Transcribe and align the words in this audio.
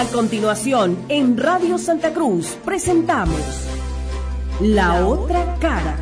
A 0.00 0.06
continuación, 0.06 0.96
en 1.10 1.36
Radio 1.36 1.76
Santa 1.76 2.14
Cruz 2.14 2.56
presentamos 2.64 3.38
La 4.58 5.04
Otra 5.06 5.56
Cara. 5.60 5.94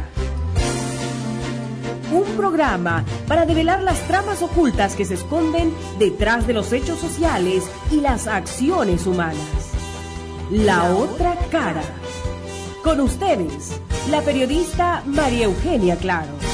Un 2.12 2.22
programa 2.36 3.04
para 3.26 3.44
develar 3.44 3.82
las 3.82 3.98
tramas 4.06 4.40
ocultas 4.40 4.94
que 4.94 5.04
se 5.04 5.14
esconden 5.14 5.74
detrás 5.98 6.46
de 6.46 6.52
los 6.52 6.72
hechos 6.72 7.00
sociales 7.00 7.64
y 7.90 8.00
las 8.00 8.28
acciones 8.28 9.04
humanas. 9.04 9.72
La 10.52 10.94
Otra 10.94 11.34
Cara. 11.50 11.82
Con 12.84 13.00
ustedes, 13.00 13.80
la 14.12 14.22
periodista 14.22 15.02
María 15.06 15.46
Eugenia 15.46 15.96
Claro. 15.96 16.47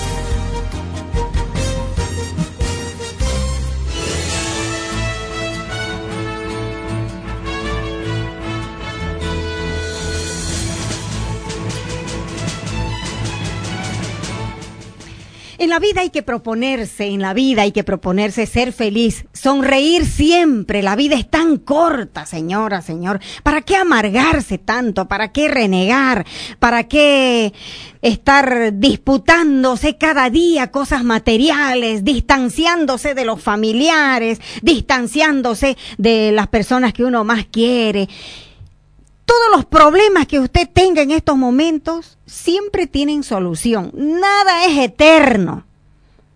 En 15.65 15.71
la 15.71 15.79
vida 15.79 16.03
hay 16.03 16.11
que 16.11 16.23
proponerse, 16.23 17.07
en 17.07 17.23
la 17.23 17.33
vida 17.33 17.63
hay 17.63 17.73
que 17.73 17.85
proponerse 17.85 18.45
ser 18.45 18.75
feliz, 18.75 19.25
sonreír 19.33 20.05
siempre. 20.05 20.83
La 20.83 20.95
vida 20.95 21.17
es 21.17 21.31
tan 21.31 21.57
corta, 21.57 22.27
señora, 22.27 22.83
señor. 22.83 23.19
¿Para 23.43 23.63
qué 23.63 23.75
amargarse 23.77 24.59
tanto? 24.59 25.09
¿Para 25.09 25.33
qué 25.33 25.49
renegar? 25.49 26.27
¿Para 26.59 26.85
qué 26.85 27.55
estar 28.03 28.75
disputándose 28.75 29.97
cada 29.97 30.29
día 30.29 30.71
cosas 30.71 31.03
materiales, 31.03 32.05
distanciándose 32.05 33.15
de 33.15 33.25
los 33.25 33.41
familiares, 33.41 34.43
distanciándose 34.61 35.79
de 35.97 36.31
las 36.33 36.49
personas 36.49 36.93
que 36.93 37.05
uno 37.05 37.25
más 37.25 37.47
quiere? 37.47 38.11
Todos 39.25 39.51
los 39.51 39.65
problemas 39.65 40.27
que 40.27 40.41
usted 40.41 40.69
tenga 40.73 41.03
en 41.03 41.11
estos 41.11 41.37
momentos 41.37 42.19
siempre 42.27 42.87
tienen 42.87 43.23
solución. 43.23 43.91
Nada 43.95 44.67
es 44.67 44.79
eterno. 44.79 45.65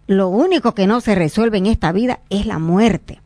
Lo 0.06 0.28
único 0.28 0.74
que 0.74 0.86
no 0.86 1.00
se 1.00 1.14
resuelve 1.14 1.58
en 1.58 1.66
esta 1.66 1.92
vida 1.92 2.20
es 2.30 2.46
la 2.46 2.58
muerte. 2.58 3.20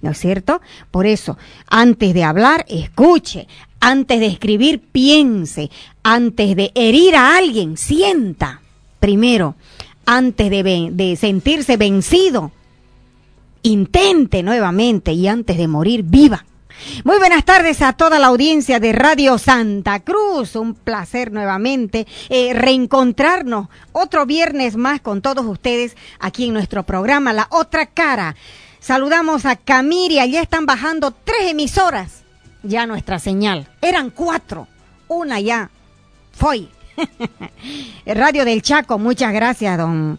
¿No 0.00 0.10
es 0.10 0.18
cierto? 0.18 0.60
Por 0.90 1.06
eso, 1.06 1.38
antes 1.68 2.14
de 2.14 2.22
hablar, 2.22 2.64
escuche. 2.68 3.48
Antes 3.80 4.20
de 4.20 4.26
escribir, 4.26 4.80
piense. 4.80 5.70
Antes 6.02 6.54
de 6.54 6.70
herir 6.74 7.16
a 7.16 7.36
alguien, 7.36 7.76
sienta. 7.76 8.60
Primero, 9.00 9.54
antes 10.06 10.50
de, 10.50 10.90
de 10.92 11.16
sentirse 11.16 11.76
vencido, 11.76 12.52
intente 13.62 14.42
nuevamente 14.42 15.12
y 15.12 15.26
antes 15.28 15.56
de 15.56 15.68
morir, 15.68 16.02
viva. 16.02 16.44
Muy 17.04 17.18
buenas 17.18 17.44
tardes 17.44 17.82
a 17.82 17.92
toda 17.92 18.18
la 18.18 18.28
audiencia 18.28 18.80
de 18.80 18.92
Radio 18.92 19.38
Santa 19.38 20.00
Cruz. 20.00 20.56
Un 20.56 20.74
placer 20.74 21.32
nuevamente 21.32 22.06
eh, 22.28 22.52
reencontrarnos 22.54 23.68
otro 23.92 24.26
viernes 24.26 24.76
más 24.76 25.00
con 25.00 25.22
todos 25.22 25.44
ustedes 25.46 25.96
aquí 26.20 26.46
en 26.46 26.54
nuestro 26.54 26.84
programa 26.84 27.32
La 27.32 27.48
Otra 27.50 27.86
Cara. 27.86 28.36
Saludamos 28.80 29.44
a 29.44 29.56
Camiria, 29.56 30.24
ya 30.26 30.40
están 30.40 30.66
bajando 30.66 31.10
tres 31.10 31.50
emisoras 31.50 32.24
ya 32.62 32.86
nuestra 32.86 33.18
señal. 33.18 33.66
Eran 33.80 34.10
cuatro, 34.10 34.68
una 35.08 35.40
ya 35.40 35.70
fue. 36.32 36.68
Radio 38.06 38.44
del 38.44 38.62
Chaco, 38.62 38.98
muchas 38.98 39.32
gracias, 39.32 39.78
don, 39.78 40.18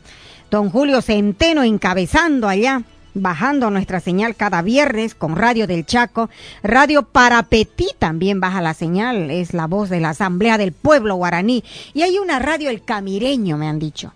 don 0.49 0.69
Julio 0.69 1.01
Centeno 1.01 1.63
encabezando 1.63 2.47
allá 2.47 2.83
bajando 3.21 3.69
nuestra 3.69 3.99
señal 3.99 4.35
cada 4.35 4.61
viernes 4.61 5.15
con 5.15 5.35
Radio 5.35 5.67
del 5.67 5.85
Chaco. 5.85 6.29
Radio 6.63 7.03
Parapetí 7.03 7.87
también 7.97 8.39
baja 8.39 8.61
la 8.61 8.73
señal, 8.73 9.31
es 9.31 9.53
la 9.53 9.67
voz 9.67 9.89
de 9.89 9.99
la 9.99 10.09
Asamblea 10.09 10.57
del 10.57 10.71
Pueblo 10.71 11.15
Guaraní. 11.15 11.63
Y 11.93 12.01
hay 12.01 12.17
una 12.17 12.39
radio 12.39 12.69
El 12.69 12.83
Camireño, 12.83 13.57
me 13.57 13.67
han 13.67 13.79
dicho, 13.79 14.13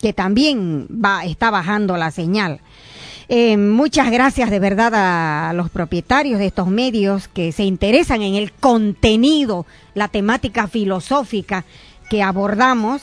que 0.00 0.12
también 0.12 0.86
va, 0.88 1.24
está 1.24 1.50
bajando 1.50 1.96
la 1.96 2.10
señal. 2.10 2.60
Eh, 3.28 3.56
muchas 3.56 4.10
gracias 4.12 4.50
de 4.50 4.60
verdad 4.60 4.92
a 5.48 5.52
los 5.52 5.68
propietarios 5.68 6.38
de 6.38 6.46
estos 6.46 6.68
medios 6.68 7.26
que 7.26 7.50
se 7.50 7.64
interesan 7.64 8.22
en 8.22 8.36
el 8.36 8.52
contenido, 8.52 9.66
la 9.94 10.06
temática 10.06 10.68
filosófica 10.68 11.64
que 12.08 12.22
abordamos. 12.22 13.02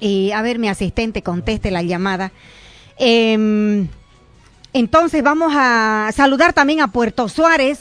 Y 0.00 0.30
a 0.30 0.42
ver, 0.42 0.58
mi 0.58 0.68
asistente 0.68 1.22
conteste 1.22 1.70
la 1.70 1.82
llamada. 1.82 2.32
Eh, 2.98 3.86
entonces 4.72 5.22
vamos 5.22 5.52
a 5.56 6.10
saludar 6.14 6.52
también 6.52 6.80
a 6.80 6.88
Puerto 6.88 7.28
Suárez, 7.28 7.80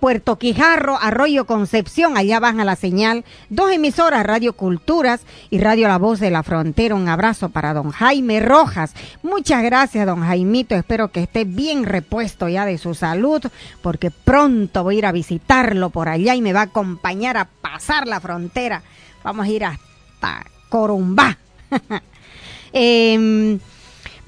Puerto 0.00 0.38
Quijarro, 0.38 0.96
Arroyo 1.00 1.44
Concepción, 1.44 2.16
allá 2.16 2.38
van 2.38 2.60
a 2.60 2.64
la 2.64 2.76
señal, 2.76 3.24
dos 3.48 3.72
emisoras, 3.72 4.24
Radio 4.24 4.52
Culturas 4.52 5.22
y 5.50 5.58
Radio 5.58 5.88
La 5.88 5.98
Voz 5.98 6.20
de 6.20 6.30
la 6.30 6.44
Frontera. 6.44 6.94
Un 6.94 7.08
abrazo 7.08 7.48
para 7.48 7.74
don 7.74 7.90
Jaime 7.90 8.38
Rojas. 8.38 8.94
Muchas 9.22 9.62
gracias, 9.64 10.06
don 10.06 10.22
Jaimito. 10.22 10.76
Espero 10.76 11.08
que 11.08 11.22
esté 11.22 11.44
bien 11.44 11.84
repuesto 11.84 12.48
ya 12.48 12.64
de 12.64 12.78
su 12.78 12.94
salud, 12.94 13.42
porque 13.82 14.10
pronto 14.10 14.84
voy 14.84 14.96
a 14.96 14.98
ir 14.98 15.06
a 15.06 15.12
visitarlo 15.12 15.90
por 15.90 16.08
allá 16.08 16.34
y 16.34 16.42
me 16.42 16.52
va 16.52 16.60
a 16.60 16.64
acompañar 16.64 17.36
a 17.36 17.46
pasar 17.46 18.06
la 18.06 18.20
frontera. 18.20 18.82
Vamos 19.24 19.46
a 19.46 19.50
ir 19.50 19.64
hasta 19.64 20.46
Corumbá. 20.68 21.38
eh, 22.72 23.58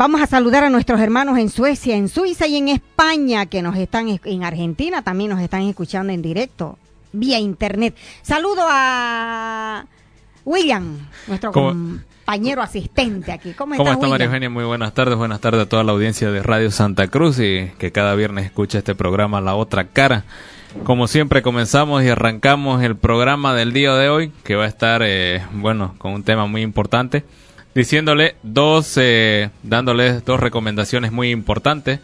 Vamos 0.00 0.22
a 0.22 0.27
saludar 0.27 0.65
a 0.65 0.71
nuestros 0.71 0.99
hermanos 0.99 1.37
en 1.37 1.50
Suecia, 1.50 1.94
en 1.94 2.09
Suiza 2.09 2.47
y 2.47 2.56
en 2.56 2.69
España, 2.69 3.44
que 3.44 3.61
nos 3.61 3.77
están, 3.77 4.09
en 4.25 4.44
Argentina 4.44 5.03
también 5.03 5.28
nos 5.28 5.43
están 5.43 5.61
escuchando 5.61 6.11
en 6.11 6.22
directo, 6.22 6.78
vía 7.12 7.38
internet. 7.38 7.94
Saludo 8.22 8.62
a 8.66 9.84
William, 10.47 11.06
nuestro 11.27 11.53
compañero 11.53 12.62
asistente 12.62 13.31
aquí. 13.31 13.53
¿Cómo, 13.53 13.77
¿Cómo 13.77 13.93
está, 13.93 14.09
María 14.09 14.25
Eugenia? 14.25 14.49
Muy 14.49 14.65
buenas 14.65 14.94
tardes, 14.94 15.19
buenas 15.19 15.43
tardes 15.43 15.61
a 15.61 15.69
toda 15.69 15.84
la 15.84 15.93
audiencia 15.93 16.31
de 16.31 16.43
Radio 16.43 16.71
Santa 16.71 17.09
Cruz 17.09 17.38
y 17.38 17.71
que 17.77 17.93
cada 17.93 18.15
viernes 18.15 18.47
escucha 18.47 18.78
este 18.78 18.94
programa 18.94 19.43
La 19.43 19.55
Otra 19.55 19.88
Cara. 19.88 20.25
Como 20.82 21.09
siempre 21.09 21.43
comenzamos 21.43 22.03
y 22.05 22.09
arrancamos 22.09 22.82
el 22.82 22.97
programa 22.97 23.53
del 23.53 23.75
día 23.75 23.93
de 23.97 24.09
hoy, 24.09 24.32
que 24.44 24.55
va 24.56 24.65
a 24.65 24.69
estar, 24.69 25.03
eh, 25.05 25.43
bueno, 25.53 25.94
con 25.99 26.15
un 26.15 26.22
tema 26.22 26.47
muy 26.47 26.62
importante 26.62 27.22
diciéndole 27.75 28.36
dos, 28.42 28.97
eh, 28.97 29.50
dándole 29.62 30.20
dos 30.20 30.41
recomendaciones 30.41 31.12
muy 31.12 31.31
importantes. 31.31 32.00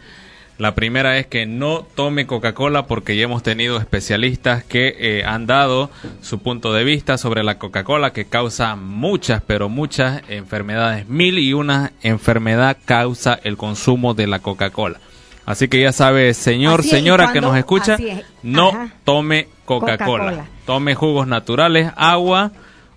La 0.57 0.73
primera 0.73 1.19
es 1.19 1.27
que 1.27 1.45
no 1.45 1.85
tome 1.95 2.25
Coca-Cola 2.25 2.87
porque 2.87 3.15
ya 3.15 3.25
hemos 3.25 3.43
tenido 3.43 3.77
especialistas 3.77 4.63
que 4.63 4.95
eh, 4.97 5.23
han 5.23 5.45
dado 5.45 5.91
su 6.21 6.39
punto 6.39 6.73
de 6.73 6.83
vista 6.83 7.19
sobre 7.19 7.43
la 7.43 7.59
Coca-Cola 7.59 8.11
que 8.11 8.25
causa 8.25 8.75
muchas, 8.75 9.43
pero 9.45 9.69
muchas 9.69 10.23
enfermedades. 10.29 11.07
Mil 11.07 11.37
y 11.37 11.53
una 11.53 11.91
enfermedad 12.01 12.75
causa 12.85 13.39
el 13.43 13.55
consumo 13.55 14.15
de 14.15 14.25
la 14.25 14.39
Coca-Cola. 14.39 14.99
Así 15.45 15.67
que 15.67 15.79
ya 15.79 15.91
sabe, 15.91 16.33
señor, 16.33 16.83
señora 16.83 17.31
que 17.31 17.39
nos 17.39 17.55
escucha, 17.55 17.97
no 18.41 18.89
tome 19.05 19.47
Coca-Cola. 19.63 20.47
tome 20.65 20.95
jugos 20.95 21.27
naturales, 21.27 21.91
agua 21.95 22.51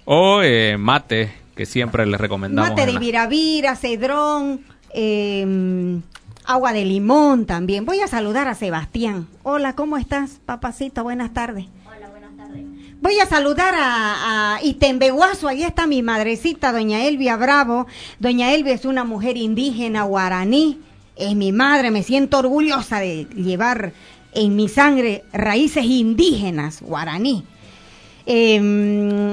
o 0.06 0.40
eh, 0.42 0.76
mate 0.78 1.39
que 1.60 1.66
siempre 1.66 2.06
les 2.06 2.18
recomendamos. 2.18 2.70
Mate 2.70 2.90
de 2.90 2.98
viravira, 2.98 3.76
cedrón, 3.76 4.62
em, 4.94 6.00
agua 6.46 6.72
de 6.72 6.86
limón 6.86 7.44
también. 7.44 7.84
Voy 7.84 8.00
a 8.00 8.08
saludar 8.08 8.48
a 8.48 8.54
Sebastián. 8.54 9.28
Hola, 9.42 9.74
¿cómo 9.74 9.98
estás, 9.98 10.40
papacito? 10.46 11.02
Buenas 11.02 11.34
tardes. 11.34 11.66
Hola, 11.86 12.08
buenas 12.08 12.34
tardes. 12.34 12.64
Voy 13.02 13.20
a 13.20 13.26
saludar 13.26 13.74
a, 13.74 14.54
a 14.54 14.64
Itembeguazo, 14.64 15.48
ahí 15.48 15.62
está 15.62 15.86
mi 15.86 16.00
madrecita, 16.00 16.72
doña 16.72 17.04
Elvia 17.04 17.36
Bravo. 17.36 17.86
Doña 18.18 18.54
Elvia 18.54 18.72
es 18.72 18.86
una 18.86 19.04
mujer 19.04 19.36
indígena 19.36 20.04
guaraní, 20.04 20.80
es 21.14 21.36
mi 21.36 21.52
madre, 21.52 21.90
me 21.90 22.02
siento 22.02 22.38
orgullosa 22.38 23.00
de 23.00 23.26
llevar 23.36 23.92
en 24.32 24.56
mi 24.56 24.70
sangre 24.70 25.24
raíces 25.34 25.84
indígenas 25.84 26.80
guaraní. 26.80 27.44
Eh, 28.32 28.60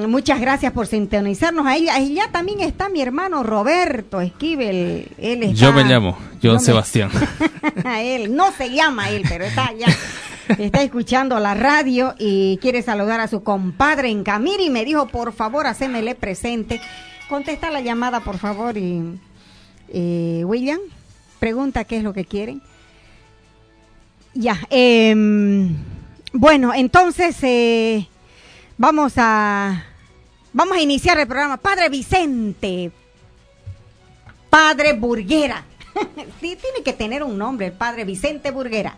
muchas 0.08 0.42
gracias 0.42 0.74
por 0.74 0.88
sintonizarnos 0.88 1.68
a 1.68 1.76
ella. 1.76 1.94
Allá 1.94 2.32
también 2.32 2.62
está 2.62 2.90
mi 2.90 3.00
hermano 3.00 3.44
Roberto 3.44 4.22
Esquivel. 4.22 5.08
Él 5.20 5.54
Yo 5.54 5.72
me 5.72 5.84
llamo 5.84 6.18
John 6.42 6.60
Sebastián. 6.60 7.12
él 8.02 8.36
no 8.36 8.52
se 8.54 8.72
llama 8.72 9.12
él, 9.12 9.22
pero 9.30 9.46
está 9.46 9.68
allá. 9.68 9.86
está 10.58 10.82
escuchando 10.82 11.38
la 11.40 11.54
radio 11.54 12.16
y 12.18 12.58
quiere 12.60 12.82
saludar 12.82 13.20
a 13.20 13.28
su 13.28 13.44
compadre 13.44 14.10
en 14.10 14.24
Camiri 14.24 14.66
y 14.66 14.70
me 14.72 14.84
dijo, 14.84 15.06
por 15.10 15.32
favor, 15.32 15.68
hacémele 15.68 16.16
presente. 16.16 16.82
Contesta 17.30 17.70
la 17.70 17.82
llamada, 17.82 18.22
por 18.22 18.40
favor. 18.40 18.78
Y, 18.80 19.04
eh, 19.90 20.42
William, 20.44 20.80
pregunta 21.38 21.84
qué 21.84 21.98
es 21.98 22.04
lo 22.04 22.14
que 22.14 22.26
quieren. 22.26 22.64
Ya. 24.34 24.58
Eh, 24.72 25.14
bueno, 26.34 26.74
entonces... 26.74 28.08
Vamos 28.78 29.14
a 29.18 29.84
vamos 30.54 30.78
a 30.78 30.82
iniciar 30.82 31.18
el 31.20 31.28
programa. 31.28 31.58
Padre 31.58 31.90
Vicente, 31.90 32.92
Padre 34.50 34.94
Burguera. 34.94 35.64
sí, 36.40 36.58
tiene 36.62 36.84
que 36.84 36.94
tener 36.94 37.24
un 37.24 37.38
nombre, 37.38 37.68
el 37.68 37.72
Padre 37.74 38.06
Vicente 38.06 38.52
Burguera. 38.52 38.96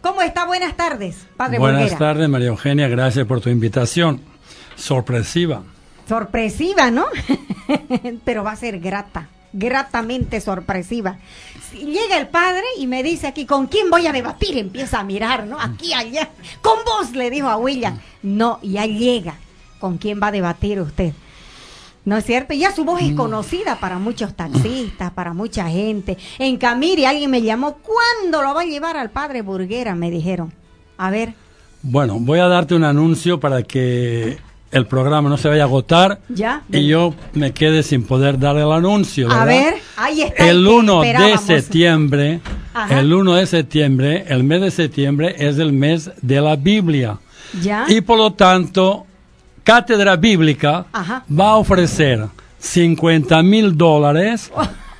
¿Cómo 0.00 0.22
está? 0.22 0.46
Buenas 0.46 0.76
tardes, 0.76 1.26
Padre 1.36 1.58
Buenas 1.58 1.80
Burguera. 1.82 1.98
tardes, 1.98 2.28
María 2.28 2.48
Eugenia. 2.48 2.86
Gracias 2.86 3.26
por 3.26 3.40
tu 3.40 3.50
invitación. 3.50 4.20
Sorpresiva. 4.76 5.62
Sorpresiva, 6.08 6.92
¿no? 6.92 7.06
Pero 8.24 8.44
va 8.44 8.52
a 8.52 8.56
ser 8.56 8.78
grata, 8.78 9.28
gratamente 9.56 10.40
sorpresiva. 10.40 11.18
Si 11.70 11.78
llega 11.78 12.18
el 12.18 12.28
padre 12.28 12.64
y 12.78 12.86
me 12.86 13.02
dice 13.02 13.26
aquí, 13.26 13.46
¿con 13.46 13.66
quién 13.66 13.90
voy 13.90 14.06
a 14.06 14.12
debatir? 14.12 14.56
Empieza 14.56 15.00
a 15.00 15.04
mirar, 15.04 15.46
¿no? 15.46 15.60
Aquí, 15.60 15.92
allá. 15.92 16.30
Con 16.62 16.78
vos, 16.84 17.12
le 17.12 17.30
dijo 17.30 17.48
a 17.48 17.56
William. 17.56 17.98
No, 18.22 18.60
ya 18.62 18.86
llega. 18.86 19.34
¿Con 19.80 19.98
quién 19.98 20.20
va 20.22 20.28
a 20.28 20.32
debatir 20.32 20.80
usted? 20.80 21.12
¿No 22.04 22.16
es 22.16 22.24
cierto? 22.24 22.54
Ya 22.54 22.72
su 22.72 22.84
voz 22.84 23.02
es 23.02 23.14
conocida 23.14 23.80
para 23.80 23.98
muchos 23.98 24.34
taxistas, 24.34 25.10
para 25.10 25.34
mucha 25.34 25.68
gente. 25.68 26.16
En 26.38 26.56
Camiri 26.56 27.04
alguien 27.04 27.30
me 27.30 27.42
llamó, 27.42 27.78
¿cuándo 27.78 28.42
lo 28.42 28.54
va 28.54 28.60
a 28.60 28.64
llevar 28.64 28.96
al 28.96 29.10
padre 29.10 29.42
Burguera? 29.42 29.94
Me 29.96 30.10
dijeron. 30.10 30.52
A 30.98 31.10
ver, 31.10 31.34
Bueno, 31.82 32.16
voy 32.20 32.38
a 32.38 32.46
darte 32.46 32.74
un 32.74 32.84
anuncio 32.84 33.40
para 33.40 33.62
que 33.64 34.38
el 34.72 34.86
programa 34.86 35.28
no 35.28 35.36
se 35.36 35.48
vaya 35.48 35.62
a 35.62 35.66
agotar 35.66 36.20
ya. 36.28 36.62
y 36.70 36.86
yo 36.86 37.14
me 37.34 37.52
quede 37.52 37.82
sin 37.82 38.04
poder 38.04 38.38
dar 38.38 38.56
el 38.56 38.70
anuncio. 38.70 39.30
A 39.30 39.44
ver, 39.44 39.74
ahí 39.96 40.22
está. 40.22 40.48
El 40.48 40.62
que 40.64 40.68
1 40.68 41.00
de 41.02 41.38
septiembre, 41.38 42.40
Ajá. 42.74 43.00
el 43.00 43.12
1 43.12 43.34
de 43.34 43.46
septiembre, 43.46 44.24
el 44.28 44.44
mes 44.44 44.60
de 44.60 44.70
septiembre 44.70 45.34
es 45.38 45.58
el 45.58 45.72
mes 45.72 46.10
de 46.20 46.40
la 46.40 46.56
Biblia. 46.56 47.18
Ya. 47.62 47.86
Y 47.88 48.00
por 48.00 48.18
lo 48.18 48.32
tanto, 48.32 49.06
Cátedra 49.62 50.16
Bíblica 50.16 50.86
Ajá. 50.92 51.24
va 51.28 51.50
a 51.50 51.56
ofrecer 51.56 52.26
50 52.58 53.42
mil 53.42 53.76
dólares 53.76 54.50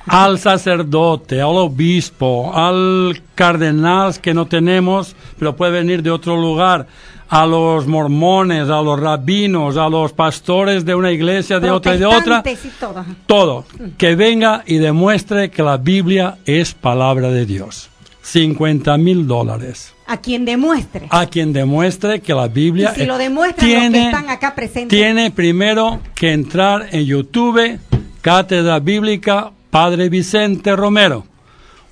al 0.07 0.39
sacerdote, 0.39 1.41
al 1.41 1.57
obispo, 1.57 2.51
al 2.53 3.21
cardenal 3.35 4.19
que 4.19 4.33
no 4.33 4.47
tenemos, 4.47 5.15
pero 5.37 5.55
puede 5.55 5.71
venir 5.71 6.01
de 6.01 6.11
otro 6.11 6.35
lugar, 6.35 6.87
a 7.29 7.45
los 7.45 7.87
mormones, 7.87 8.69
a 8.69 8.81
los 8.81 8.99
rabinos, 8.99 9.75
a 9.77 9.89
los 9.89 10.13
pastores 10.13 10.85
de 10.85 10.95
una 10.95 11.11
iglesia, 11.11 11.59
de 11.59 11.69
otra 11.69 11.95
y 11.95 11.99
de 11.99 12.05
otra. 12.05 12.43
Y 12.45 12.69
todo. 12.79 13.05
Todo. 13.25 13.65
Que 13.97 14.15
venga 14.15 14.63
y 14.65 14.77
demuestre 14.77 15.51
que 15.51 15.61
la 15.61 15.77
Biblia 15.77 16.37
es 16.45 16.73
palabra 16.73 17.29
de 17.29 17.45
Dios. 17.45 17.89
50 18.21 18.97
mil 18.97 19.27
dólares. 19.27 19.93
A 20.05 20.17
quien 20.17 20.45
demuestre. 20.45 21.07
A 21.09 21.25
quien 21.25 21.51
demuestre 21.51 22.21
que 22.21 22.33
la 22.33 22.47
Biblia 22.47 22.93
Y 22.95 23.01
si 23.01 23.05
lo 23.05 23.17
demuestran 23.17 23.69
los 23.69 23.91
que 23.91 24.05
están 24.05 24.29
acá 24.29 24.55
presentes. 24.55 24.97
Tiene 24.97 25.31
primero 25.31 25.99
que 26.15 26.31
entrar 26.31 26.87
en 26.91 27.05
YouTube, 27.05 27.79
Cátedra 28.21 28.79
Bíblica 28.79 29.51
Padre 29.77 30.09
Vicente 30.09 30.75
Romero. 30.75 31.23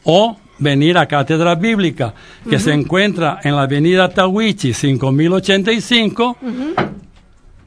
O 0.06 0.36
venir 0.58 0.98
a 0.98 1.06
Cátedra 1.08 1.54
Bíblica, 1.54 2.16
que 2.50 2.58
se 2.58 2.74
encuentra 2.74 3.40
en 3.44 3.56
la 3.56 3.62
avenida 3.62 4.10
Tawichi 4.10 4.74
5085. 4.74 6.36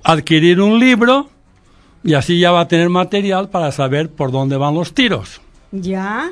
Adquirir 0.02 0.60
un 0.60 0.76
libro 0.80 1.30
y 2.02 2.14
así 2.14 2.40
ya 2.40 2.50
va 2.50 2.62
a 2.62 2.66
tener 2.66 2.88
material 2.88 3.48
para 3.48 3.70
saber 3.70 4.10
por 4.10 4.32
dónde 4.32 4.56
van 4.56 4.74
los 4.74 4.92
tiros. 4.92 5.40
Ya. 5.70 6.30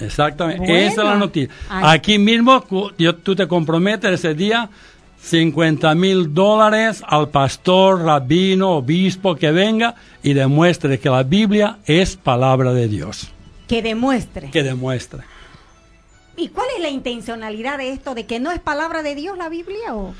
Exactamente, 0.00 0.58
Bueno. 0.66 0.74
esa 0.74 1.02
es 1.02 1.08
la 1.08 1.14
noticia. 1.14 1.54
Ay. 1.68 1.96
Aquí 1.96 2.18
mismo 2.18 2.64
yo, 2.98 3.14
tú 3.14 3.36
te 3.36 3.46
comprometes 3.46 4.14
ese 4.14 4.34
día 4.34 4.68
50 5.20 5.94
mil 5.94 6.32
dólares 6.32 7.02
al 7.06 7.28
pastor, 7.28 8.02
rabino, 8.02 8.70
obispo 8.76 9.36
que 9.36 9.50
venga 9.50 9.94
y 10.22 10.32
demuestre 10.34 10.98
que 10.98 11.10
la 11.10 11.22
Biblia 11.22 11.78
es 11.86 12.16
palabra 12.16 12.72
de 12.72 12.88
Dios. 12.88 13.28
Que 13.66 13.82
demuestre. 13.82 14.50
Que 14.50 14.62
demuestre. 14.62 15.20
¿Y 16.36 16.48
cuál 16.48 16.66
es 16.76 16.82
la 16.82 16.88
intencionalidad 16.88 17.78
de 17.78 17.90
esto? 17.92 18.14
¿De 18.14 18.24
que 18.24 18.38
no 18.40 18.50
es 18.52 18.60
palabra 18.60 19.02
de 19.02 19.14
Dios 19.14 19.36
la 19.36 19.48
Biblia 19.48 19.94
o 19.94 20.14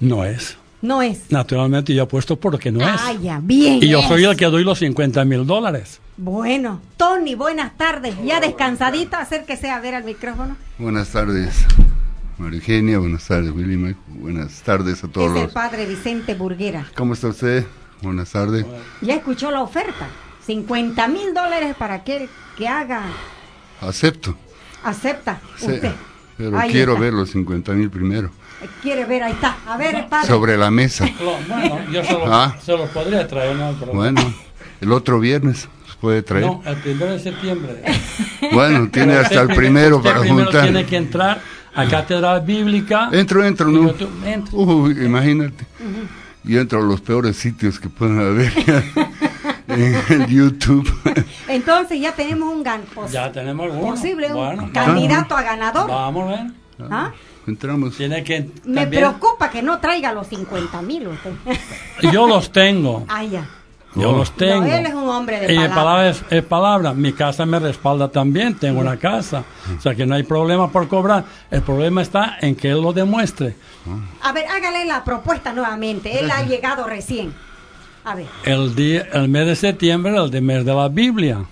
No 0.00 0.24
es. 0.24 0.56
no 0.82 1.00
es? 1.00 1.30
Naturalmente 1.30 1.94
yo 1.94 2.02
apuesto 2.02 2.36
porque 2.36 2.70
no 2.72 2.80
Ah, 2.84 3.12
es. 3.14 3.22
ya, 3.22 3.38
bien. 3.42 3.78
Y 3.82 3.88
yo 3.88 4.02
soy 4.02 4.24
el 4.24 4.36
que 4.36 4.46
doy 4.46 4.64
los 4.64 4.78
50 4.80 5.24
mil 5.24 5.46
dólares. 5.46 6.00
Bueno, 6.16 6.80
Tony, 6.98 7.34
buenas 7.34 7.76
tardes. 7.78 8.14
Ya 8.24 8.40
descansadita, 8.40 9.20
acérquese 9.20 9.70
a 9.70 9.80
ver 9.80 9.94
al 9.94 10.04
micrófono. 10.04 10.56
Buenas 10.76 11.08
tardes, 11.10 11.64
María 12.40 12.58
Eugenia. 12.58 12.98
Buenas 12.98 13.26
tardes, 13.26 13.50
Willy. 13.52 13.94
Buenas 14.08 14.62
tardes 14.62 15.04
a 15.04 15.08
todos 15.08 15.30
es 15.32 15.36
el 15.36 15.42
los. 15.44 15.52
padre 15.52 15.84
Vicente 15.86 16.34
Burguera. 16.34 16.86
¿Cómo 16.96 17.12
está 17.12 17.28
usted? 17.28 17.66
Buenas 18.00 18.30
tardes. 18.30 18.64
Ya 19.02 19.14
escuchó 19.16 19.50
la 19.50 19.60
oferta. 19.60 20.08
50 20.46 21.06
mil 21.08 21.34
dólares 21.34 21.74
para 21.78 21.94
aquel 21.94 22.28
que 22.56 22.66
haga. 22.66 23.02
Acepto. 23.82 24.34
Acepta 24.82 25.38
Sí, 25.56 25.66
usted. 25.66 25.92
pero 26.38 26.58
Ahí 26.58 26.70
quiero 26.72 26.92
está. 26.92 27.04
ver 27.04 27.12
los 27.12 27.30
50 27.30 27.72
mil 27.72 27.90
primero. 27.90 28.30
Quiere 28.82 29.04
ver, 29.04 29.22
ahí 29.22 29.32
está. 29.32 29.56
A 29.66 29.76
ver, 29.76 30.08
padre. 30.08 30.26
Sobre 30.28 30.56
la 30.56 30.70
mesa. 30.70 31.06
Bueno, 31.46 31.90
yo 31.92 32.02
se 32.04 32.12
los, 32.14 32.22
Ah. 32.26 32.56
se 32.62 32.72
los 32.72 32.88
podría 32.90 33.26
traer, 33.28 33.54
¿no? 33.56 33.74
Pero- 33.78 33.92
Bueno, 33.92 34.34
el 34.80 34.92
otro 34.92 35.20
viernes 35.20 35.68
los 35.86 35.96
puede 35.96 36.22
traer. 36.22 36.46
No, 36.46 36.62
el 36.64 36.76
primero 36.76 37.12
de 37.12 37.18
septiembre. 37.20 37.82
Bueno, 38.52 38.88
tiene 38.90 39.12
Pero 39.12 39.20
hasta 39.26 39.40
el 39.42 39.46
pri- 39.48 39.56
primero 39.56 39.96
usted 39.98 40.10
para 40.10 40.20
primero 40.22 40.44
juntar. 40.44 40.62
tiene 40.64 40.86
que 40.86 40.96
entrar 40.96 41.40
a 41.74 41.86
Cátedra 41.86 42.38
Bíblica. 42.40 43.08
Entro, 43.12 43.44
entro, 43.44 43.68
¿no? 43.68 43.88
yo 43.88 43.94
tú- 43.94 44.08
entra. 44.24 44.50
Uy, 44.56 44.92
imagínate. 45.04 45.66
Y 46.44 46.56
entro 46.56 46.80
a 46.80 46.82
los 46.82 47.00
peores 47.00 47.36
sitios 47.36 47.78
que 47.78 47.88
pueden 47.88 48.18
haber 48.18 48.52
en 49.68 50.26
YouTube. 50.26 50.90
Entonces 51.48 52.00
ya 52.00 52.12
tenemos 52.14 52.52
un 52.52 52.62
gan 52.62 52.82
Ya 53.10 53.30
tenemos 53.30 53.70
uno. 53.70 53.80
posible 53.80 54.28
un 54.28 54.34
Bueno, 54.34 54.70
candidato 54.72 55.36
a 55.36 55.42
ganador. 55.42 55.88
Vamos 55.88 56.24
a 56.24 56.36
ver. 56.36 56.50
¿Ah? 56.90 57.12
Entramos. 57.46 57.96
Tiene 57.96 58.22
que. 58.24 58.40
Me 58.64 58.82
también- 58.82 58.90
preocupa 58.90 59.50
que 59.50 59.62
no 59.62 59.78
traiga 59.78 60.12
los 60.12 60.26
50 60.28 60.82
mil 60.82 61.08
usted. 61.08 61.32
Yo 62.12 62.26
los 62.26 62.50
tengo. 62.52 63.04
ah, 63.08 63.22
ya. 63.24 63.46
Yo 63.96 64.10
Oh. 64.10 64.16
los 64.18 64.30
tengo. 64.36 64.60
No, 64.60 64.66
él 64.72 64.86
es 64.86 64.94
un 64.94 65.08
hombre 65.08 65.40
de 65.40 65.52
Y 65.52 65.56
palabra. 65.56 65.74
palabra 65.74 66.08
es, 66.10 66.24
es 66.30 66.42
palabra. 66.44 66.92
Mi 66.94 67.12
casa 67.12 67.44
me 67.44 67.58
respalda 67.58 68.08
también. 68.08 68.54
Tengo 68.54 68.80
una 68.80 68.96
casa. 68.96 69.42
O 69.76 69.80
sea 69.80 69.94
que 69.94 70.06
no 70.06 70.14
hay 70.14 70.22
problema 70.22 70.70
por 70.70 70.86
cobrar. 70.86 71.24
El 71.50 71.62
problema 71.62 72.00
está 72.02 72.36
en 72.40 72.54
que 72.54 72.70
él 72.70 72.80
lo 72.80 72.92
demuestre. 72.92 73.56
A 74.22 74.32
ver, 74.32 74.44
hágale 74.46 74.84
la 74.84 75.02
propuesta 75.02 75.52
nuevamente. 75.52 76.20
Él 76.20 76.30
ha 76.30 76.42
llegado 76.46 76.86
recién. 76.86 77.34
A 78.04 78.14
ver. 78.14 78.26
El, 78.44 78.74
día, 78.76 79.08
el 79.12 79.28
mes 79.28 79.46
de 79.46 79.56
septiembre 79.56 80.12
es 80.14 80.20
el 80.22 80.30
de 80.30 80.40
mes 80.40 80.64
de 80.64 80.72
la 80.74 80.88
Biblia. 80.88 81.44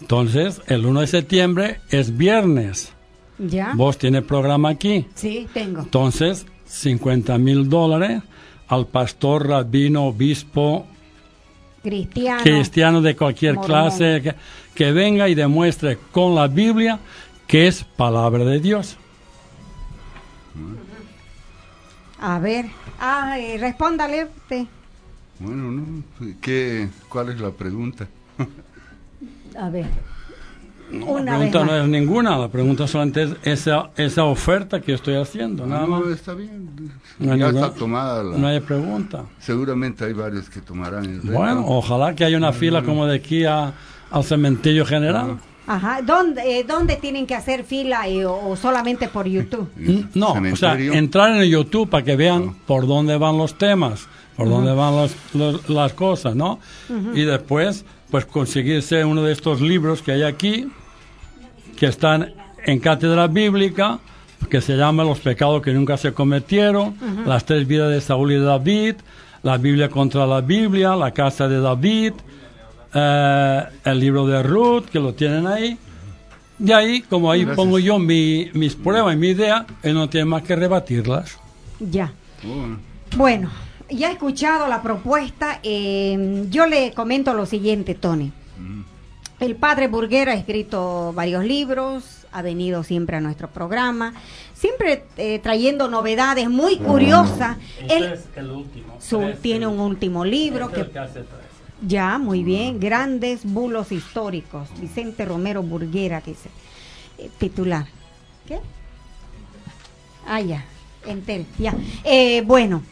Entonces, 0.00 0.60
el 0.66 0.84
1 0.86 1.00
de 1.02 1.06
septiembre 1.06 1.80
es 1.90 2.16
viernes. 2.16 2.92
¿Ya? 3.38 3.72
Vos 3.74 3.96
tienes 3.96 4.22
programa 4.24 4.70
aquí. 4.70 5.06
Sí, 5.14 5.48
tengo. 5.54 5.80
Entonces, 5.82 6.46
50 6.66 7.38
mil 7.38 7.68
dólares 7.70 8.22
al 8.68 8.86
pastor, 8.86 9.48
rabino, 9.48 10.04
obispo, 10.06 10.86
Cristiano. 11.82 12.42
cristiano 12.42 13.02
de 13.02 13.16
cualquier 13.16 13.54
Mormón. 13.54 13.66
clase, 13.68 14.20
que, 14.22 14.34
que 14.74 14.92
venga 14.92 15.28
y 15.28 15.34
demuestre 15.34 15.98
con 16.12 16.34
la 16.34 16.46
Biblia 16.46 16.98
que 17.46 17.66
es 17.66 17.82
palabra 17.82 18.44
de 18.44 18.60
Dios. 18.60 18.96
A 22.20 22.38
ver. 22.38 22.66
Ah, 23.00 23.38
eh, 23.38 23.56
respóndale 23.58 24.24
usted. 24.26 24.66
Bueno, 25.38 25.70
¿no? 25.70 26.02
¿Qué, 26.40 26.88
¿Cuál 27.08 27.30
es 27.30 27.40
la 27.40 27.50
pregunta? 27.50 28.06
A 29.58 29.70
ver. 29.70 29.86
La 30.92 31.04
Una 31.04 31.38
vez 31.38 31.50
pregunta 31.50 31.58
no 31.60 31.64
más. 31.66 31.82
es 31.84 31.88
ninguna, 31.88 32.38
la 32.38 32.48
pregunta 32.48 32.86
solamente 32.86 33.22
es 33.24 33.30
esa, 33.42 33.90
esa 33.96 34.24
oferta 34.24 34.80
que 34.80 34.92
estoy 34.94 35.14
haciendo, 35.14 35.66
nada 35.66 35.86
no, 35.86 36.00
más. 36.00 36.08
está 36.08 36.34
bien. 36.34 36.68
No 37.18 37.32
hay 37.32 37.38
ya 37.38 37.46
ninguna- 37.48 37.66
está 37.66 37.78
tomada 37.78 38.22
la... 38.24 38.36
No 38.38 38.46
hay 38.46 38.60
pregunta. 38.60 39.24
Seguramente 39.38 40.04
hay 40.04 40.12
varios 40.12 40.48
que 40.50 40.60
tomarán 40.60 41.04
el 41.04 41.22
reto. 41.22 41.32
Bueno, 41.32 41.64
ojalá 41.66 42.14
que 42.14 42.24
haya 42.24 42.36
una 42.36 42.52
fila 42.52 42.82
como 42.82 43.06
de 43.06 43.16
aquí 43.16 43.44
a- 43.44 43.72
al 44.10 44.24
cementerio 44.24 44.84
general. 44.84 45.38
Ajá. 45.66 46.00
¿Dónde, 46.02 46.58
eh, 46.58 46.64
¿Dónde 46.64 46.96
tienen 46.96 47.26
que 47.28 47.34
hacer 47.36 47.62
fila 47.62 48.08
eh, 48.08 48.24
o, 48.26 48.48
o 48.50 48.56
solamente 48.56 49.06
por 49.08 49.26
YouTube? 49.28 49.68
El 49.78 50.08
No, 50.14 50.32
o 50.32 50.56
sea, 50.56 50.76
entrar 50.78 51.30
en 51.36 51.42
el 51.42 51.48
YouTube 51.50 51.88
para 51.88 52.04
que 52.04 52.16
vean 52.16 52.54
por 52.66 52.88
dónde 52.88 53.16
van 53.16 53.38
los 53.38 53.56
temas, 53.56 54.08
por 54.36 54.48
dónde 54.48 54.72
van 54.72 54.96
los- 54.96 55.14
los- 55.34 55.68
las 55.68 55.92
cosas, 55.92 56.34
¿no? 56.34 56.58
Y 57.14 57.22
después, 57.22 57.84
pues 58.10 58.24
conseguirse 58.24 59.04
uno 59.04 59.22
de 59.22 59.32
estos 59.32 59.60
libros 59.60 60.02
que 60.02 60.10
hay 60.10 60.22
aquí, 60.24 60.66
que 61.80 61.86
están 61.86 62.32
en 62.66 62.78
cátedra 62.78 63.26
bíblica, 63.26 63.98
que 64.50 64.60
se 64.60 64.76
llama 64.76 65.02
Los 65.02 65.18
pecados 65.20 65.62
que 65.62 65.72
nunca 65.72 65.96
se 65.96 66.12
cometieron, 66.12 66.94
las 67.26 67.46
tres 67.46 67.66
vidas 67.66 67.90
de 67.90 68.02
Saúl 68.02 68.32
y 68.32 68.38
David, 68.38 68.96
la 69.42 69.56
Biblia 69.56 69.88
contra 69.88 70.26
la 70.26 70.42
Biblia, 70.42 70.94
la 70.94 71.10
casa 71.12 71.48
de 71.48 71.58
David, 71.58 72.12
eh, 72.92 73.62
el 73.84 73.98
libro 73.98 74.26
de 74.26 74.42
Ruth, 74.42 74.84
que 74.92 75.00
lo 75.00 75.14
tienen 75.14 75.46
ahí. 75.46 75.78
Y 76.62 76.72
ahí, 76.72 77.00
como 77.00 77.30
ahí 77.32 77.40
Gracias. 77.44 77.56
pongo 77.56 77.78
yo 77.78 77.98
mi- 77.98 78.50
mis 78.52 78.74
pruebas 78.76 79.14
y 79.14 79.16
mi 79.16 79.28
idea, 79.28 79.64
él 79.82 79.94
no 79.94 80.10
tiene 80.10 80.26
más 80.26 80.42
que 80.42 80.54
rebatirlas. 80.56 81.38
Ya. 81.78 82.12
Bueno, 83.16 83.48
ya 83.88 84.10
he 84.10 84.12
escuchado 84.12 84.68
la 84.68 84.82
propuesta. 84.82 85.60
eh, 85.62 86.44
yo 86.50 86.66
le 86.66 86.92
comento 86.92 87.32
lo 87.32 87.46
siguiente, 87.46 87.94
Tony. 87.94 88.30
El 89.40 89.56
padre 89.56 89.88
Burguera 89.88 90.32
ha 90.32 90.34
escrito 90.34 91.12
varios 91.14 91.44
libros, 91.44 92.26
ha 92.30 92.42
venido 92.42 92.82
siempre 92.84 93.16
a 93.16 93.20
nuestro 93.20 93.48
programa, 93.48 94.12
siempre 94.54 95.04
eh, 95.16 95.38
trayendo 95.42 95.88
novedades 95.88 96.48
muy 96.50 96.76
curiosas. 96.76 97.56
Este 97.80 97.96
Él 97.96 98.04
es 98.12 98.24
el 98.36 98.50
último. 98.50 98.96
su- 99.00 99.32
tiene 99.40 99.66
un 99.66 99.80
último 99.80 100.24
libro 100.26 100.66
Este 100.66 100.80
es 100.80 100.86
que 100.86 100.88
el 100.88 100.92
que 100.92 100.98
hace 100.98 101.20
trece. 101.20 101.44
ya, 101.86 102.18
muy 102.18 102.44
bien. 102.44 102.78
Grandes 102.78 103.40
bulos 103.44 103.90
históricos. 103.92 104.68
Vicente 104.78 105.24
Romero 105.24 105.62
Burguera, 105.62 106.20
dice. 106.20 106.50
Eh, 107.16 107.30
titular. 107.38 107.86
¿Qué? 108.46 108.60
Ah, 110.26 110.40
ya. 110.42 110.64
Entel, 111.06 111.46
ya. 111.58 111.74
Eh, 112.04 112.42
bueno, 112.44 112.82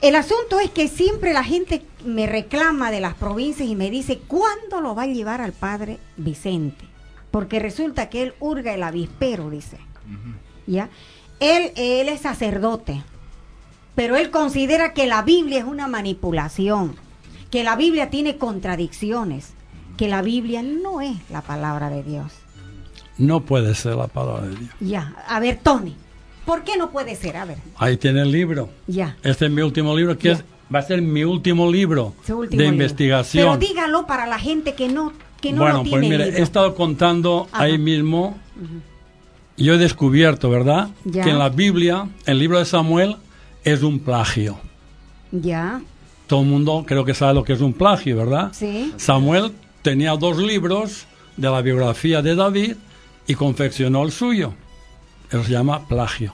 el 0.00 0.14
asunto 0.14 0.60
es 0.60 0.70
que 0.70 0.86
siempre 0.86 1.32
la 1.32 1.42
gente 1.42 1.82
me 2.06 2.26
reclama 2.26 2.90
de 2.90 3.00
las 3.00 3.14
provincias 3.14 3.68
y 3.68 3.74
me 3.76 3.90
dice, 3.90 4.18
¿cuándo 4.26 4.80
lo 4.80 4.94
va 4.94 5.02
a 5.02 5.06
llevar 5.06 5.40
al 5.40 5.52
padre 5.52 5.98
Vicente? 6.16 6.84
Porque 7.30 7.58
resulta 7.58 8.08
que 8.08 8.22
él 8.22 8.34
hurga 8.40 8.72
el 8.74 8.82
avispero, 8.82 9.50
dice. 9.50 9.78
¿Ya? 10.66 10.88
Él, 11.40 11.72
él 11.76 12.08
es 12.08 12.20
sacerdote, 12.22 13.02
pero 13.94 14.16
él 14.16 14.30
considera 14.30 14.92
que 14.94 15.06
la 15.06 15.22
Biblia 15.22 15.58
es 15.58 15.64
una 15.64 15.86
manipulación, 15.88 16.94
que 17.50 17.62
la 17.64 17.76
Biblia 17.76 18.08
tiene 18.10 18.36
contradicciones, 18.36 19.52
que 19.96 20.08
la 20.08 20.22
Biblia 20.22 20.62
no 20.62 21.00
es 21.00 21.16
la 21.30 21.42
palabra 21.42 21.90
de 21.90 22.02
Dios. 22.02 22.32
No 23.18 23.40
puede 23.40 23.74
ser 23.74 23.96
la 23.96 24.08
palabra 24.08 24.46
de 24.46 24.56
Dios. 24.56 24.70
Ya, 24.80 25.14
a 25.28 25.40
ver, 25.40 25.58
Tony, 25.62 25.94
¿por 26.44 26.64
qué 26.64 26.76
no 26.76 26.90
puede 26.90 27.16
ser? 27.16 27.36
A 27.36 27.44
ver, 27.44 27.58
Ahí 27.76 27.96
tiene 27.96 28.22
el 28.22 28.30
libro. 28.32 28.68
ya. 28.86 29.16
Este 29.22 29.46
es 29.46 29.50
mi 29.50 29.62
último 29.62 29.96
libro, 29.96 30.18
que 30.18 30.28
Ya. 30.28 30.34
es, 30.34 30.44
va 30.74 30.80
a 30.80 30.82
ser 30.82 31.00
mi 31.02 31.24
último 31.24 31.70
libro 31.70 32.14
último 32.16 32.42
de 32.42 32.48
libro. 32.50 32.66
investigación. 32.66 33.44
Pero 33.44 33.56
dígalo 33.58 34.06
para 34.06 34.26
la 34.26 34.38
gente 34.38 34.74
que 34.74 34.88
no, 34.88 35.12
que 35.40 35.52
no 35.52 35.62
bueno, 35.62 35.78
lo 35.78 35.82
tiene 35.84 35.98
pues 35.98 36.10
mire, 36.10 36.24
libro. 36.26 36.38
he 36.38 36.42
estado 36.42 36.74
contando 36.74 37.48
Ajá. 37.52 37.64
ahí 37.64 37.78
mismo. 37.78 38.36
Yo 39.56 39.74
he 39.74 39.78
descubierto, 39.78 40.50
¿verdad? 40.50 40.90
Ya. 41.04 41.24
Que 41.24 41.30
en 41.30 41.38
la 41.38 41.48
Biblia, 41.48 42.08
el 42.26 42.38
libro 42.38 42.58
de 42.58 42.64
Samuel 42.66 43.16
es 43.64 43.82
un 43.82 44.00
plagio. 44.00 44.58
Ya, 45.32 45.80
Todo 46.26 46.40
el 46.42 46.46
mundo 46.46 46.84
creo 46.86 47.04
que 47.04 47.14
sabe 47.14 47.34
lo 47.34 47.44
que 47.44 47.52
es 47.52 47.60
un 47.60 47.72
plagio, 47.72 48.16
¿verdad? 48.16 48.50
sí. 48.52 48.92
Samuel 48.96 49.52
tenía 49.82 50.16
dos 50.16 50.36
libros 50.38 51.06
de 51.36 51.48
la 51.50 51.60
biografía 51.62 52.20
de 52.22 52.34
David 52.34 52.74
y 53.26 53.34
confeccionó 53.34 54.02
el 54.04 54.12
suyo. 54.12 54.52
Eso 55.30 55.42
se 55.44 55.52
llama 55.52 55.86
plagio. 55.88 56.32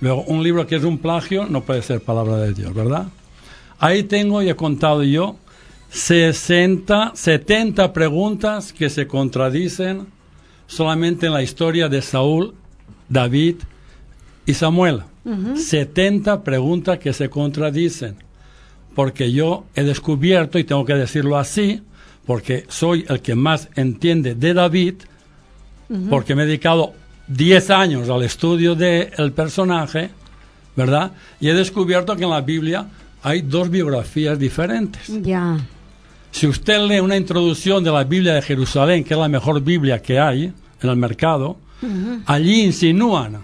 Luego, 0.00 0.22
un 0.22 0.42
libro 0.42 0.66
que 0.66 0.76
es 0.76 0.82
un 0.84 0.98
plagio 0.98 1.46
no 1.46 1.62
puede 1.62 1.82
ser 1.82 2.00
palabra 2.00 2.36
de 2.38 2.52
Dios, 2.52 2.74
¿verdad? 2.74 3.06
Ahí 3.78 4.04
tengo 4.04 4.42
y 4.42 4.48
he 4.48 4.56
contado 4.56 5.02
yo 5.02 5.36
60, 5.90 7.12
70 7.14 7.92
preguntas 7.92 8.72
que 8.72 8.90
se 8.90 9.06
contradicen 9.06 10.06
solamente 10.66 11.26
en 11.26 11.32
la 11.32 11.42
historia 11.42 11.88
de 11.88 12.02
Saúl, 12.02 12.54
David 13.08 13.56
y 14.44 14.54
Samuel. 14.54 15.02
70 15.56 16.44
preguntas 16.44 16.98
que 16.98 17.12
se 17.12 17.28
contradicen. 17.28 18.16
Porque 18.94 19.32
yo 19.32 19.64
he 19.74 19.82
descubierto, 19.82 20.58
y 20.58 20.64
tengo 20.64 20.84
que 20.84 20.94
decirlo 20.94 21.36
así, 21.36 21.82
porque 22.26 22.64
soy 22.68 23.04
el 23.08 23.20
que 23.20 23.34
más 23.34 23.68
entiende 23.74 24.34
de 24.34 24.54
David, 24.54 24.94
porque 26.10 26.34
me 26.34 26.44
he 26.44 26.46
dedicado 26.46 26.94
10 27.28 27.70
años 27.70 28.08
al 28.08 28.22
estudio 28.22 28.74
del 28.74 29.32
personaje, 29.32 30.10
¿verdad? 30.76 31.12
Y 31.40 31.48
he 31.48 31.54
descubierto 31.54 32.16
que 32.16 32.24
en 32.24 32.30
la 32.30 32.40
Biblia 32.40 32.86
hay 33.22 33.42
dos 33.42 33.68
biografías 33.70 34.38
diferentes. 34.38 35.02
Ya, 35.22 35.58
Si 36.30 36.46
usted 36.46 36.86
lee 36.86 37.00
una 37.00 37.16
introducción 37.16 37.82
de 37.82 37.90
la 37.90 38.04
Biblia 38.04 38.34
de 38.34 38.42
Jerusalén, 38.42 39.04
que 39.04 39.14
es 39.14 39.20
la 39.20 39.28
mejor 39.28 39.60
Biblia 39.62 40.00
que 40.02 40.18
hay 40.18 40.52
en 40.82 40.90
el 40.90 40.96
mercado, 40.96 41.56
allí 42.26 42.62
insinúan, 42.62 43.38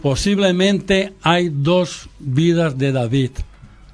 posiblemente 0.00 1.12
hay 1.22 1.48
dos 1.48 2.08
vidas 2.18 2.76
de 2.78 2.92
David. 2.92 3.30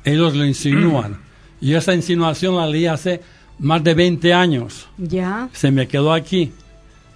Ellos 0.05 0.35
lo 0.35 0.45
insinúan. 0.45 1.19
Y 1.61 1.75
esa 1.75 1.93
insinuación 1.93 2.55
la 2.55 2.69
leí 2.69 2.87
hace 2.87 3.21
más 3.59 3.83
de 3.83 3.93
20 3.93 4.33
años 4.33 4.87
ya. 4.97 5.49
se 5.53 5.73
me 5.73 5.89
quedó 5.89 6.13
aquí. 6.13 6.53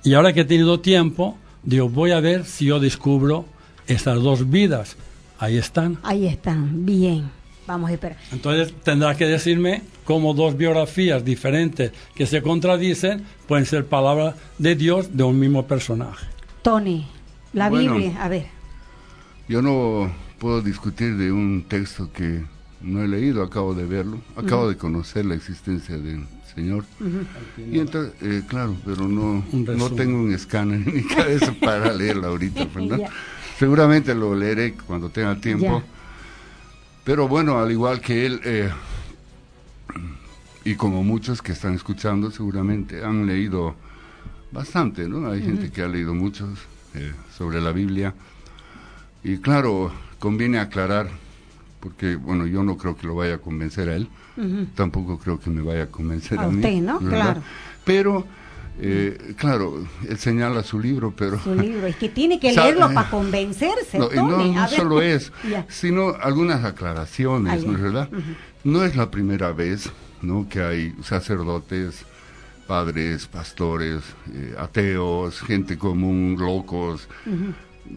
Y 0.03 0.15
ahora 0.15 0.33
que 0.33 0.41
he 0.41 0.45
tenido 0.45 0.81
tiempo, 0.81 1.39
digo, 1.63 1.89
voy 1.89 2.11
a 2.11 2.19
ver 2.19 2.45
si 2.45 2.65
yo 2.65 2.81
descubro 2.81 3.45
esas 3.87 4.21
dos 4.21 4.51
vidas. 4.51 4.97
Ahí 5.39 5.59
están. 5.59 5.99
Ahí 6.03 6.27
están, 6.27 6.85
bien. 6.85 7.31
Vamos 7.73 7.89
a 7.89 7.95
esperar. 7.95 8.19
Entonces 8.31 8.75
tendrá 8.85 9.17
que 9.17 9.25
decirme 9.25 9.81
cómo 10.05 10.35
dos 10.35 10.59
biografías 10.59 11.25
diferentes 11.25 11.91
que 12.15 12.27
se 12.27 12.43
contradicen 12.43 13.25
pueden 13.49 13.65
ser 13.65 13.87
palabras 13.87 14.35
de 14.59 14.75
Dios 14.77 15.17
de 15.17 15.23
un 15.23 15.39
mismo 15.39 15.67
personaje. 15.67 16.27
Tony, 16.61 17.07
la 17.55 17.71
Bueno. 17.71 17.95
Biblia, 17.95 18.23
a 18.23 18.29
ver. 18.29 18.47
Yo 19.49 19.63
no 19.63 20.13
puedo 20.39 20.61
discutir 20.61 21.17
de 21.17 21.33
un 21.33 21.65
texto 21.67 22.11
que 22.13 22.45
no 22.83 23.03
he 23.03 23.09
leído, 23.09 23.43
acabo 23.43 23.73
de 23.75 23.87
verlo, 23.87 24.19
acabo 24.37 24.69
de 24.69 24.77
conocer 24.77 25.25
la 25.25 25.35
existencia 25.35 25.97
del 25.97 26.27
Señor. 26.55 26.85
Y 27.57 27.79
entonces, 27.79 28.13
eh, 28.21 28.43
claro, 28.47 28.77
pero 28.85 29.09
no, 29.09 29.43
no 29.51 29.91
tengo 29.93 30.21
un 30.21 30.35
escáner 30.35 30.87
en 30.87 30.95
mi 30.95 31.05
cabeza 31.05 31.55
para 31.59 31.91
leerlo 31.95 32.29
ahorita, 32.29 32.67
¿verdad? 32.75 32.99
Ya. 32.99 33.09
Seguramente 33.59 34.15
lo 34.15 34.35
leeré 34.35 34.75
cuando 34.75 35.09
tenga 35.09 35.37
tiempo. 35.37 35.83
Pero 37.05 37.27
bueno, 37.29 37.59
al 37.59 37.71
igual 37.71 38.01
que 38.01 38.27
él, 38.27 38.41
eh, 38.45 38.71
y 40.65 40.75
como 40.77 41.03
muchos 41.03 41.43
que 41.43 41.53
están 41.53 41.75
escuchando, 41.75 42.31
seguramente 42.31 43.05
han 43.05 43.27
leído 43.27 43.75
bastante, 44.53 45.09
¿no? 45.09 45.29
Hay 45.31 45.43
gente 45.43 45.71
que 45.71 45.83
ha 45.83 45.89
leído 45.89 46.15
muchos 46.15 46.49
eh, 46.95 47.13
sobre 47.37 47.61
la 47.61 47.73
Biblia. 47.73 48.15
Y 49.25 49.39
claro, 49.39 49.91
conviene 50.19 50.59
aclarar, 50.59 51.09
porque 51.81 52.15
bueno, 52.17 52.47
yo 52.47 52.63
no 52.63 52.77
creo 52.77 52.97
que 52.97 53.07
lo 53.07 53.17
vaya 53.17 53.35
a 53.35 53.39
convencer 53.39 53.89
a 53.89 53.97
él, 53.97 54.09
tampoco 54.75 55.19
creo 55.19 55.41
que 55.41 55.51
me 55.51 55.63
vaya 55.63 55.85
a 55.85 55.87
convencer 55.89 56.39
A 56.39 56.45
a, 56.45 56.49
mí. 56.49 56.57
usted, 56.57 56.81
¿no? 56.81 57.01
¿verdad? 57.01 57.23
Claro. 57.25 57.43
Pero, 57.85 58.27
eh, 58.81 59.35
claro, 59.37 59.87
él 60.09 60.19
señala 60.19 60.63
su 60.63 60.81
libro, 60.81 61.13
pero... 61.17 61.39
Su 61.39 61.55
libro. 61.55 61.87
Es 61.87 61.97
que 61.97 62.09
tiene 62.09 62.41
que 62.41 62.53
leerlo 62.57 62.93
para 62.93 63.11
convencerse, 63.11 63.99
No, 63.99 64.69
solo 64.69 65.03
es, 65.03 65.33
sino 65.69 66.15
algunas 66.21 66.65
aclaraciones. 66.65 67.65
¿no 67.65 67.75
es 67.75 67.81
verdad? 67.81 68.09
No 68.65 68.85
es 68.85 68.97
la 68.97 69.11
primera 69.11 69.53
vez, 69.53 69.91
¿no? 70.23 70.49
Que 70.49 70.63
hay 70.63 70.95
sacerdotes, 71.03 72.05
padres, 72.67 73.27
pastores, 73.27 74.03
eh, 74.33 74.55
ateos, 74.59 75.41
gente 75.41 75.77
común, 75.77 76.37
locos, 76.39 77.09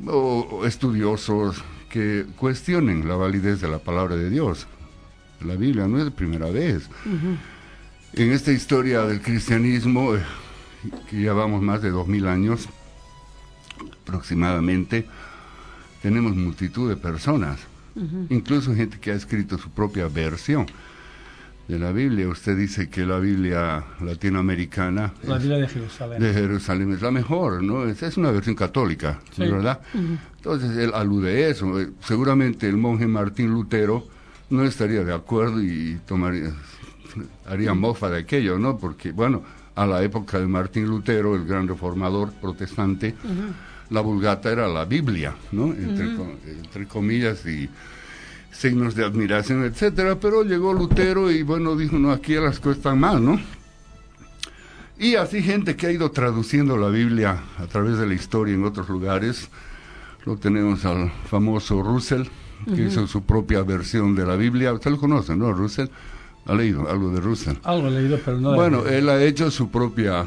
o, 0.07 0.47
o 0.51 0.65
estudiosos 0.65 1.63
que 1.89 2.25
cuestionen 2.35 3.07
la 3.07 3.15
validez 3.15 3.61
de 3.61 3.69
la 3.69 3.79
palabra 3.79 4.15
de 4.17 4.29
Dios. 4.29 4.67
La 5.45 5.55
Biblia 5.55 5.87
no 5.87 5.97
es 5.97 6.05
la 6.05 6.11
primera 6.11 6.47
vez. 6.47 6.89
En 8.13 8.31
esta 8.31 8.51
historia 8.51 9.01
del 9.03 9.21
cristianismo, 9.21 10.15
eh, 10.15 10.21
que 11.09 11.17
llevamos 11.17 11.61
más 11.61 11.81
de 11.81 11.91
dos 11.91 12.07
mil 12.07 12.27
años 12.27 12.67
aproximadamente, 14.03 15.05
tenemos 16.01 16.35
multitud 16.35 16.89
de 16.89 16.95
personas, 16.95 17.59
incluso 18.29 18.75
gente 18.75 18.99
que 18.99 19.11
ha 19.11 19.15
escrito 19.15 19.57
su 19.57 19.69
propia 19.71 20.07
versión 20.07 20.65
de 21.67 21.79
la 21.79 21.91
Biblia. 21.91 22.27
Usted 22.27 22.55
dice 22.57 22.89
que 22.89 23.05
la 23.05 23.17
Biblia 23.19 23.83
latinoamericana 24.01 25.13
La 25.23 25.35
es- 25.37 25.41
Biblia 25.41 25.57
de 25.59 25.67
Jerusalén. 25.67 26.21
de 26.21 26.33
Jerusalén 26.33 26.91
es 26.93 27.01
la 27.01 27.11
mejor, 27.11 27.63
¿no? 27.63 27.85
Es, 27.85 28.03
es 28.03 28.17
una 28.17 28.31
versión 28.31 28.55
católica, 28.55 29.19
Sí. 29.35 29.41
¿verdad? 29.43 29.79
Entonces 30.37 30.77
él 30.77 30.91
alude 30.93 31.45
a 31.45 31.47
eso. 31.49 31.79
Eh, 31.79 31.89
Seguramente 32.01 32.69
el 32.69 32.77
monje 32.77 33.07
Martín 33.07 33.49
Lutero 33.51 34.05
no 34.51 34.63
estaría 34.63 35.03
de 35.03 35.13
acuerdo 35.13 35.63
y 35.63 35.99
tomaría, 36.05 36.51
haría 37.47 37.73
mofa 37.73 38.09
de 38.11 38.19
aquello, 38.19 38.59
¿no? 38.59 38.77
Porque, 38.77 39.11
bueno, 39.11 39.41
a 39.75 39.85
la 39.85 40.01
época 40.03 40.39
de 40.39 40.47
Martín 40.47 40.85
Lutero, 40.85 41.35
el 41.35 41.45
gran 41.45 41.67
reformador 41.67 42.31
protestante, 42.33 43.13
la 43.89 44.01
vulgata 44.01 44.51
era 44.51 44.67
la 44.67 44.85
Biblia, 44.85 45.35
¿no? 45.51 45.65
Entre, 45.65 46.15
co- 46.15 46.31
entre 46.45 46.87
comillas 46.87 47.45
y 47.45 47.69
signos 48.51 48.95
de 48.95 49.03
admiración, 49.03 49.63
etcétera, 49.65 50.15
pero 50.19 50.43
llegó 50.43 50.73
Lutero 50.73 51.29
y 51.29 51.43
bueno, 51.43 51.75
dijo, 51.75 51.97
no, 51.99 52.11
aquí 52.11 52.35
las 52.35 52.65
están 52.65 52.99
mal, 52.99 53.23
¿no? 53.23 53.39
Y 54.97 55.15
así 55.15 55.43
gente 55.43 55.75
que 55.75 55.87
ha 55.87 55.91
ido 55.91 56.09
traduciendo 56.11 56.77
la 56.77 56.87
Biblia 56.87 57.43
a 57.57 57.65
través 57.67 57.97
de 57.97 58.07
la 58.07 58.13
historia 58.13 58.55
en 58.55 58.63
otros 58.63 58.87
lugares. 58.87 59.49
Lo 60.25 60.37
tenemos 60.37 60.85
al 60.85 61.11
famoso 61.29 61.83
Russell, 61.83 62.23
que 62.73 62.83
hizo 62.83 63.05
su 63.05 63.23
propia 63.23 63.61
versión 63.63 64.15
de 64.15 64.25
la 64.25 64.37
Biblia. 64.37 64.71
Usted 64.73 64.89
lo 64.91 64.97
conoce, 64.97 65.35
¿no? 65.35 65.51
Russell. 65.51 65.87
¿Ha 66.45 66.53
leído 66.53 66.89
algo 66.89 67.09
de 67.09 67.19
Russell? 67.21 67.55
Algo 67.63 67.87
he 67.87 67.91
leído, 67.91 68.19
pero 68.23 68.39
no. 68.39 68.53
Bueno, 68.55 68.85
él 68.85 69.09
ha 69.09 69.21
hecho 69.23 69.49
su 69.49 69.69
propia 69.69 70.25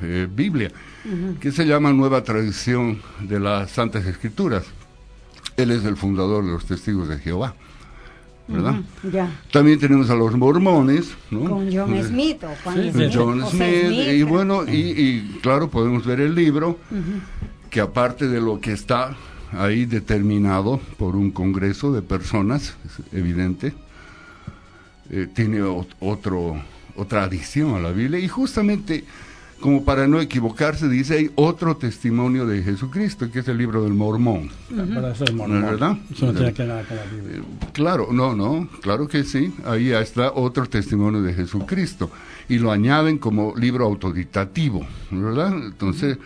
eh, 0.00 0.26
Biblia, 0.32 0.70
que 1.40 1.52
se 1.52 1.64
llama 1.64 1.92
Nueva 1.92 2.22
Tradición 2.24 3.00
de 3.20 3.38
las 3.40 3.70
Santas 3.70 4.04
Escrituras. 4.06 4.64
Él 5.56 5.70
es 5.70 5.84
el 5.84 5.96
fundador 5.96 6.44
de 6.44 6.52
los 6.52 6.64
Testigos 6.66 7.08
de 7.08 7.18
Jehová. 7.18 7.54
¿verdad? 8.48 8.80
Ya. 9.10 9.30
También 9.52 9.78
tenemos 9.78 10.10
a 10.10 10.14
los 10.16 10.36
mormones, 10.36 11.14
¿no? 11.30 11.48
Con 11.48 11.72
John 11.72 11.94
Eh, 11.94 12.02
Smith 12.04 12.42
o 12.42 12.48
Juan 12.64 12.82
Sí, 12.82 12.90
Smith, 12.90 13.10
John 13.14 13.46
Smith, 13.48 14.08
y 14.12 14.22
bueno, 14.24 14.64
y, 14.66 14.72
y, 14.90 15.38
claro, 15.40 15.70
podemos 15.70 16.04
ver 16.04 16.20
el 16.20 16.34
libro, 16.34 16.78
que 17.70 17.80
aparte 17.80 18.26
de 18.28 18.40
lo 18.40 18.60
que 18.60 18.72
está 18.72 19.16
ahí 19.52 19.86
determinado 19.86 20.80
por 20.98 21.14
un 21.14 21.30
congreso 21.30 21.92
de 21.92 22.02
personas, 22.02 22.74
es 22.84 23.14
evidente, 23.16 23.74
eh, 25.12 25.28
tiene 25.32 25.60
ot- 25.60 25.86
otro, 26.00 26.60
otra 26.96 27.24
adición 27.24 27.74
a 27.76 27.78
la 27.80 27.92
Biblia, 27.92 28.18
y 28.18 28.26
justamente, 28.28 29.04
como 29.60 29.84
para 29.84 30.08
no 30.08 30.20
equivocarse, 30.20 30.88
dice, 30.88 31.16
hay 31.18 31.30
otro 31.36 31.76
testimonio 31.76 32.46
de 32.46 32.62
Jesucristo, 32.64 33.30
que 33.30 33.38
es 33.40 33.48
el 33.48 33.58
libro 33.58 33.84
del 33.84 33.92
Mormón. 33.94 34.50
Pero 34.68 35.08
eso 35.08 35.24
es 35.24 35.30
¿No 35.32 35.36
mormón. 35.38 35.64
es 35.64 35.70
verdad? 35.70 35.96
Eso 36.12 36.26
no 36.26 36.32
tiene 36.32 36.52
que 36.52 36.62
ver 36.62 36.68
nada 36.68 36.84
con 36.84 36.96
la 36.96 37.04
Biblia. 37.04 37.38
Eh, 37.38 37.42
Claro, 37.72 38.08
no, 38.10 38.34
no, 38.34 38.68
claro 38.82 39.06
que 39.06 39.22
sí. 39.24 39.52
Ahí 39.64 39.92
está 39.92 40.32
otro 40.32 40.66
testimonio 40.66 41.22
de 41.22 41.32
Jesucristo. 41.32 42.10
Y 42.48 42.58
lo 42.58 42.70
añaden 42.72 43.18
como 43.18 43.54
libro 43.56 43.84
autoritativo, 43.86 44.84
¿verdad? 45.10 45.52
Entonces, 45.54 46.18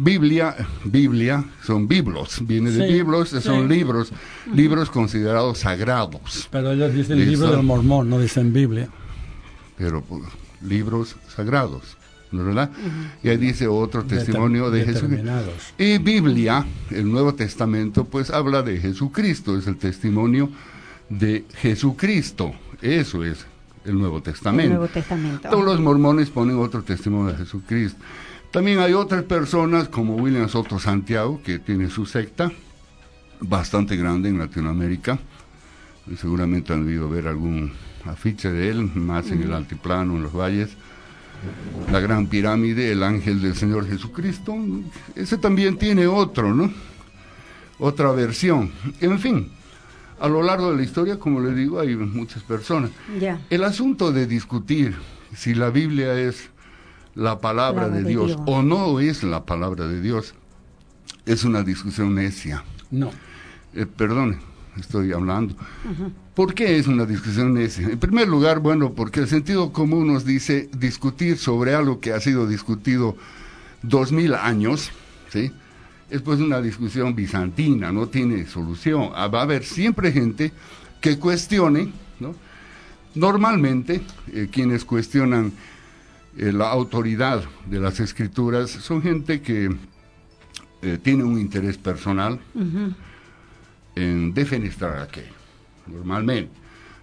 Biblia, 0.00 0.54
Biblia 0.84 1.44
son 1.64 1.88
biblos, 1.88 2.38
viene 2.46 2.70
de 2.70 2.86
Sí, 2.86 2.92
biblos, 2.94 3.30
son 3.30 3.68
sí. 3.68 3.74
libros, 3.74 4.12
libros 4.54 4.90
considerados 4.90 5.58
sagrados, 5.58 6.48
Pero 6.52 6.70
ellos 6.72 6.94
dicen 6.94 7.18
Listo. 7.18 7.30
libro 7.32 7.50
del 7.50 7.64
mormón, 7.64 8.08
no 8.08 8.18
dicen 8.20 8.52
Biblia. 8.52 8.88
pero 9.76 10.00
pues, 10.02 10.22
libros 10.62 11.16
sagrados, 11.34 11.96
¿no 12.30 12.40
es 12.42 12.46
verdad? 12.46 12.70
Y 13.24 13.28
ahí 13.28 13.36
dice 13.38 13.66
otro 13.66 14.04
testimonio 14.04 14.70
de 14.70 14.80
Jesucristo. 14.84 15.08
Determinados. 15.08 15.74
Y 15.78 15.98
Biblia, 15.98 16.64
el 16.90 17.10
Nuevo 17.10 17.34
Testamento, 17.34 18.04
pues 18.04 18.30
habla 18.30 18.62
de 18.62 18.78
Jesucristo, 18.80 19.58
es 19.58 19.66
el 19.66 19.76
testimonio 19.78 20.48
de 21.08 21.44
Jesucristo. 21.56 22.52
Eso 22.82 23.24
es 23.24 23.46
el 23.84 23.98
Nuevo 23.98 24.18
El 24.18 24.22
Testamento. 24.22 24.70
Nuevo 24.76 24.88
Testamento. 24.92 25.48
Todos 25.48 25.64
los 25.64 25.80
mormones 25.80 26.30
ponen 26.30 26.58
otro 26.58 26.82
testimonio 26.82 27.32
de 27.32 27.38
Jesucristo. 27.38 27.98
También 28.50 28.78
hay 28.78 28.94
otras 28.94 29.24
personas 29.24 29.88
como 29.88 30.16
William 30.16 30.48
Soto 30.48 30.78
Santiago, 30.78 31.40
que 31.44 31.58
tiene 31.58 31.90
su 31.90 32.06
secta, 32.06 32.50
bastante 33.40 33.94
grande 33.96 34.30
en 34.30 34.38
Latinoamérica. 34.38 35.18
Seguramente 36.16 36.72
han 36.72 36.86
debido 36.86 37.10
ver 37.10 37.28
algún 37.28 37.72
afiche 38.06 38.50
de 38.50 38.70
él, 38.70 38.90
más 38.94 39.30
en 39.30 39.42
el 39.42 39.52
altiplano, 39.52 40.16
en 40.16 40.22
los 40.22 40.32
valles. 40.32 40.70
La 41.92 42.00
gran 42.00 42.26
pirámide, 42.26 42.90
el 42.90 43.02
ángel 43.02 43.42
del 43.42 43.54
Señor 43.54 43.86
Jesucristo. 43.86 44.56
Ese 45.14 45.36
también 45.36 45.76
tiene 45.76 46.06
otro, 46.06 46.54
¿no? 46.54 46.72
Otra 47.78 48.10
versión. 48.12 48.72
En 49.00 49.18
fin, 49.18 49.50
a 50.18 50.26
lo 50.26 50.42
largo 50.42 50.70
de 50.70 50.78
la 50.78 50.82
historia, 50.82 51.18
como 51.18 51.40
le 51.40 51.54
digo, 51.54 51.80
hay 51.80 51.94
muchas 51.94 52.42
personas. 52.42 52.90
Ya. 53.20 53.40
El 53.50 53.62
asunto 53.62 54.10
de 54.10 54.26
discutir 54.26 54.96
si 55.36 55.54
la 55.54 55.68
Biblia 55.68 56.18
es 56.18 56.48
la 57.18 57.40
palabra 57.40 57.82
Palabra 57.82 57.96
de, 57.98 58.04
de 58.04 58.10
Dios, 58.10 58.26
Dios. 58.28 58.40
o 58.46 58.62
no 58.62 59.00
es 59.00 59.22
la 59.22 59.44
palabra 59.44 59.86
de 59.88 60.00
Dios 60.00 60.34
es 61.26 61.44
una 61.44 61.62
discusión 61.62 62.14
necia. 62.14 62.64
No. 62.90 63.10
Eh, 63.74 63.86
perdone, 63.86 64.38
estoy 64.78 65.12
hablando. 65.12 65.54
¿Por 66.34 66.54
qué 66.54 66.78
es 66.78 66.86
una 66.86 67.04
discusión 67.04 67.54
necia? 67.54 67.88
En 67.88 67.98
primer 67.98 68.28
lugar, 68.28 68.60
bueno, 68.60 68.94
porque 68.94 69.20
el 69.20 69.28
sentido 69.28 69.72
común 69.72 70.06
nos 70.06 70.24
dice 70.24 70.70
discutir 70.78 71.36
sobre 71.36 71.74
algo 71.74 72.00
que 72.00 72.12
ha 72.12 72.20
sido 72.20 72.46
discutido 72.46 73.16
dos 73.82 74.10
mil 74.10 74.34
años, 74.34 74.90
¿sí? 75.30 75.52
Es 76.08 76.22
pues 76.22 76.40
una 76.40 76.62
discusión 76.62 77.14
bizantina, 77.14 77.92
no 77.92 78.06
tiene 78.08 78.46
solución. 78.46 79.10
Ah, 79.14 79.28
Va 79.28 79.40
a 79.40 79.42
haber 79.42 79.64
siempre 79.64 80.10
gente 80.12 80.52
que 81.02 81.18
cuestione, 81.18 81.92
¿no? 82.20 82.34
Normalmente, 83.14 84.00
eh, 84.32 84.48
quienes 84.50 84.84
cuestionan 84.86 85.52
eh, 86.38 86.52
la 86.52 86.70
autoridad 86.70 87.42
de 87.68 87.80
las 87.80 87.98
escrituras 87.98 88.70
son 88.70 89.02
gente 89.02 89.40
que 89.42 89.74
eh, 90.82 90.98
tiene 91.02 91.24
un 91.24 91.38
interés 91.38 91.76
personal 91.76 92.38
en 93.96 94.32
defenestrar 94.32 95.00
aquello, 95.00 95.34
normalmente. 95.88 96.52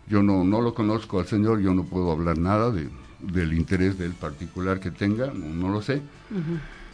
Yo 0.07 0.23
no, 0.23 0.45
no 0.45 0.62
lo 0.62 0.73
conozco 0.73 1.19
al 1.19 1.27
Señor, 1.27 1.60
yo 1.60 1.73
no 1.73 1.83
puedo 1.83 2.12
hablar 2.12 2.38
nada 2.38 2.71
de, 2.71 2.88
del 3.19 3.53
interés 3.53 3.97
del 3.97 4.13
particular 4.13 4.79
que 4.79 4.91
tenga, 4.91 5.27
no, 5.33 5.47
no 5.47 5.69
lo 5.69 5.81
sé. 5.81 6.01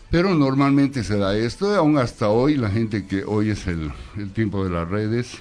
Pero 0.09 0.33
normalmente 0.33 1.03
se 1.03 1.17
da 1.17 1.37
esto, 1.37 1.75
aún 1.75 1.99
hasta 1.99 2.29
hoy 2.29 2.57
la 2.57 2.71
gente 2.71 3.05
que 3.05 3.23
hoy 3.23 3.51
es 3.51 3.67
el, 3.67 3.91
el 4.17 4.31
tiempo 4.31 4.63
de 4.63 4.71
las 4.71 4.89
redes, 4.89 5.39